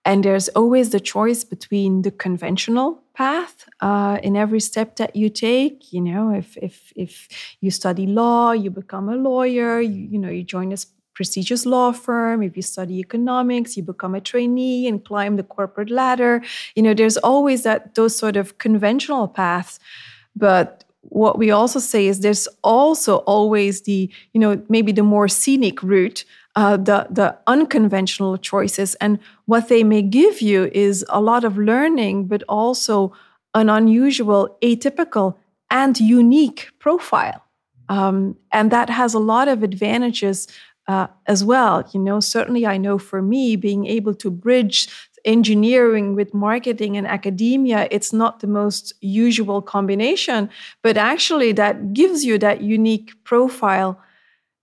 And 0.04 0.24
there's 0.24 0.50
always 0.50 0.90
the 0.90 1.00
choice 1.00 1.44
between 1.44 2.02
the 2.02 2.12
conventional 2.12 3.04
path 3.14 3.70
uh, 3.82 4.18
in 4.24 4.36
every 4.36 4.60
step 4.60 4.96
that 4.96 5.16
you 5.16 5.30
take 5.30 5.92
you 5.94 6.02
know? 6.02 6.32
If 6.32 6.58
if 6.58 6.94
if 6.96 7.28
you 7.62 7.72
study 7.72 8.06
law 8.06 8.52
you 8.52 8.70
become 8.70 9.10
a 9.10 9.16
lawyer 9.16 9.80
you, 9.82 10.08
you 10.12 10.20
know 10.20 10.30
you 10.30 10.44
join 10.44 10.72
a 10.72 10.78
prestigious 11.22 11.68
law 11.68 11.92
firm. 11.92 12.42
If 12.42 12.56
you 12.58 12.64
study 12.64 12.98
economics, 13.00 13.78
you 13.78 13.84
become 13.84 14.16
a 14.16 14.22
trainee 14.32 14.88
and 14.90 15.06
climb 15.06 15.36
the 15.36 15.44
corporate 15.44 15.92
ladder. 15.92 16.42
You 16.76 16.82
know, 16.82 16.96
there's 16.96 17.18
always 17.18 17.62
that 17.62 17.94
those 17.94 18.16
sort 18.16 18.38
of 18.38 18.58
conventional 18.58 19.28
paths. 19.28 19.80
But 20.36 20.84
what 21.02 21.38
we 21.38 21.52
also 21.52 21.80
say 21.80 22.08
is 22.08 22.22
there's 22.22 22.48
also 22.64 23.18
always 23.36 23.84
the, 23.84 24.10
you 24.34 24.40
know, 24.42 24.52
maybe 24.68 24.92
the 24.92 25.04
more 25.04 25.28
scenic 25.28 25.84
route, 25.84 26.26
uh, 26.56 26.78
the 26.78 27.06
the 27.20 27.38
unconventional 27.46 28.38
choices, 28.38 28.96
and 28.96 29.20
what 29.46 29.68
they 29.68 29.84
may 29.84 30.02
give 30.02 30.42
you 30.42 30.72
is 30.74 31.06
a 31.10 31.22
lot 31.22 31.44
of 31.44 31.56
learning, 31.58 32.28
but 32.32 32.42
also 32.50 33.14
an 33.54 33.70
unusual, 33.70 34.58
atypical, 34.62 35.36
and 35.70 36.00
unique 36.00 36.62
profile. 36.80 37.42
Um, 37.90 38.38
and 38.52 38.72
that 38.72 38.90
has 38.90 39.14
a 39.14 39.20
lot 39.34 39.48
of 39.50 39.64
advantages 39.64 40.48
uh, 40.92 41.08
as 41.26 41.42
well. 41.42 41.88
You 41.94 42.02
know, 42.02 42.20
certainly 42.20 42.66
I 42.66 42.78
know 42.78 42.98
for 42.98 43.22
me, 43.22 43.56
being 43.56 43.86
able 43.86 44.14
to 44.16 44.30
bridge 44.30 44.90
engineering 45.24 46.16
with 46.16 46.34
marketing 46.34 46.98
and 46.98 47.08
academia, 47.08 47.88
it's 47.92 48.12
not 48.12 48.42
the 48.42 48.48
most 48.48 48.94
usual 49.00 49.62
combination, 49.62 50.50
but 50.82 50.98
actually 50.98 51.54
that 51.54 51.94
gives 51.94 52.26
you 52.26 52.38
that 52.40 52.62
unique 52.62 53.12
profile. 53.24 54.02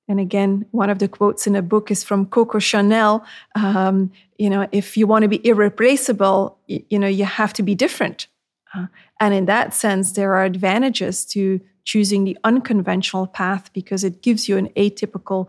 And 0.08 0.20
again, 0.20 0.66
one 0.70 0.90
of 0.90 0.98
the 0.98 1.08
quotes 1.08 1.46
in 1.46 1.56
a 1.56 1.62
book 1.62 1.90
is 1.90 2.04
from 2.04 2.26
Coco 2.26 2.58
Chanel. 2.58 3.24
Um, 3.54 4.10
you 4.36 4.50
know, 4.50 4.68
if 4.70 4.96
you 4.98 5.06
want 5.06 5.22
to 5.22 5.28
be 5.28 5.46
irreplaceable, 5.46 6.58
you, 6.66 6.82
you 6.90 6.98
know, 6.98 7.08
you 7.08 7.24
have 7.24 7.52
to 7.54 7.62
be 7.62 7.74
different. 7.74 8.26
Uh, 8.74 8.86
and 9.18 9.32
in 9.32 9.46
that 9.46 9.72
sense, 9.72 10.12
there 10.12 10.34
are 10.34 10.44
advantages 10.44 11.24
to 11.26 11.60
choosing 11.84 12.24
the 12.24 12.36
unconventional 12.44 13.26
path 13.26 13.72
because 13.72 14.04
it 14.04 14.20
gives 14.20 14.46
you 14.46 14.58
an 14.58 14.68
atypical 14.76 15.48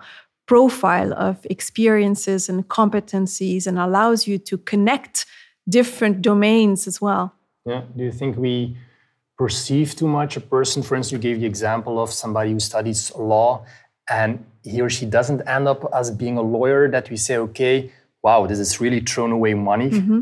profile 0.50 1.14
of 1.14 1.46
experiences 1.48 2.50
and 2.50 2.68
competencies 2.68 3.68
and 3.68 3.78
allows 3.78 4.28
you 4.28 4.40
to 4.40 4.58
connect 4.58 5.28
different 5.78 6.24
domains 6.24 6.88
as 6.88 7.00
well. 7.00 7.36
Yeah. 7.68 7.84
Do 7.96 8.04
you 8.04 8.12
think 8.12 8.36
we 8.36 8.76
perceive 9.38 9.96
too 9.96 10.08
much 10.08 10.38
a 10.38 10.42
person? 10.42 10.82
For 10.82 10.96
instance, 10.96 11.12
you 11.12 11.20
gave 11.20 11.40
the 11.40 11.46
example 11.46 12.02
of 12.02 12.10
somebody 12.12 12.52
who 12.54 12.60
studies 12.60 13.14
law 13.16 13.64
and 14.10 14.44
he 14.64 14.82
or 14.82 14.90
she 14.90 15.06
doesn't 15.06 15.42
end 15.48 15.68
up 15.68 15.88
as 15.94 16.10
being 16.10 16.38
a 16.38 16.42
lawyer 16.42 16.90
that 16.90 17.12
we 17.12 17.18
say, 17.18 17.38
okay, 17.38 17.92
wow, 18.24 18.48
this 18.48 18.58
is 18.58 18.82
really 18.82 19.02
thrown 19.02 19.32
away 19.32 19.54
money. 19.54 19.92
Mm-hmm. 19.92 20.22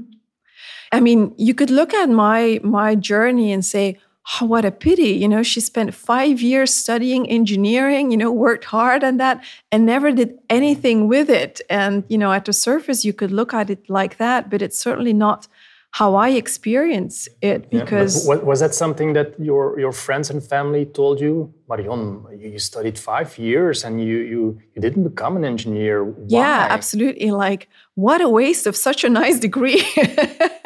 I 0.91 0.99
mean, 0.99 1.33
you 1.37 1.53
could 1.53 1.69
look 1.69 1.93
at 1.93 2.09
my 2.09 2.59
my 2.63 2.95
journey 2.95 3.53
and 3.53 3.63
say, 3.63 3.97
oh, 4.41 4.45
what 4.45 4.65
a 4.65 4.71
pity. 4.71 5.11
You 5.11 5.27
know, 5.27 5.43
she 5.43 5.59
spent 5.59 5.93
five 5.93 6.41
years 6.41 6.73
studying 6.73 7.29
engineering, 7.29 8.11
you 8.11 8.17
know, 8.17 8.31
worked 8.31 8.65
hard 8.65 9.03
on 9.03 9.17
that 9.17 9.43
and 9.71 9.85
never 9.85 10.11
did 10.11 10.37
anything 10.49 11.07
with 11.07 11.29
it. 11.29 11.61
And, 11.69 12.03
you 12.07 12.17
know, 12.17 12.31
at 12.31 12.45
the 12.45 12.53
surface, 12.53 13.05
you 13.05 13.13
could 13.13 13.31
look 13.31 13.53
at 13.53 13.69
it 13.69 13.89
like 13.89 14.17
that, 14.17 14.49
but 14.49 14.61
it's 14.61 14.79
certainly 14.79 15.13
not 15.13 15.47
how 15.91 16.15
I 16.15 16.29
experience 16.29 17.27
it 17.41 17.71
because 17.71 18.27
yeah, 18.27 18.35
was 18.35 18.59
that 18.59 18.75
something 18.75 19.13
that 19.13 19.39
your 19.39 19.79
your 19.79 19.91
friends 19.91 20.29
and 20.29 20.43
family 20.43 20.85
told 20.85 21.19
you, 21.19 21.53
Marion? 21.69 22.25
You 22.37 22.59
studied 22.59 22.99
five 22.99 23.37
years 23.37 23.83
and 23.83 23.99
you 23.99 24.17
you 24.17 24.61
you 24.75 24.81
didn't 24.81 25.05
become 25.05 25.37
an 25.37 25.45
engineer. 25.45 26.03
Why? 26.03 26.39
Yeah, 26.39 26.67
absolutely. 26.69 27.31
Like 27.31 27.69
what 27.95 28.21
a 28.21 28.29
waste 28.29 28.67
of 28.67 28.75
such 28.75 29.03
a 29.03 29.09
nice 29.09 29.39
degree. 29.39 29.81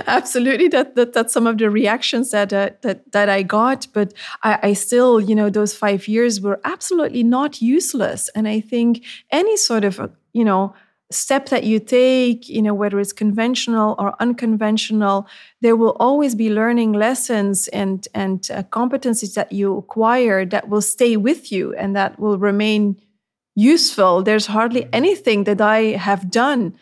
absolutely, 0.06 0.68
that, 0.68 0.94
that 0.96 1.12
that's 1.12 1.32
some 1.32 1.46
of 1.46 1.58
the 1.58 1.70
reactions 1.70 2.30
that 2.30 2.52
uh, 2.52 2.70
that 2.82 3.10
that 3.12 3.28
I 3.28 3.42
got. 3.42 3.86
But 3.92 4.14
I, 4.42 4.58
I 4.62 4.72
still, 4.72 5.20
you 5.20 5.34
know, 5.34 5.50
those 5.50 5.74
five 5.74 6.08
years 6.08 6.40
were 6.40 6.60
absolutely 6.64 7.22
not 7.22 7.60
useless. 7.62 8.28
And 8.34 8.46
I 8.48 8.60
think 8.60 9.04
any 9.30 9.56
sort 9.56 9.84
of, 9.84 10.10
you 10.32 10.44
know 10.44 10.74
step 11.10 11.48
that 11.48 11.64
you 11.64 11.80
take, 11.80 12.48
you 12.48 12.62
know, 12.62 12.72
whether 12.72 13.00
it's 13.00 13.12
conventional 13.12 13.96
or 13.98 14.14
unconventional, 14.20 15.26
there 15.60 15.76
will 15.76 15.96
always 15.98 16.34
be 16.34 16.50
learning 16.50 16.92
lessons 16.92 17.68
and 17.68 18.06
and 18.14 18.48
uh, 18.50 18.62
competencies 18.64 19.34
that 19.34 19.52
you 19.52 19.76
acquire 19.76 20.44
that 20.46 20.68
will 20.68 20.82
stay 20.82 21.16
with 21.16 21.50
you 21.50 21.74
and 21.74 21.96
that 21.96 22.18
will 22.18 22.38
remain 22.38 22.96
useful. 23.56 24.22
There's 24.22 24.46
hardly 24.46 24.88
anything 24.92 25.44
that 25.44 25.60
I 25.60 25.96
have 25.96 26.30
done 26.30 26.74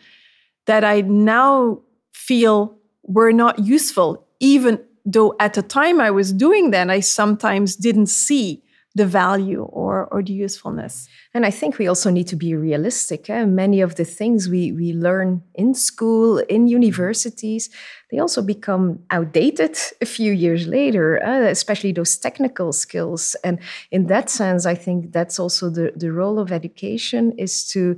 that 0.67 0.83
I 0.83 1.01
now 1.01 1.81
feel 2.13 2.77
were 3.09 3.33
not 3.33 3.59
useful, 3.59 4.25
even 4.39 4.79
though 5.03 5.35
at 5.39 5.55
the 5.55 5.63
time 5.63 5.99
I 5.99 6.11
was 6.11 6.31
doing 6.31 6.71
that, 6.71 6.89
I 6.89 6.99
sometimes 7.01 7.75
didn't 7.75 8.07
see 8.07 8.63
the 8.95 9.05
value 9.05 9.63
or, 9.63 10.07
or 10.11 10.23
the 10.23 10.33
usefulness. 10.33 11.07
And 11.33 11.45
I 11.45 11.51
think 11.51 11.77
we 11.77 11.87
also 11.87 12.09
need 12.09 12.27
to 12.27 12.35
be 12.35 12.55
realistic. 12.55 13.29
Eh? 13.29 13.45
Many 13.45 13.81
of 13.81 13.95
the 13.95 14.03
things 14.03 14.49
we, 14.49 14.71
we 14.71 14.93
learn 14.93 15.43
in 15.53 15.73
school, 15.73 16.39
in 16.39 16.67
universities, 16.67 17.69
they 18.11 18.19
also 18.19 18.41
become 18.41 18.99
outdated 19.11 19.77
a 20.01 20.05
few 20.05 20.33
years 20.33 20.67
later, 20.67 21.23
uh, 21.23 21.49
especially 21.49 21.91
those 21.91 22.17
technical 22.17 22.73
skills. 22.73 23.35
And 23.43 23.59
in 23.91 24.07
that 24.07 24.29
sense, 24.29 24.65
I 24.65 24.75
think 24.75 25.13
that's 25.13 25.39
also 25.39 25.69
the, 25.69 25.93
the 25.95 26.11
role 26.11 26.39
of 26.39 26.51
education 26.51 27.33
is 27.37 27.67
to 27.69 27.95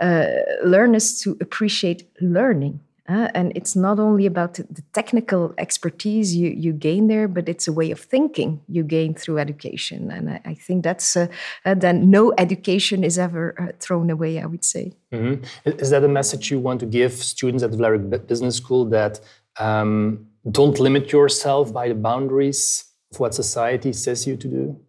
uh, 0.00 0.26
learn 0.64 0.94
us 0.94 1.20
to 1.20 1.36
appreciate 1.40 2.06
learning. 2.20 2.80
Uh, 3.06 3.28
and 3.34 3.52
it's 3.54 3.76
not 3.76 3.98
only 3.98 4.24
about 4.24 4.54
the 4.54 4.82
technical 4.94 5.52
expertise 5.58 6.34
you, 6.34 6.48
you 6.48 6.72
gain 6.72 7.06
there, 7.06 7.28
but 7.28 7.50
it's 7.50 7.68
a 7.68 7.72
way 7.72 7.90
of 7.90 8.00
thinking 8.00 8.62
you 8.66 8.82
gain 8.82 9.14
through 9.14 9.38
education. 9.38 10.10
And 10.10 10.30
I, 10.30 10.40
I 10.46 10.54
think 10.54 10.84
that's 10.84 11.14
uh, 11.14 11.26
uh, 11.66 11.74
then 11.74 12.10
no 12.10 12.32
education 12.38 13.04
is 13.04 13.18
ever 13.18 13.54
uh, 13.60 13.72
thrown 13.78 14.08
away, 14.08 14.40
I 14.40 14.46
would 14.46 14.64
say. 14.64 14.92
Mm-hmm. 15.12 15.44
Is 15.66 15.90
that 15.90 16.02
a 16.02 16.08
message 16.08 16.50
you 16.50 16.58
want 16.58 16.80
to 16.80 16.86
give 16.86 17.12
students 17.12 17.62
at 17.62 17.72
the 17.72 17.76
Vlerick 17.76 18.26
Business 18.26 18.56
School 18.56 18.86
that 18.86 19.20
um, 19.60 20.26
don't 20.50 20.78
limit 20.80 21.12
yourself 21.12 21.74
by 21.74 21.88
the 21.88 21.94
boundaries 21.94 22.86
of 23.12 23.20
what 23.20 23.34
society 23.34 23.92
says 23.92 24.26
you 24.26 24.36
to 24.38 24.48
do? 24.48 24.80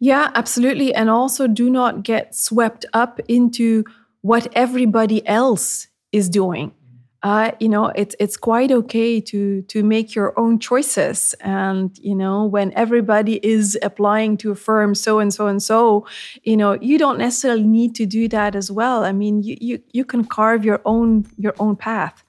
Yeah, 0.00 0.32
absolutely. 0.34 0.92
And 0.92 1.08
also 1.08 1.46
do 1.46 1.70
not 1.70 2.02
get 2.02 2.34
swept 2.34 2.84
up 2.92 3.20
into 3.28 3.84
what 4.22 4.48
everybody 4.56 5.24
else 5.26 5.86
is 6.10 6.28
doing 6.28 6.72
uh, 7.22 7.50
you 7.58 7.68
know 7.68 7.86
it's 7.96 8.14
it's 8.20 8.36
quite 8.36 8.70
okay 8.70 9.20
to 9.20 9.62
to 9.62 9.82
make 9.82 10.14
your 10.14 10.38
own 10.38 10.58
choices. 10.58 11.34
And 11.40 11.96
you 11.98 12.14
know 12.14 12.44
when 12.44 12.72
everybody 12.74 13.44
is 13.44 13.76
applying 13.82 14.36
to 14.38 14.52
a 14.52 14.54
firm 14.54 14.94
so 14.94 15.18
and 15.18 15.34
so 15.34 15.46
and 15.48 15.62
so 15.62 16.06
you 16.44 16.56
know 16.56 16.78
you 16.80 16.96
don't 16.98 17.18
necessarily 17.18 17.64
need 17.64 17.94
to 17.96 18.06
do 18.06 18.28
that 18.28 18.54
as 18.54 18.70
well. 18.70 19.04
I 19.04 19.12
mean 19.12 19.42
you 19.42 19.56
you, 19.60 19.82
you 19.92 20.04
can 20.04 20.24
carve 20.24 20.64
your 20.64 20.80
own 20.84 21.26
your 21.36 21.54
own 21.58 21.76
path. 21.76 22.22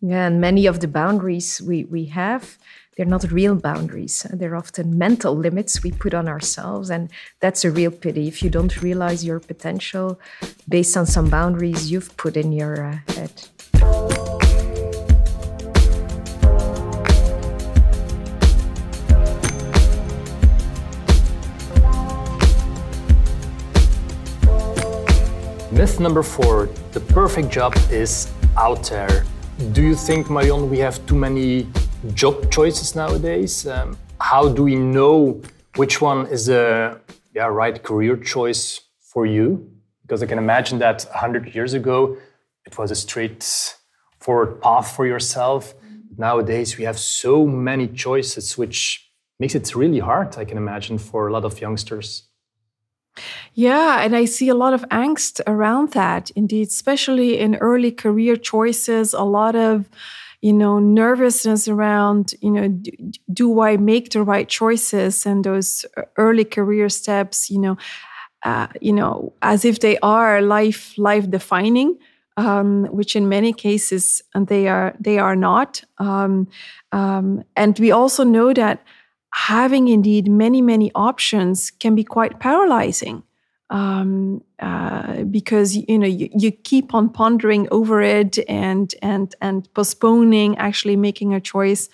Yeah 0.00 0.26
and 0.26 0.38
many 0.38 0.66
of 0.66 0.80
the 0.80 0.88
boundaries 0.88 1.62
we 1.62 1.84
we 1.84 2.04
have 2.06 2.58
they're 2.96 3.06
not 3.06 3.30
real 3.32 3.56
boundaries. 3.56 4.24
They're 4.30 4.54
often 4.54 4.96
mental 4.96 5.34
limits 5.34 5.82
we 5.82 5.90
put 5.90 6.14
on 6.14 6.28
ourselves. 6.28 6.90
And 6.90 7.10
that's 7.40 7.64
a 7.64 7.70
real 7.72 7.90
pity. 7.90 8.28
If 8.28 8.40
you 8.40 8.50
don't 8.50 8.80
realize 8.82 9.24
your 9.24 9.40
potential 9.40 10.20
based 10.68 10.96
on 10.96 11.04
some 11.06 11.28
boundaries 11.28 11.90
you've 11.90 12.16
put 12.16 12.36
in 12.36 12.52
your 12.52 12.84
uh, 12.84 12.98
head 13.14 13.32
Myth 25.72 25.98
number 26.00 26.22
four 26.22 26.68
the 26.92 27.00
perfect 27.00 27.50
job 27.50 27.74
is 27.90 28.30
out 28.56 28.84
there. 28.84 29.24
Do 29.72 29.82
you 29.82 29.96
think, 29.96 30.30
Marion, 30.30 30.70
we 30.70 30.78
have 30.78 31.04
too 31.06 31.16
many 31.16 31.66
job 32.14 32.50
choices 32.52 32.94
nowadays? 32.94 33.66
Um, 33.66 33.98
how 34.20 34.48
do 34.48 34.62
we 34.62 34.76
know 34.76 35.42
which 35.74 36.00
one 36.00 36.28
is 36.28 36.46
the 36.46 37.00
yeah, 37.34 37.46
right 37.46 37.82
career 37.82 38.16
choice 38.16 38.82
for 39.00 39.26
you? 39.26 39.68
Because 40.02 40.22
I 40.22 40.26
can 40.26 40.38
imagine 40.38 40.78
that 40.78 41.02
100 41.10 41.54
years 41.54 41.74
ago, 41.74 42.16
it 42.64 42.78
was 42.78 42.92
a 42.92 42.94
straightforward 44.24 44.60
path 44.62 44.96
for 44.96 45.06
yourself. 45.06 45.74
Nowadays, 46.16 46.78
we 46.78 46.84
have 46.84 46.98
so 46.98 47.46
many 47.46 47.88
choices, 47.88 48.56
which 48.56 49.10
makes 49.38 49.54
it 49.54 49.74
really 49.74 50.00
hard, 50.00 50.38
I 50.38 50.44
can 50.44 50.56
imagine, 50.56 50.98
for 50.98 51.28
a 51.28 51.32
lot 51.32 51.44
of 51.44 51.60
youngsters. 51.60 52.28
Yeah, 53.54 54.02
and 54.04 54.16
I 54.16 54.26
see 54.26 54.48
a 54.48 54.54
lot 54.54 54.74
of 54.74 54.82
angst 54.90 55.40
around 55.46 55.92
that, 55.92 56.30
indeed, 56.34 56.68
especially 56.68 57.38
in 57.38 57.56
early 57.56 57.92
career 57.92 58.36
choices, 58.36 59.14
a 59.14 59.24
lot 59.24 59.54
of 59.54 59.88
you 60.40 60.52
know 60.52 60.78
nervousness 60.78 61.68
around 61.68 62.34
you 62.42 62.50
know 62.50 62.68
do, 62.68 62.90
do 63.32 63.60
i 63.62 63.78
make 63.78 64.10
the 64.10 64.22
right 64.22 64.48
choices 64.50 65.26
and 65.26 65.42
those 65.44 65.86
early 66.16 66.44
career 66.44 66.90
steps 66.90 67.50
you 67.50 67.58
know 67.58 67.76
uh, 68.44 68.66
you 68.80 68.92
know 68.92 69.32
as 69.40 69.64
if 69.64 69.78
they 69.78 69.96
are 70.02 70.42
life 70.42 70.98
life 70.98 71.30
defining 71.30 71.96
um, 72.36 72.86
which 72.86 73.14
in 73.16 73.28
many 73.28 73.52
cases 73.52 74.22
they 74.34 74.68
are 74.68 74.94
they 74.98 75.18
are 75.18 75.36
not 75.36 75.82
um, 75.98 76.48
um, 76.92 77.44
and 77.56 77.78
we 77.78 77.90
also 77.90 78.24
know 78.24 78.52
that 78.52 78.82
having 79.34 79.88
indeed 79.88 80.28
many, 80.28 80.62
many 80.62 80.92
options 80.94 81.72
can 81.72 81.94
be 81.96 82.04
quite 82.04 82.38
paralyzing. 82.38 83.24
Um, 83.70 84.44
uh, 84.60 85.24
because 85.24 85.74
you 85.74 85.98
know 85.98 86.06
you, 86.06 86.28
you, 86.36 86.52
keep 86.52 86.94
on 86.94 87.08
pondering 87.08 87.66
over 87.70 88.02
it 88.02 88.38
and 88.46 88.94
and 89.00 89.34
and 89.40 89.72
postponing 89.74 90.56
actually 90.58 90.96
making 90.96 91.34
a 91.34 91.40
choice 91.40 91.88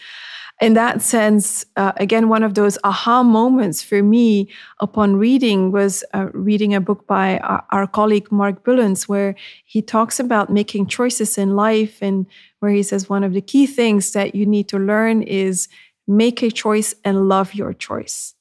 in 0.61 0.75
that 0.75 1.01
sense 1.01 1.65
uh, 1.77 1.93
again 1.97 2.29
one 2.29 2.43
of 2.43 2.55
those 2.55 2.77
aha 2.85 3.23
moments 3.23 3.83
for 3.83 4.03
me 4.03 4.49
upon 4.81 5.17
reading 5.17 5.73
was 5.73 6.05
uh, 6.15 6.27
reading 6.33 6.75
a 6.75 6.81
book 6.81 7.07
by 7.07 7.39
our, 7.39 7.65
our, 7.71 7.87
colleague 7.87 8.31
marc 8.31 8.63
buelens 8.65 9.09
where 9.09 9.35
he 9.65 9.81
talks 9.81 10.21
about 10.21 10.51
making 10.51 10.87
choices 10.87 11.39
in 11.39 11.57
life 11.57 12.03
and 12.03 12.27
where 12.61 12.73
he 12.73 12.83
says 12.83 13.09
one 13.09 13.25
of 13.25 13.33
the 13.33 13.41
key 13.41 13.67
things 13.67 14.13
that 14.13 14.35
you 14.35 14.45
need 14.45 14.69
to 14.69 14.79
learn 14.79 15.23
is 15.23 15.69
make 16.11 16.43
a 16.43 16.51
choice 16.51 16.95
and 17.05 17.29
love 17.29 17.55
your 17.55 17.73
choice. 17.73 18.35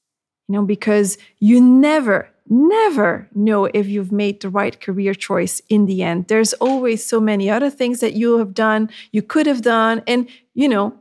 You 0.47 0.53
know, 0.55 0.65
because 0.65 1.17
you 1.37 1.61
never, 1.61 2.27
never 2.47 3.29
know 3.35 3.65
if 3.65 3.87
you've 3.87 4.11
made 4.11 4.41
the 4.41 4.49
right 4.49 4.79
career 4.81 5.13
choice 5.13 5.61
in 5.69 5.85
the 5.85 6.01
end. 6.01 6.27
There's 6.27 6.53
always 6.53 7.05
so 7.05 7.19
many 7.19 7.49
other 7.49 7.69
things 7.69 7.99
that 7.99 8.13
you 8.13 8.39
have 8.39 8.55
done, 8.55 8.89
you 9.11 9.21
could 9.21 9.45
have 9.45 9.61
done. 9.61 10.01
And, 10.07 10.27
you 10.55 10.67
know, 10.67 10.95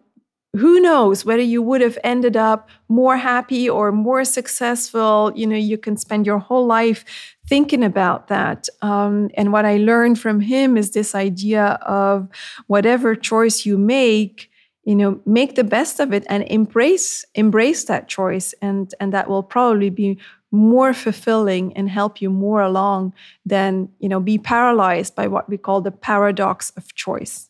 who 0.59 0.81
knows 0.81 1.25
whether 1.25 1.43
you 1.43 1.63
would 1.63 1.81
have 1.81 1.99
ended 2.05 2.37
up 2.37 2.69
more 2.89 3.17
happy 3.17 3.69
or 3.69 3.93
more 3.93 4.25
successful. 4.25 5.33
You 5.35 5.47
know 5.47 5.57
you 5.57 5.79
can 5.79 5.97
spend 5.97 6.27
your 6.27 6.39
whole 6.39 6.67
life 6.67 7.05
thinking 7.47 7.83
about 7.83 8.29
that. 8.29 8.69
Um, 8.83 9.31
and 9.35 9.53
what 9.53 9.65
i 9.65 9.77
learned 9.79 10.19
from 10.19 10.41
him 10.41 10.77
is 10.77 10.91
this 10.91 11.15
idea 11.15 11.79
of 11.83 12.29
whatever 12.67 13.15
choice 13.15 13.65
you 13.65 13.79
make 13.79 14.51
you 14.85 14.95
know 14.95 15.21
make 15.27 15.55
the 15.55 15.65
best 15.65 16.01
of 16.01 16.13
it 16.13 16.25
and 16.29 16.45
embrace 16.45 17.25
embrace 17.35 17.85
that 17.85 18.09
choice. 18.09 18.55
And 18.61 18.95
and 19.01 19.13
that 19.13 19.29
will 19.29 19.43
probably 19.43 19.91
be 19.91 20.19
more 20.51 20.95
fulfilling 20.95 21.77
and 21.77 21.91
help 21.91 22.23
you 22.23 22.31
more 22.31 22.63
along 22.63 23.13
than 23.45 23.89
you 23.99 24.09
know 24.09 24.21
be 24.21 24.39
paralyzed 24.39 25.15
by 25.15 25.27
what 25.29 25.49
we 25.49 25.59
call 25.59 25.81
the 25.81 25.91
paradox 25.91 26.71
of 26.77 26.95
choice 26.95 27.49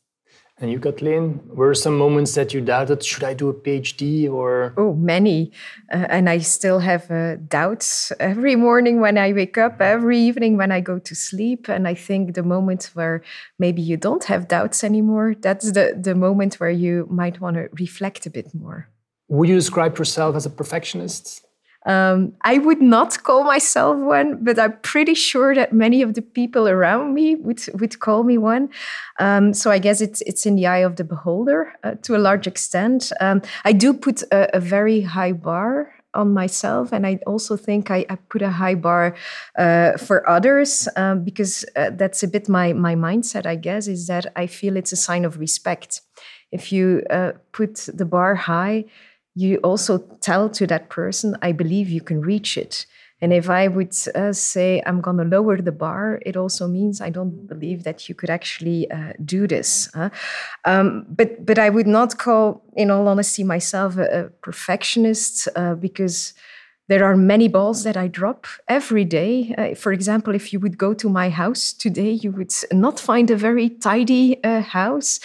and 0.61 0.73
you, 0.73 0.81
Katleen, 0.81 1.47
were 1.47 1.73
some 1.75 1.97
moments 1.97 2.35
that 2.35 2.53
you 2.53 2.61
doubted, 2.61 3.05
should 3.05 3.23
I 3.23 3.33
do 3.33 3.49
a 3.49 3.55
PhD 3.55 4.29
or? 4.29 4.75
Oh, 4.77 4.95
many. 4.95 5.53
Uh, 5.93 6.07
and 6.09 6.29
I 6.29 6.39
still 6.39 6.81
have 6.81 7.09
uh, 7.11 7.37
doubts 7.37 8.11
every 8.19 8.57
morning 8.57 9.01
when 9.01 9.19
I 9.19 9.33
wake 9.33 9.57
up, 9.57 9.81
every 9.81 10.19
evening 10.19 10.57
when 10.57 10.73
I 10.73 10.81
go 10.81 10.99
to 10.99 11.15
sleep. 11.15 11.69
And 11.69 11.87
I 11.87 11.95
think 11.95 12.35
the 12.35 12.43
moment 12.43 12.91
where 12.95 13.23
maybe 13.61 13.81
you 13.83 13.97
don't 13.97 14.25
have 14.25 14.49
doubts 14.49 14.83
anymore, 14.83 15.37
that's 15.41 15.71
the, 15.73 15.97
the 16.01 16.17
moment 16.17 16.55
where 16.55 16.71
you 16.71 17.07
might 17.09 17.41
want 17.41 17.57
to 17.57 17.69
reflect 17.79 18.27
a 18.27 18.31
bit 18.31 18.53
more. 18.53 18.89
Would 19.29 19.49
you 19.49 19.55
describe 19.55 19.97
yourself 19.97 20.35
as 20.35 20.45
a 20.45 20.51
perfectionist? 20.51 21.47
Um, 21.89 22.35
I 22.43 22.59
would 22.59 22.83
not 22.83 23.23
call 23.23 23.45
myself 23.45 23.97
one, 23.97 24.45
but 24.45 24.59
I'm 24.59 24.79
pretty 24.83 25.15
sure 25.15 25.55
that 25.55 25.73
many 25.73 26.03
of 26.03 26.13
the 26.13 26.21
people 26.21 26.69
around 26.69 27.15
me 27.15 27.35
would 27.35 27.63
would 27.81 27.99
call 27.99 28.25
me 28.25 28.37
one. 28.37 28.69
Um, 29.19 29.55
so 29.55 29.71
I 29.71 29.79
guess 29.79 30.03
it's 30.03 30.21
it's 30.23 30.45
in 30.45 30.57
the 30.57 30.67
eye 30.67 30.85
of 30.85 30.97
the 30.97 31.05
beholder 31.05 31.73
uh, 31.83 31.95
to 32.03 32.15
a 32.15 32.19
large 32.19 32.47
extent. 32.47 33.11
Um, 33.21 33.41
I 33.65 33.73
do 33.73 33.95
put 33.95 34.23
a, 34.31 34.55
a, 34.57 34.61
very 34.61 35.01
high 35.01 35.33
bar 35.33 35.95
on 36.13 36.35
myself, 36.35 36.93
and 36.93 37.07
I 37.07 37.21
also 37.27 37.57
think 37.57 37.91
I, 37.91 38.05
I 38.11 38.17
put 38.17 38.43
a 38.43 38.51
high 38.51 38.75
bar 38.75 39.17
uh, 39.57 39.97
for 39.97 40.29
others 40.29 40.89
um, 40.95 41.25
because 41.25 41.65
uh, 41.75 41.91
that's 41.97 42.23
a 42.23 42.29
bit 42.29 42.51
my 42.51 42.75
my 42.75 42.97
mindset. 42.97 43.47
I 43.47 43.57
guess 43.57 43.89
is 43.89 44.09
that 44.09 44.27
I 44.37 44.47
feel 44.47 44.77
it's 44.77 44.93
a 44.93 44.97
sign 44.97 45.25
of 45.25 45.39
respect. 45.39 46.03
If 46.53 46.71
you 46.71 47.03
uh, 47.09 47.33
put 47.53 47.89
the 47.95 48.05
bar 48.05 48.35
high 48.35 48.85
you 49.39 49.59
also 49.59 49.99
tell 50.21 50.49
to 50.51 50.67
that 50.67 50.89
person, 50.89 51.37
I 51.43 51.53
believe 51.53 51.89
you 51.89 52.01
can 52.01 52.21
reach 52.21 52.57
it. 52.57 52.87
And 53.21 53.33
if 53.33 53.51
I 53.51 53.67
would 53.69 53.95
uh, 54.15 54.33
say 54.33 54.83
I'm 54.87 55.01
going 55.01 55.17
to 55.19 55.25
lower 55.25 55.61
the 55.61 55.73
bar, 55.73 56.21
it 56.25 56.37
also 56.37 56.69
means 56.69 57.01
I 57.01 57.11
don't 57.11 57.47
believe 57.49 57.83
that 57.83 58.09
you 58.09 58.15
could 58.15 58.31
actually 58.31 58.91
uh, 58.91 59.13
do 59.25 59.47
this. 59.47 59.91
Huh? 59.95 60.11
Um, 60.65 61.05
but 61.09 61.45
but 61.45 61.59
I 61.59 61.69
would 61.69 61.87
not 61.87 62.19
call, 62.19 62.63
in 62.77 62.91
all 62.91 63.09
honesty, 63.09 63.45
myself 63.45 63.97
a, 63.97 64.07
a 64.21 64.25
perfectionist 64.43 65.49
uh, 65.57 65.75
because 65.75 66.35
there 66.89 67.05
are 67.05 67.17
many 67.17 67.49
balls 67.49 67.85
that 67.85 67.97
I 67.97 68.09
drop 68.09 68.47
every 68.67 69.05
day. 69.05 69.55
Uh, 69.57 69.75
for 69.75 69.93
example, 69.93 70.35
if 70.35 70.53
you 70.53 70.61
would 70.61 70.79
go 70.79 70.95
to 70.95 71.09
my 71.09 71.29
house 71.29 71.73
today, 71.73 72.13
you 72.13 72.33
would 72.33 72.53
not 72.73 72.99
find 72.99 73.31
a 73.31 73.37
very 73.37 73.69
tidy 73.69 74.43
uh, 74.43 74.63
house. 74.63 75.21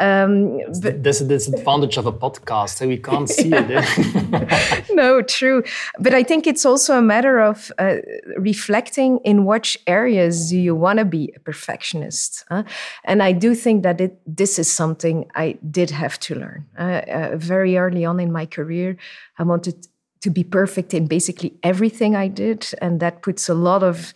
Um, 0.00 0.60
but 0.80 1.02
this 1.02 1.20
is 1.20 1.28
the 1.28 1.34
disadvantage 1.34 1.96
of 1.96 2.06
a 2.06 2.12
podcast. 2.12 2.86
We 2.86 2.98
can't 2.98 3.28
see 3.38 3.50
it. 3.52 4.90
No, 4.94 5.22
true. 5.22 5.62
But 5.98 6.14
I 6.14 6.22
think 6.22 6.46
it's 6.46 6.64
also 6.64 6.96
a 6.96 7.02
matter 7.02 7.40
of 7.40 7.72
uh, 7.78 7.96
reflecting 8.36 9.18
in 9.24 9.44
which 9.44 9.78
areas 9.86 10.50
do 10.50 10.58
you 10.58 10.74
want 10.74 11.00
to 11.00 11.04
be 11.04 11.32
a 11.36 11.40
perfectionist. 11.40 12.44
Huh? 12.48 12.62
And 13.04 13.22
I 13.22 13.32
do 13.32 13.54
think 13.54 13.82
that 13.82 14.00
it, 14.00 14.20
this 14.26 14.58
is 14.58 14.70
something 14.70 15.28
I 15.34 15.58
did 15.70 15.90
have 15.90 16.18
to 16.20 16.34
learn. 16.36 16.66
Uh, 16.78 16.82
uh, 16.82 17.36
very 17.36 17.76
early 17.76 18.04
on 18.04 18.20
in 18.20 18.30
my 18.32 18.46
career, 18.46 18.96
I 19.38 19.42
wanted 19.42 19.86
to 20.20 20.30
be 20.30 20.44
perfect 20.44 20.94
in 20.94 21.06
basically 21.06 21.54
everything 21.62 22.16
I 22.16 22.28
did. 22.28 22.70
And 22.80 23.00
that 23.00 23.22
puts 23.22 23.48
a 23.48 23.54
lot 23.54 23.82
of 23.82 24.14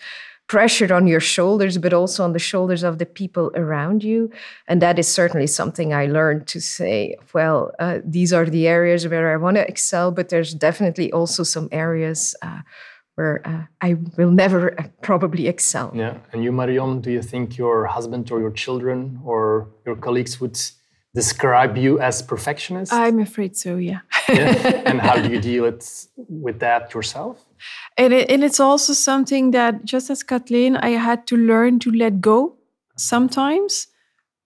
pressure 0.49 0.93
on 0.93 1.07
your 1.07 1.21
shoulders, 1.21 1.79
but 1.79 1.93
also 1.95 2.25
on 2.25 2.33
the 2.33 2.39
shoulders 2.39 2.83
of 2.83 2.99
the 2.99 3.07
people 3.07 3.51
around 3.55 4.05
you. 4.05 4.31
And 4.69 4.83
that 4.83 4.99
is 4.99 5.09
certainly 5.09 5.47
something 5.47 5.95
I 5.95 6.07
learned 6.07 6.47
to 6.49 6.61
say, 6.61 7.17
well, 7.33 7.73
uh, 7.79 8.01
these 8.05 8.33
are 8.33 8.45
the 8.45 8.69
areas 8.69 9.09
where 9.09 9.33
I 9.33 9.37
want 9.37 9.57
to 9.57 9.67
excel, 9.67 10.11
but 10.11 10.29
there's 10.29 10.53
definitely 10.53 11.11
also 11.13 11.43
some 11.43 11.69
areas. 11.73 12.37
Uh, 12.43 12.61
where 13.15 13.47
uh, 13.47 13.65
I 13.81 13.97
will 14.17 14.31
never 14.31 14.79
uh, 14.81 14.85
probably 15.03 15.47
excel. 15.47 15.93
Yeah. 15.95 16.17
And 16.33 16.43
you, 16.43 16.51
Marion, 16.51 17.01
do 17.01 17.11
you 17.11 17.23
think 17.23 17.59
your 17.59 17.87
husband 17.87 18.31
or 18.31 18.41
your 18.41 18.51
children 18.51 19.21
or 19.25 19.69
your 19.85 19.97
colleagues 19.97 20.41
would 20.41 20.59
describe 21.15 21.77
you 21.77 22.01
as 22.01 22.23
perfectionist? 22.23 22.93
I'm 22.93 23.19
afraid 23.19 23.57
so, 23.57 23.77
yeah. 23.77 24.01
yeah. 24.29 24.83
And 24.87 25.01
how 25.01 25.21
do 25.21 25.31
you 25.31 25.41
deal 25.41 25.65
it, 25.65 26.07
with 26.29 26.61
that 26.61 26.95
yourself? 26.95 27.45
And, 27.97 28.13
it, 28.13 28.31
and 28.31 28.43
it's 28.43 28.61
also 28.61 28.93
something 28.93 29.51
that, 29.51 29.85
just 29.85 30.11
as 30.11 30.23
Katleen, 30.23 30.79
I 30.83 30.91
had 30.91 31.27
to 31.29 31.37
learn 31.37 31.79
to 31.81 31.91
let 31.91 32.21
go 32.21 32.57
sometimes. 32.97 33.89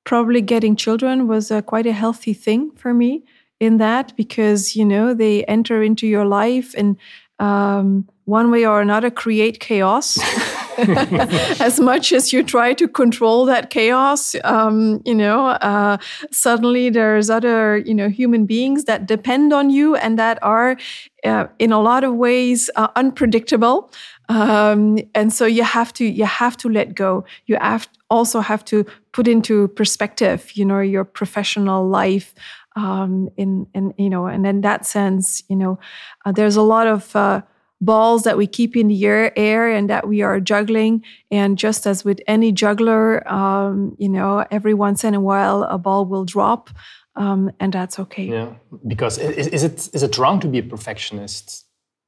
Probably 0.05 0.41
getting 0.41 0.77
children 0.77 1.29
was 1.29 1.51
a, 1.51 1.63
quite 1.63 1.87
a 1.87 1.93
healthy 1.93 2.35
thing 2.35 2.71
for 2.73 2.93
me 2.93 3.25
in 3.59 3.79
that 3.79 4.17
because, 4.17 4.77
you 4.77 4.85
know, 4.85 5.15
they 5.15 5.45
enter 5.45 5.83
into 5.83 6.07
your 6.07 6.27
life 6.27 6.75
and 6.77 6.97
um, 7.39 8.09
one 8.25 8.51
way 8.51 8.67
or 8.67 8.81
another 8.81 9.11
create 9.11 9.61
chaos. 9.61 10.19
as 11.61 11.81
much 11.81 12.13
as 12.13 12.33
you 12.33 12.43
try 12.43 12.73
to 12.75 12.87
control 12.89 13.45
that 13.47 13.71
chaos, 13.71 14.35
um, 14.45 15.01
you 15.05 15.15
know, 15.15 15.47
uh, 15.47 15.97
suddenly 16.31 16.91
there's 16.91 17.31
other, 17.31 17.79
you 17.79 17.95
know, 17.95 18.09
human 18.09 18.47
beings 18.47 18.85
that 18.85 19.07
depend 19.07 19.53
on 19.53 19.71
you 19.71 19.97
and 19.97 20.19
that 20.19 20.39
are, 20.43 20.77
uh, 21.25 21.47
in 21.59 21.73
a 21.73 21.81
lot 21.81 22.05
of 22.05 22.15
ways, 22.15 22.71
uh, 22.77 22.89
unpredictable. 22.97 23.91
Um, 24.29 24.99
and 25.15 25.33
so 25.33 25.47
you 25.47 25.63
have 25.63 25.93
to 25.95 26.05
you 26.05 26.25
have 26.25 26.57
to 26.59 26.69
let 26.69 26.95
go. 26.95 27.25
You 27.47 27.57
have 27.61 27.89
also 28.11 28.41
have 28.41 28.65
to 28.67 28.85
put 29.13 29.29
into 29.29 29.69
perspective, 29.69 30.51
you 30.55 30.65
know, 30.65 30.81
your 30.81 31.05
professional 31.05 31.89
life. 31.89 32.35
Um, 32.75 33.31
in 33.39 33.67
in 33.73 33.95
you 33.97 34.11
know, 34.11 34.27
and 34.27 34.47
in 34.47 34.61
that 34.61 34.85
sense, 34.85 35.43
you 35.49 35.57
know, 35.57 35.79
uh, 36.27 36.33
there's 36.33 36.57
a 36.57 36.63
lot 36.63 36.87
of 36.87 37.17
uh, 37.17 37.41
balls 37.81 38.23
that 38.23 38.37
we 38.37 38.47
keep 38.47 38.77
in 38.77 38.89
the 38.89 39.07
air, 39.07 39.33
air 39.37 39.71
and 39.71 39.91
that 39.91 40.09
we 40.09 40.23
are 40.23 40.41
juggling. 40.41 41.03
And 41.31 41.59
just 41.59 41.87
as 41.87 42.05
with 42.05 42.21
any 42.27 42.53
juggler, 42.53 43.27
um, 43.31 43.97
you 43.99 44.09
know, 44.09 44.47
every 44.51 44.75
once 44.75 45.05
in 45.05 45.15
a 45.15 45.21
while 45.21 45.63
a 45.65 45.79
ball 45.79 46.07
will 46.07 46.25
drop, 46.25 46.71
um, 47.17 47.51
and 47.61 47.73
that's 47.73 47.99
okay. 47.99 48.25
Yeah, 48.25 48.55
because 48.87 49.19
is, 49.19 49.47
is, 49.49 49.65
it 49.65 49.89
is 49.95 50.03
it 50.03 50.19
wrong 50.19 50.41
to 50.41 50.49
be 50.49 50.59
a 50.59 50.63
perfectionist? 50.63 51.65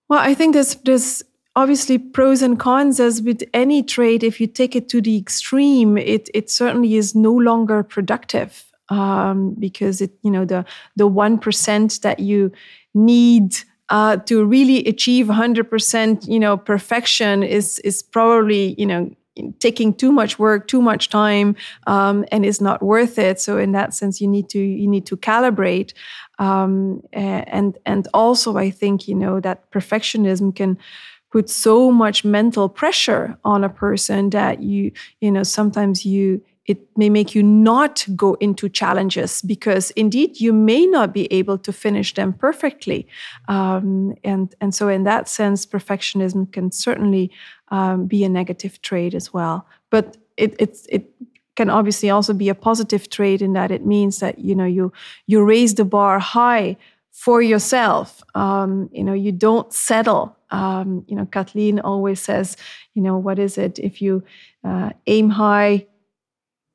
Well, 0.08 0.20
I 0.20 0.34
think 0.34 0.54
there's 0.54 0.74
there's 0.76 1.22
obviously 1.56 1.98
pros 1.98 2.42
and 2.42 2.58
cons 2.58 3.00
as 3.00 3.22
with 3.22 3.42
any 3.52 3.82
trade. 3.82 4.22
If 4.22 4.40
you 4.40 4.46
take 4.46 4.76
it 4.76 4.88
to 4.90 5.00
the 5.00 5.16
extreme, 5.16 5.98
it 5.98 6.28
it 6.34 6.50
certainly 6.50 6.96
is 6.96 7.14
no 7.14 7.32
longer 7.32 7.82
productive. 7.82 8.64
Um, 8.90 9.54
because 9.58 10.00
it, 10.00 10.12
you 10.22 10.30
know, 10.30 10.46
the 10.46 10.64
the 10.96 11.06
one 11.06 11.38
percent 11.38 12.00
that 12.02 12.20
you 12.20 12.52
need 12.94 13.56
uh, 13.90 14.16
to 14.18 14.44
really 14.44 14.84
achieve 14.86 15.26
100% 15.26 16.28
you 16.28 16.38
know 16.38 16.56
perfection 16.56 17.42
is 17.42 17.78
is 17.80 18.02
probably 18.02 18.74
you 18.78 18.86
know 18.86 19.10
taking 19.60 19.94
too 19.94 20.10
much 20.10 20.38
work 20.38 20.66
too 20.66 20.82
much 20.82 21.08
time 21.08 21.54
um, 21.86 22.24
and 22.32 22.44
is 22.44 22.60
not 22.60 22.82
worth 22.82 23.18
it. 23.18 23.40
So 23.40 23.56
in 23.56 23.72
that 23.72 23.94
sense 23.94 24.20
you 24.20 24.26
need 24.28 24.48
to 24.50 24.58
you 24.58 24.88
need 24.88 25.06
to 25.06 25.16
calibrate. 25.16 25.92
Um, 26.38 27.02
and 27.12 27.76
and 27.84 28.06
also 28.14 28.56
i 28.56 28.70
think 28.70 29.08
you 29.08 29.14
know 29.14 29.40
that 29.40 29.70
perfectionism 29.72 30.54
can 30.54 30.78
put 31.32 31.50
so 31.50 31.90
much 31.90 32.24
mental 32.24 32.68
pressure 32.68 33.36
on 33.44 33.64
a 33.64 33.68
person 33.68 34.30
that 34.30 34.62
you 34.62 34.92
you 35.20 35.30
know 35.32 35.42
sometimes 35.42 36.04
you 36.04 36.40
it 36.68 36.86
may 36.96 37.08
make 37.08 37.34
you 37.34 37.42
not 37.42 38.06
go 38.14 38.34
into 38.34 38.68
challenges 38.68 39.40
because 39.40 39.90
indeed 39.92 40.38
you 40.38 40.52
may 40.52 40.84
not 40.86 41.14
be 41.14 41.26
able 41.32 41.56
to 41.56 41.72
finish 41.72 42.12
them 42.12 42.34
perfectly. 42.34 43.08
Um, 43.48 44.14
and, 44.22 44.54
and 44.60 44.74
so, 44.74 44.88
in 44.88 45.04
that 45.04 45.28
sense, 45.28 45.64
perfectionism 45.64 46.52
can 46.52 46.70
certainly 46.70 47.32
um, 47.68 48.06
be 48.06 48.22
a 48.22 48.28
negative 48.28 48.80
trait 48.82 49.14
as 49.14 49.32
well. 49.32 49.66
But 49.88 50.18
it, 50.36 50.54
it, 50.58 50.86
it 50.90 51.10
can 51.56 51.70
obviously 51.70 52.10
also 52.10 52.34
be 52.34 52.50
a 52.50 52.54
positive 52.54 53.08
trait 53.08 53.40
in 53.40 53.54
that 53.54 53.70
it 53.70 53.84
means 53.84 54.20
that 54.20 54.38
you 54.38 54.54
know 54.54 54.64
you 54.64 54.92
you 55.26 55.42
raise 55.42 55.74
the 55.74 55.84
bar 55.84 56.18
high 56.18 56.76
for 57.10 57.42
yourself. 57.42 58.22
Um, 58.36 58.88
you 58.92 59.02
know, 59.02 59.14
you 59.14 59.32
don't 59.32 59.72
settle. 59.72 60.36
Um, 60.50 61.04
you 61.08 61.16
know, 61.16 61.26
Katleen 61.26 61.80
always 61.82 62.20
says, 62.20 62.56
you 62.94 63.02
know, 63.02 63.18
what 63.18 63.40
is 63.40 63.58
it? 63.58 63.78
If 63.80 64.00
you 64.00 64.22
uh, 64.62 64.90
aim 65.08 65.30
high, 65.30 65.86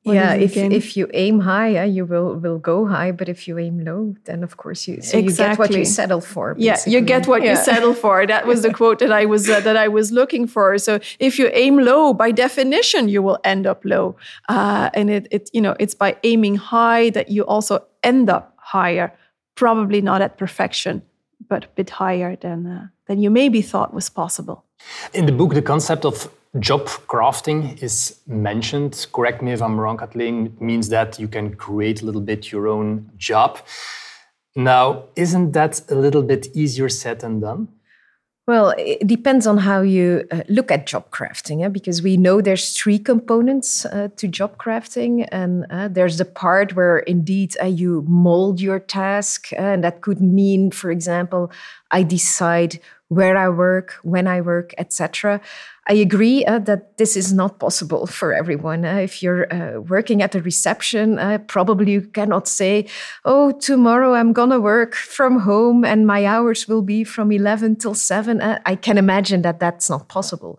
what 0.04 0.16
yeah, 0.16 0.34
if 0.34 0.54
if 0.54 0.98
you 0.98 1.08
aim 1.14 1.40
high, 1.40 1.78
uh, 1.78 1.84
you 1.84 2.04
will 2.04 2.34
will 2.36 2.58
go 2.58 2.86
high. 2.86 3.10
But 3.10 3.30
if 3.30 3.48
you 3.48 3.58
aim 3.58 3.82
low, 3.86 4.14
then 4.24 4.44
of 4.44 4.58
course 4.58 4.86
you 4.86 5.00
so 5.00 5.16
exactly. 5.16 5.22
you 5.22 5.34
get 5.34 5.58
what 5.58 5.78
you 5.78 5.84
settle 5.86 6.20
for. 6.20 6.54
Basically. 6.54 6.92
Yeah, 6.92 6.98
you 6.98 7.06
get 7.06 7.26
what 7.26 7.42
yeah. 7.42 7.50
you 7.50 7.56
settle 7.56 7.94
for. 7.94 8.26
That 8.26 8.46
was 8.46 8.60
the 8.60 8.70
quote 8.70 8.98
that 8.98 9.10
I 9.10 9.24
was 9.24 9.48
uh, 9.48 9.60
that 9.60 9.78
I 9.78 9.88
was 9.88 10.12
looking 10.12 10.46
for. 10.46 10.76
So 10.76 11.00
if 11.18 11.38
you 11.38 11.48
aim 11.54 11.78
low, 11.78 12.12
by 12.12 12.32
definition, 12.32 13.08
you 13.08 13.22
will 13.22 13.38
end 13.44 13.66
up 13.66 13.82
low. 13.82 14.16
Uh, 14.46 14.90
and 14.92 15.08
it 15.08 15.26
it 15.30 15.48
you 15.54 15.62
know 15.62 15.74
it's 15.80 15.94
by 15.94 16.18
aiming 16.22 16.56
high 16.56 17.08
that 17.10 17.30
you 17.30 17.42
also 17.46 17.82
end 18.02 18.28
up 18.28 18.52
higher. 18.58 19.10
Probably 19.54 20.02
not 20.02 20.20
at 20.20 20.36
perfection, 20.36 21.00
but 21.48 21.64
a 21.64 21.68
bit 21.76 21.88
higher 21.88 22.36
than 22.36 22.66
uh, 22.66 22.88
than 23.06 23.22
you 23.22 23.30
maybe 23.30 23.62
thought 23.62 23.94
was 23.94 24.10
possible. 24.10 24.64
In 25.14 25.24
the 25.24 25.32
book, 25.32 25.54
the 25.54 25.62
concept 25.62 26.04
of 26.04 26.28
job 26.60 26.86
crafting 27.08 27.82
is 27.82 28.20
mentioned. 28.26 29.06
Correct 29.12 29.42
me 29.42 29.52
if 29.52 29.60
I'm 29.60 29.78
wrong, 29.78 29.96
Katleen. 29.96 30.46
It 30.46 30.60
means 30.60 30.88
that 30.88 31.18
you 31.18 31.28
can 31.28 31.54
create 31.54 32.02
a 32.02 32.06
little 32.06 32.20
bit 32.20 32.52
your 32.52 32.68
own 32.68 33.10
job. 33.16 33.58
Now, 34.56 35.04
isn't 35.16 35.52
that 35.52 35.82
a 35.90 35.94
little 35.94 36.22
bit 36.22 36.48
easier 36.54 36.88
said 36.88 37.20
than 37.20 37.40
done? 37.40 37.68
Well, 38.46 38.74
it 38.76 39.06
depends 39.06 39.46
on 39.46 39.56
how 39.56 39.80
you 39.80 40.28
uh, 40.30 40.42
look 40.50 40.70
at 40.70 40.86
job 40.86 41.10
crafting, 41.10 41.72
because 41.72 42.02
we 42.02 42.18
know 42.18 42.42
there's 42.42 42.76
three 42.76 42.98
components 42.98 43.86
uh, 43.86 44.08
to 44.16 44.28
job 44.28 44.58
crafting, 44.58 45.26
and 45.32 45.64
uh, 45.70 45.88
there's 45.88 46.18
the 46.18 46.26
part 46.26 46.76
where 46.76 46.98
indeed 46.98 47.56
uh, 47.62 47.64
you 47.64 48.04
mold 48.06 48.60
your 48.60 48.78
task, 48.78 49.48
uh, 49.54 49.56
and 49.56 49.82
that 49.82 50.02
could 50.02 50.20
mean, 50.20 50.70
for 50.70 50.90
example, 50.90 51.50
I 51.90 52.02
decide 52.02 52.80
where 53.08 53.36
I 53.36 53.48
work, 53.48 53.94
when 54.02 54.26
I 54.26 54.40
work, 54.40 54.74
etc. 54.78 55.40
I 55.86 55.94
agree 55.94 56.44
uh, 56.46 56.60
that 56.60 56.96
this 56.96 57.16
is 57.16 57.32
not 57.32 57.58
possible 57.58 58.06
for 58.06 58.32
everyone. 58.32 58.84
Uh, 58.84 58.96
if 58.96 59.22
you're 59.22 59.52
uh, 59.52 59.80
working 59.80 60.22
at 60.22 60.34
a 60.34 60.40
reception, 60.40 61.18
uh, 61.18 61.38
probably 61.46 61.92
you 61.92 62.00
cannot 62.02 62.48
say, 62.48 62.86
Oh, 63.24 63.52
tomorrow 63.52 64.14
I'm 64.14 64.32
to 64.32 64.60
work 64.60 64.94
from 64.94 65.40
home 65.40 65.84
and 65.84 66.06
my 66.06 66.24
hours 66.24 66.66
will 66.66 66.82
be 66.82 67.04
from 67.04 67.30
11 67.30 67.76
till 67.76 67.94
7. 67.94 68.40
Uh, 68.40 68.58
I 68.64 68.76
can 68.76 68.96
imagine 68.96 69.42
that 69.42 69.60
that's 69.60 69.90
not 69.90 70.08
possible. 70.08 70.58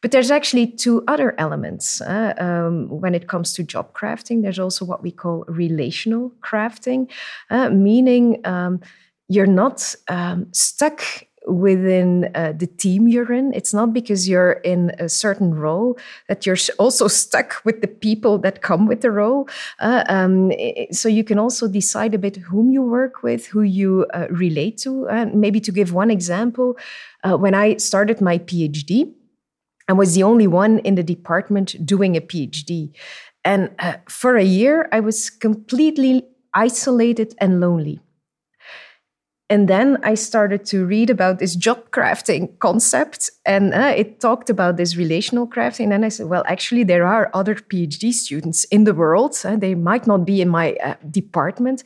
But 0.00 0.10
there's 0.10 0.32
actually 0.32 0.66
two 0.66 1.04
other 1.06 1.34
elements 1.38 2.00
uh, 2.00 2.34
um, 2.38 2.88
when 2.88 3.14
it 3.14 3.28
comes 3.28 3.52
to 3.52 3.62
job 3.62 3.92
crafting. 3.92 4.42
There's 4.42 4.58
also 4.58 4.84
what 4.84 5.00
we 5.00 5.12
call 5.12 5.44
relational 5.46 6.32
crafting, 6.42 7.08
meaning 7.50 8.40
um, 8.44 8.80
you're 9.28 9.46
not 9.46 9.94
um, 10.08 10.48
stuck 10.52 11.04
within 11.46 12.30
uh, 12.34 12.52
the 12.56 12.66
team 12.66 13.08
you're 13.08 13.32
in. 13.32 13.52
It's 13.52 13.74
not 13.74 13.92
because 13.92 14.28
you're 14.28 14.52
in 14.64 14.92
a 14.98 15.08
certain 15.08 15.54
role 15.54 15.98
that 16.28 16.46
you're 16.46 16.56
also 16.78 17.08
stuck 17.08 17.64
with 17.64 17.80
the 17.80 17.88
people 17.88 18.38
that 18.38 18.62
come 18.62 18.86
with 18.86 19.00
the 19.00 19.10
role. 19.10 19.48
Uh, 19.80 20.04
um, 20.08 20.52
so 20.90 21.08
you 21.08 21.24
can 21.24 21.38
also 21.38 21.68
decide 21.68 22.14
a 22.14 22.18
bit 22.18 22.36
whom 22.36 22.70
you 22.70 22.82
work 22.82 23.22
with, 23.22 23.46
who 23.46 23.62
you 23.62 24.06
uh, 24.14 24.26
relate 24.30 24.78
to. 24.78 25.08
And 25.08 25.34
maybe 25.34 25.60
to 25.60 25.72
give 25.72 25.92
one 25.92 26.10
example, 26.10 26.76
uh, 27.24 27.36
when 27.36 27.54
I 27.54 27.76
started 27.76 28.20
my 28.20 28.38
PhD, 28.38 29.12
I 29.88 29.92
was 29.94 30.14
the 30.14 30.22
only 30.22 30.46
one 30.46 30.78
in 30.80 30.94
the 30.94 31.02
department 31.02 31.84
doing 31.84 32.16
a 32.16 32.20
PhD. 32.20 32.92
And 33.44 33.70
uh, 33.78 33.94
for 34.08 34.36
a 34.36 34.44
year, 34.44 34.88
I 34.92 35.00
was 35.00 35.28
completely 35.28 36.24
isolated 36.54 37.34
and 37.38 37.60
lonely. 37.60 38.00
And 39.52 39.68
then 39.68 39.98
I 40.02 40.14
started 40.14 40.64
to 40.68 40.86
read 40.86 41.10
about 41.10 41.38
this 41.38 41.54
job 41.56 41.90
crafting 41.90 42.58
concept, 42.58 43.28
and 43.44 43.74
uh, 43.74 43.92
it 43.96 44.20
talked 44.20 44.50
about 44.50 44.76
this 44.76 44.96
relational 44.96 45.48
crafting. 45.48 45.92
And 45.92 46.04
I 46.04 46.10
said, 46.10 46.28
well, 46.28 46.44
actually, 46.46 46.84
there 46.84 47.04
are 47.04 47.30
other 47.34 47.56
PhD 47.56 48.12
students 48.12 48.64
in 48.64 48.84
the 48.84 48.94
world. 48.94 49.36
Uh, 49.44 49.56
they 49.56 49.74
might 49.74 50.06
not 50.06 50.24
be 50.24 50.40
in 50.40 50.48
my 50.48 50.74
uh, 50.74 50.94
department. 51.10 51.82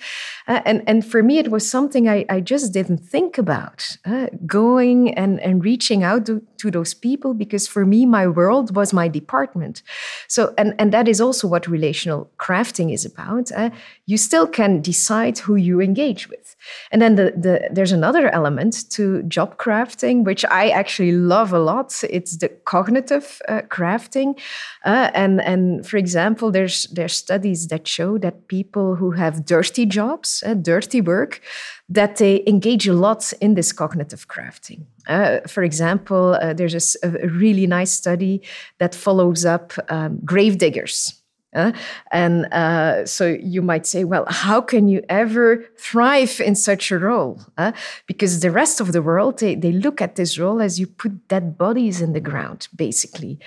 Uh, 0.46 0.60
and, 0.66 0.82
and 0.86 1.04
for 1.04 1.22
me, 1.22 1.38
it 1.38 1.50
was 1.50 1.68
something 1.68 2.08
I, 2.08 2.26
I 2.28 2.40
just 2.40 2.72
didn't 2.72 2.98
think 2.98 3.38
about 3.38 3.96
uh, 4.04 4.26
going 4.44 5.14
and, 5.14 5.40
and 5.40 5.64
reaching 5.64 6.02
out 6.02 6.26
to, 6.26 6.42
to 6.58 6.70
those 6.70 6.92
people, 6.92 7.32
because 7.32 7.66
for 7.66 7.86
me, 7.86 8.04
my 8.04 8.26
world 8.26 8.76
was 8.76 8.92
my 8.92 9.08
department. 9.08 9.82
So, 10.28 10.52
and, 10.58 10.74
and 10.78 10.92
that 10.92 11.08
is 11.08 11.20
also 11.20 11.48
what 11.48 11.66
relational 11.66 12.30
crafting 12.38 12.92
is 12.92 13.04
about. 13.04 13.50
Uh, 13.52 13.70
you 14.04 14.18
still 14.18 14.46
can 14.46 14.82
decide 14.82 15.38
who 15.38 15.56
you 15.56 15.80
engage 15.80 16.28
with. 16.28 16.54
And 16.90 17.00
then 17.00 17.14
the, 17.14 17.32
the, 17.36 17.68
there's 17.72 17.92
another 17.92 18.28
element 18.30 18.90
to 18.90 19.22
job 19.22 19.56
crafting, 19.56 20.24
which 20.24 20.44
I 20.44 20.68
actually 20.68 21.12
love 21.12 21.45
a 21.52 21.58
lot. 21.58 22.02
It's 22.08 22.36
the 22.36 22.48
cognitive 22.48 23.40
uh, 23.48 23.62
crafting. 23.68 24.38
Uh, 24.84 25.10
and, 25.14 25.40
and 25.42 25.86
for 25.86 25.96
example, 25.96 26.50
there's, 26.50 26.84
there's 26.92 27.14
studies 27.14 27.68
that 27.68 27.86
show 27.86 28.18
that 28.18 28.48
people 28.48 28.96
who 28.96 29.12
have 29.12 29.44
dirty 29.44 29.86
jobs, 29.86 30.42
uh, 30.46 30.54
dirty 30.54 31.00
work, 31.00 31.40
that 31.88 32.16
they 32.16 32.42
engage 32.46 32.88
a 32.88 32.94
lot 32.94 33.32
in 33.40 33.54
this 33.54 33.72
cognitive 33.72 34.28
crafting. 34.28 34.86
Uh, 35.06 35.40
for 35.46 35.62
example, 35.62 36.36
uh, 36.40 36.52
there's 36.52 36.96
a, 37.02 37.08
a, 37.08 37.28
really 37.28 37.66
nice 37.66 37.92
study 37.92 38.42
that 38.78 38.94
follows 38.94 39.44
up 39.44 39.72
um, 39.88 40.18
grave 40.24 40.58
diggers. 40.58 41.22
Uh, 41.56 41.72
and 42.12 42.44
uh, 42.52 43.06
so 43.06 43.26
you 43.26 43.62
might 43.62 43.86
say, 43.86 44.04
well, 44.04 44.26
how 44.28 44.60
can 44.60 44.88
you 44.88 45.02
ever 45.08 45.64
thrive 45.78 46.38
in 46.40 46.54
such 46.54 46.92
a 46.92 46.98
role? 46.98 47.40
Uh, 47.56 47.72
because 48.06 48.40
the 48.40 48.50
rest 48.50 48.78
of 48.78 48.92
the 48.92 49.00
world, 49.00 49.38
they, 49.38 49.54
they 49.54 49.72
look 49.72 50.02
at 50.02 50.16
this 50.16 50.38
role 50.38 50.60
as 50.60 50.78
you 50.78 50.86
put 50.86 51.26
dead 51.28 51.56
bodies 51.56 52.02
in 52.02 52.12
the 52.12 52.20
ground, 52.20 52.68
basically. 52.76 53.38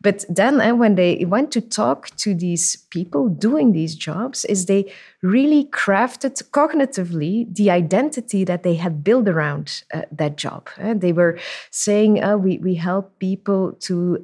But 0.00 0.24
then 0.28 0.60
uh, 0.60 0.74
when 0.74 0.94
they 0.94 1.24
went 1.26 1.52
to 1.52 1.60
talk 1.60 2.08
to 2.16 2.34
these 2.34 2.76
people 2.76 3.28
doing 3.28 3.72
these 3.72 3.94
jobs, 3.94 4.46
is 4.46 4.64
they 4.64 4.90
really 5.20 5.64
crafted 5.66 6.42
cognitively 6.50 7.54
the 7.54 7.70
identity 7.70 8.44
that 8.44 8.62
they 8.62 8.76
had 8.76 9.04
built 9.04 9.28
around 9.28 9.82
uh, 9.92 10.02
that 10.10 10.36
job. 10.36 10.68
Uh, 10.80 10.94
they 10.94 11.12
were 11.12 11.38
saying, 11.70 12.14
we, 12.40 12.58
we 12.58 12.76
help 12.76 13.18
people 13.18 13.72
to 13.80 14.22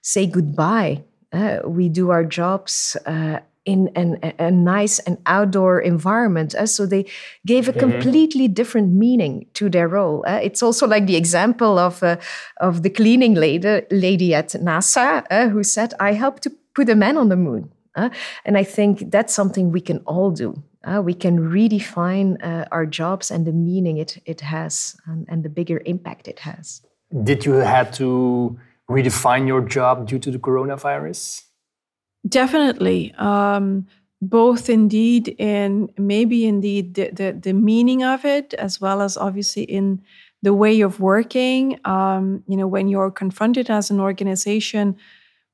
say 0.00 0.26
goodbye 0.26 1.04
we 1.64 1.88
do 1.88 2.10
our 2.10 2.24
jobs 2.24 2.96
uh, 3.06 3.40
in 3.64 3.88
an, 3.94 4.18
a 4.38 4.50
nice 4.50 4.98
and 5.00 5.18
outdoor 5.26 5.80
environment. 5.80 6.54
Uh, 6.54 6.66
so 6.66 6.86
they 6.86 7.04
gave 7.46 7.68
a 7.68 7.72
mm-hmm. 7.72 7.80
completely 7.80 8.48
different 8.48 8.92
meaning 8.92 9.46
to 9.54 9.68
their 9.68 9.86
role. 9.86 10.24
Uh, 10.26 10.40
it's 10.42 10.62
also 10.62 10.86
like 10.86 11.06
the 11.06 11.16
example 11.16 11.78
of, 11.78 12.02
uh, 12.02 12.16
of 12.58 12.82
the 12.82 12.90
cleaning 12.90 13.34
lady, 13.34 13.82
lady 13.90 14.34
at 14.34 14.48
NASA 14.48 15.24
uh, 15.30 15.48
who 15.48 15.62
said, 15.62 15.92
I 16.00 16.12
helped 16.12 16.42
to 16.44 16.52
put 16.74 16.88
a 16.88 16.94
man 16.94 17.16
on 17.16 17.28
the 17.28 17.36
moon. 17.36 17.70
and 17.94 18.56
I 18.56 18.64
think 18.64 19.10
that's 19.10 19.34
something 19.34 19.72
we 19.72 19.80
can 19.80 19.98
all 20.06 20.30
do. 20.30 20.62
we 21.02 21.12
can 21.12 21.38
redefine 21.38 22.38
our 22.70 22.86
jobs 22.86 23.30
and 23.30 23.46
the 23.46 23.52
meaning 23.52 23.98
it, 23.98 24.22
it 24.24 24.40
has 24.40 24.96
and, 25.06 25.26
and 25.28 25.42
the 25.44 25.50
bigger 25.50 25.82
impact 25.84 26.28
it 26.28 26.40
has. 26.40 26.80
Did 27.24 27.44
you 27.44 27.54
have 27.54 27.92
to 27.94 28.58
redefine 28.90 29.46
your 29.46 29.62
job 29.62 30.06
due 30.06 30.18
to 30.18 30.30
the 30.30 30.38
coronavirus? 30.38 31.44
Definitely. 32.28 33.14
Um, 33.16 33.86
both 34.20 34.68
indeed 34.68 35.28
in 35.38 35.88
maybe 35.96 36.44
indeed 36.44 36.94
the, 36.94 37.10
the, 37.10 37.32
the, 37.32 37.52
meaning 37.54 38.02
of 38.02 38.24
it, 38.24 38.52
as 38.54 38.80
well 38.80 39.00
as 39.00 39.16
obviously 39.16 39.62
in 39.62 40.02
the 40.42 40.52
way 40.52 40.82
of 40.82 41.00
working. 41.00 41.78
Um, 41.86 42.42
you 42.46 42.56
know, 42.56 42.66
when 42.66 42.88
you're 42.88 43.10
confronted 43.10 43.70
as 43.70 43.90
an 43.90 44.00
organization 44.00 44.96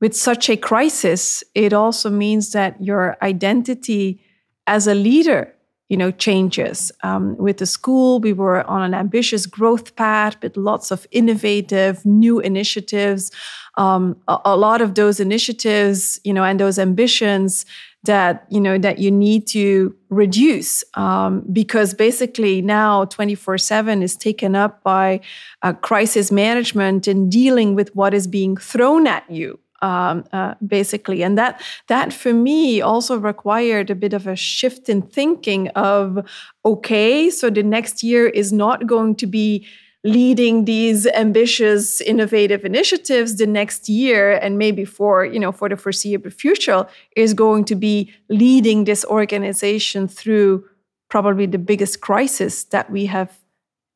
with 0.01 0.17
such 0.17 0.51
a 0.51 0.57
crisis, 0.57 1.45
it 1.55 1.73
also 1.73 2.11
means 2.11 2.51
that 2.53 2.83
your 2.83 3.17
identity 3.23 4.21
as 4.67 4.89
a 4.89 4.95
leader 4.95 5.56
you 5.89 5.97
know 5.97 6.11
changes. 6.11 6.93
Um, 7.03 7.37
with 7.37 7.59
the 7.59 7.67
school 7.67 8.21
we 8.21 8.33
were 8.33 8.65
on 8.67 8.83
an 8.83 8.95
ambitious 8.95 9.47
growth 9.47 9.97
path 9.97 10.37
with 10.43 10.57
lots 10.57 10.91
of 10.91 11.07
innovative 11.11 12.05
new 12.05 12.41
initiatives. 12.41 13.31
Um, 13.79 14.17
a, 14.27 14.39
a, 14.47 14.57
lot 14.57 14.81
of 14.81 14.95
those 14.95 15.21
initiatives 15.21 16.19
you 16.25 16.33
know 16.33 16.45
and 16.45 16.59
those 16.59 16.79
ambitions 16.79 17.67
that 18.07 18.47
you 18.51 18.61
know 18.61 18.79
that 18.79 18.99
you 18.99 19.11
need 19.11 19.47
to 19.49 19.95
reduce 20.09 20.83
um, 20.95 21.45
because 21.53 21.93
basically 21.93 22.63
now 22.63 23.05
24 23.05 23.59
7 23.59 24.03
is 24.03 24.17
taken 24.17 24.57
up 24.57 24.83
by 24.83 25.21
uh, 25.63 25.73
crisis 25.75 26.33
management 26.33 27.07
and 27.07 27.31
dealing 27.31 27.75
with 27.75 27.95
what 27.95 28.15
is 28.15 28.27
being 28.27 28.57
thrown 28.57 29.07
at 29.07 29.29
you 29.31 29.59
um, 29.87 30.25
uh, 30.33 30.55
basically. 30.67 31.23
And 31.23 31.39
that 31.39 31.63
that 31.87 32.13
for 32.13 32.33
me 32.33 32.81
also 32.81 33.17
required 33.17 33.89
a 33.89 33.95
bit 33.95 34.13
of 34.13 34.27
a 34.27 34.35
shift 34.35 34.89
in 34.89 35.03
thinking 35.03 35.69
of 35.69 36.19
okay 36.65 37.31
so 37.31 37.51
the 37.51 37.63
next 37.63 38.03
year 38.03 38.27
is 38.27 38.53
not 38.53 38.87
going 38.87 39.15
to 39.17 39.27
be 39.27 39.65
leading 40.03 40.65
these 40.65 41.07
ambitious 41.07 42.01
innovative 42.01 42.65
initiatives. 42.65 43.37
The 43.37 43.47
next 43.47 43.89
year 43.89 44.33
and 44.43 44.59
maybe 44.59 44.85
for 44.85 45.25
you 45.25 45.39
know 45.39 45.53
for 45.53 45.69
the 45.69 45.77
foreseeable 45.77 46.31
future 46.31 46.87
is 47.15 47.33
going 47.35 47.65
to 47.67 47.77
be 47.77 48.13
leading 48.29 48.85
this 48.85 49.05
organization 49.05 50.09
through 50.09 50.65
probably 51.09 51.47
the 51.47 51.59
biggest 51.71 52.01
crisis 52.01 52.65
that 52.65 52.91
we 52.91 53.07
have 53.07 53.31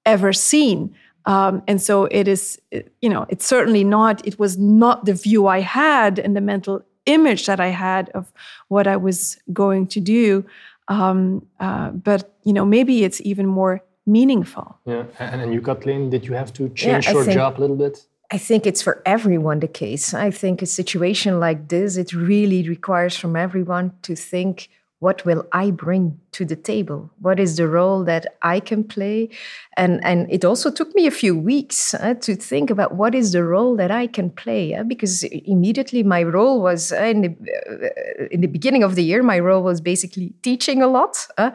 ever 0.07 0.33
seen 0.33 0.95
um, 1.27 1.63
and 1.67 1.81
so 1.81 2.05
it 2.05 2.29
is, 2.29 2.61
you 3.01 3.09
know, 3.09 3.27
it's 3.29 3.47
certainly 3.47 3.85
not, 3.85 4.27
it 4.27 4.39
was 4.39 4.59
not 4.59 5.05
the 5.05 5.15
view 5.15 5.47
I 5.47 5.61
had 5.61 6.19
and 6.19 6.35
the 6.37 6.41
mental 6.41 6.83
image 7.07 7.47
that 7.47 7.61
I 7.61 7.69
had 7.69 8.11
of 8.11 8.33
what 8.69 8.87
I 8.87 8.97
was 8.97 9.39
going 9.53 9.87
to 9.89 10.01
do. 10.01 10.45
Um, 10.89 11.47
uh, 11.61 11.91
but, 11.91 12.35
you 12.45 12.53
know, 12.53 12.65
maybe 12.65 13.05
it's 13.05 13.21
even 13.21 13.47
more 13.47 13.83
meaningful. 14.07 14.79
Yeah. 14.87 15.05
And, 15.19 15.41
and 15.43 15.55
you, 15.55 15.61
Katleen, 15.61 16.11
did 16.11 16.25
you 16.27 16.35
have 16.35 16.53
to 16.55 16.69
change 16.71 17.07
yeah, 17.07 17.13
your 17.13 17.25
think, 17.25 17.35
job 17.35 17.59
a 17.59 17.61
little 17.61 17.77
bit? 17.77 18.05
I 18.33 18.39
think 18.39 18.67
it's 18.67 18.83
for 18.83 19.03
everyone 19.05 19.61
the 19.61 19.69
case. 19.69 20.15
I 20.15 20.31
think 20.31 20.63
a 20.63 20.67
situation 20.67 21.39
like 21.41 21.69
this, 21.69 21.97
it 21.97 22.13
really 22.13 22.69
requires 22.69 23.17
from 23.17 23.37
everyone 23.37 23.93
to 24.03 24.17
think 24.17 24.69
what 25.01 25.25
will 25.25 25.47
I 25.51 25.71
bring 25.71 26.21
to 26.33 26.45
the 26.45 26.57
table? 26.57 27.11
What 27.21 27.41
is 27.41 27.57
the 27.57 27.67
role 27.67 28.05
that 28.05 28.37
I 28.43 28.61
can 28.61 28.85
play? 28.85 29.31
And, 29.79 29.99
and 30.05 30.31
it 30.31 30.45
also 30.45 30.71
took 30.71 30.95
me 30.95 31.07
a 31.07 31.11
few 31.11 31.35
weeks 31.35 31.95
uh, 31.95 32.15
to 32.21 32.37
think 32.37 32.69
about 32.69 32.95
what 32.95 33.15
is 33.15 33.33
the 33.33 33.43
role 33.43 33.77
that 33.77 33.91
I 33.91 34.07
can 34.07 34.29
play, 34.29 34.75
uh, 34.75 34.83
because 34.83 35.23
immediately 35.25 36.03
my 36.03 36.23
role 36.23 36.61
was 36.61 36.93
uh, 36.93 36.97
in, 36.97 37.23
the, 37.23 37.29
uh, 37.31 38.27
in 38.31 38.43
the 38.43 38.47
beginning 38.47 38.83
of 38.83 38.95
the 38.95 39.03
year, 39.03 39.23
my 39.23 39.39
role 39.39 39.63
was 39.63 39.81
basically 39.81 40.35
teaching 40.43 40.83
a 40.83 40.87
lot. 40.87 41.27
Uh, 41.39 41.51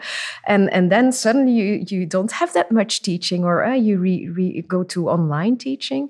and, 0.48 0.74
and 0.74 0.92
then 0.92 1.12
suddenly 1.12 1.52
you, 1.52 1.86
you 1.88 2.06
don't 2.08 2.32
have 2.32 2.52
that 2.54 2.72
much 2.72 3.04
teaching, 3.04 3.44
or 3.44 3.64
uh, 3.64 3.76
you 3.76 4.00
re, 4.00 4.28
re, 4.28 4.62
go 4.64 4.84
to 4.84 5.08
online 5.08 5.56
teaching. 5.56 6.10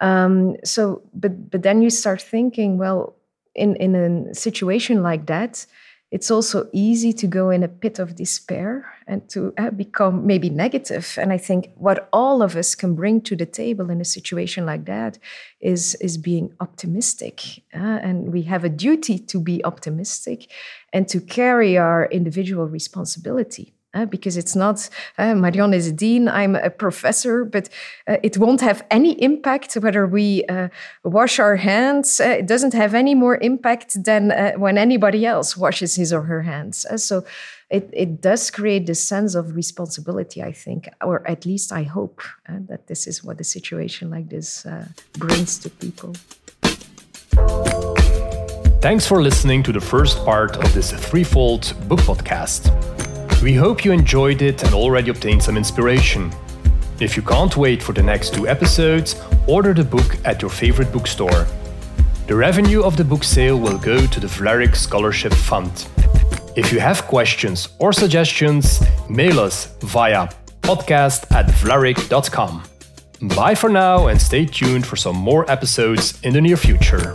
Um, 0.00 0.56
so, 0.64 1.02
but, 1.12 1.50
but 1.50 1.62
then 1.62 1.82
you 1.82 1.90
start 1.90 2.22
thinking, 2.22 2.78
well, 2.78 3.16
in, 3.54 3.76
in 3.76 3.94
a 3.94 4.34
situation 4.34 5.02
like 5.02 5.26
that, 5.26 5.66
it's 6.10 6.30
also 6.30 6.68
easy 6.72 7.12
to 7.12 7.26
go 7.26 7.50
in 7.50 7.62
a 7.62 7.68
pit 7.68 7.98
of 8.00 8.16
despair 8.16 8.92
and 9.06 9.28
to 9.28 9.54
uh, 9.58 9.70
become 9.70 10.26
maybe 10.26 10.50
negative. 10.50 11.16
And 11.20 11.32
I 11.32 11.38
think 11.38 11.70
what 11.76 12.08
all 12.12 12.42
of 12.42 12.56
us 12.56 12.74
can 12.74 12.94
bring 12.94 13.20
to 13.22 13.36
the 13.36 13.46
table 13.46 13.90
in 13.90 14.00
a 14.00 14.04
situation 14.04 14.66
like 14.66 14.86
that 14.86 15.18
is, 15.60 15.94
is 15.96 16.16
being 16.16 16.52
optimistic. 16.58 17.62
Uh, 17.72 17.78
and 18.02 18.32
we 18.32 18.42
have 18.42 18.64
a 18.64 18.68
duty 18.68 19.18
to 19.18 19.40
be 19.40 19.64
optimistic 19.64 20.50
and 20.92 21.06
to 21.08 21.20
carry 21.20 21.78
our 21.78 22.06
individual 22.06 22.66
responsibility. 22.66 23.72
Uh, 23.92 24.04
because 24.04 24.36
it's 24.36 24.54
not 24.54 24.88
uh, 25.18 25.34
Marion 25.34 25.74
is 25.74 25.88
a 25.88 25.92
dean, 25.92 26.28
I'm 26.28 26.54
a 26.54 26.70
professor, 26.70 27.44
but 27.44 27.68
uh, 28.06 28.18
it 28.22 28.38
won't 28.38 28.60
have 28.60 28.86
any 28.88 29.20
impact 29.20 29.74
whether 29.74 30.06
we 30.06 30.44
wash 31.02 31.40
our 31.40 31.56
hands. 31.56 32.20
It 32.20 32.46
doesn't 32.46 32.72
have 32.72 32.94
any 32.94 33.16
more 33.16 33.38
impact 33.38 34.04
than 34.04 34.30
when 34.60 34.78
anybody 34.78 35.26
else 35.26 35.56
washes 35.56 35.96
his 35.96 36.12
or 36.12 36.22
her 36.22 36.42
hands. 36.42 36.86
so 37.02 37.24
it, 37.68 37.90
it 37.92 38.20
does 38.20 38.50
create 38.50 38.86
this 38.86 39.00
sense 39.00 39.34
of 39.34 39.56
responsibility, 39.56 40.40
I 40.40 40.52
think, 40.52 40.88
or 41.02 41.26
at 41.28 41.44
least 41.44 41.72
I 41.72 41.82
hope 41.82 42.22
that 42.48 42.86
this 42.86 43.08
is 43.08 43.24
what 43.24 43.40
a 43.40 43.44
situation 43.44 44.10
like 44.10 44.28
this 44.28 44.66
brings 45.18 45.58
to 45.58 45.70
people. 45.70 46.14
Thanks 48.80 49.06
for 49.06 49.22
listening 49.22 49.62
to 49.64 49.72
the 49.72 49.80
first 49.80 50.24
part 50.24 50.56
of 50.56 50.72
this 50.74 50.92
threefold 50.92 51.74
book 51.88 52.00
podcast. 52.00 52.70
We 53.42 53.54
hope 53.54 53.86
you 53.86 53.92
enjoyed 53.92 54.42
it 54.42 54.62
and 54.64 54.74
already 54.74 55.10
obtained 55.10 55.42
some 55.42 55.56
inspiration. 55.56 56.30
If 57.00 57.16
you 57.16 57.22
can't 57.22 57.56
wait 57.56 57.82
for 57.82 57.94
the 57.94 58.02
next 58.02 58.34
two 58.34 58.46
episodes, 58.46 59.16
order 59.46 59.72
the 59.72 59.82
book 59.82 60.18
at 60.26 60.42
your 60.42 60.50
favorite 60.50 60.92
bookstore. 60.92 61.46
The 62.26 62.36
revenue 62.36 62.82
of 62.82 62.98
the 62.98 63.04
book 63.04 63.24
sale 63.24 63.58
will 63.58 63.78
go 63.78 64.06
to 64.06 64.20
the 64.20 64.26
Vlerick 64.26 64.76
Scholarship 64.76 65.32
Fund. 65.32 65.88
If 66.54 66.70
you 66.70 66.80
have 66.80 67.06
questions 67.06 67.70
or 67.78 67.94
suggestions, 67.94 68.82
mail 69.08 69.40
us 69.40 69.74
via 69.80 70.28
podcast 70.60 71.30
at 71.34 71.46
vlerick.com. 71.46 72.64
Bye 73.34 73.54
for 73.54 73.70
now 73.70 74.08
and 74.08 74.20
stay 74.20 74.44
tuned 74.44 74.86
for 74.86 74.96
some 74.96 75.16
more 75.16 75.50
episodes 75.50 76.20
in 76.22 76.34
the 76.34 76.40
near 76.42 76.58
future. 76.58 77.14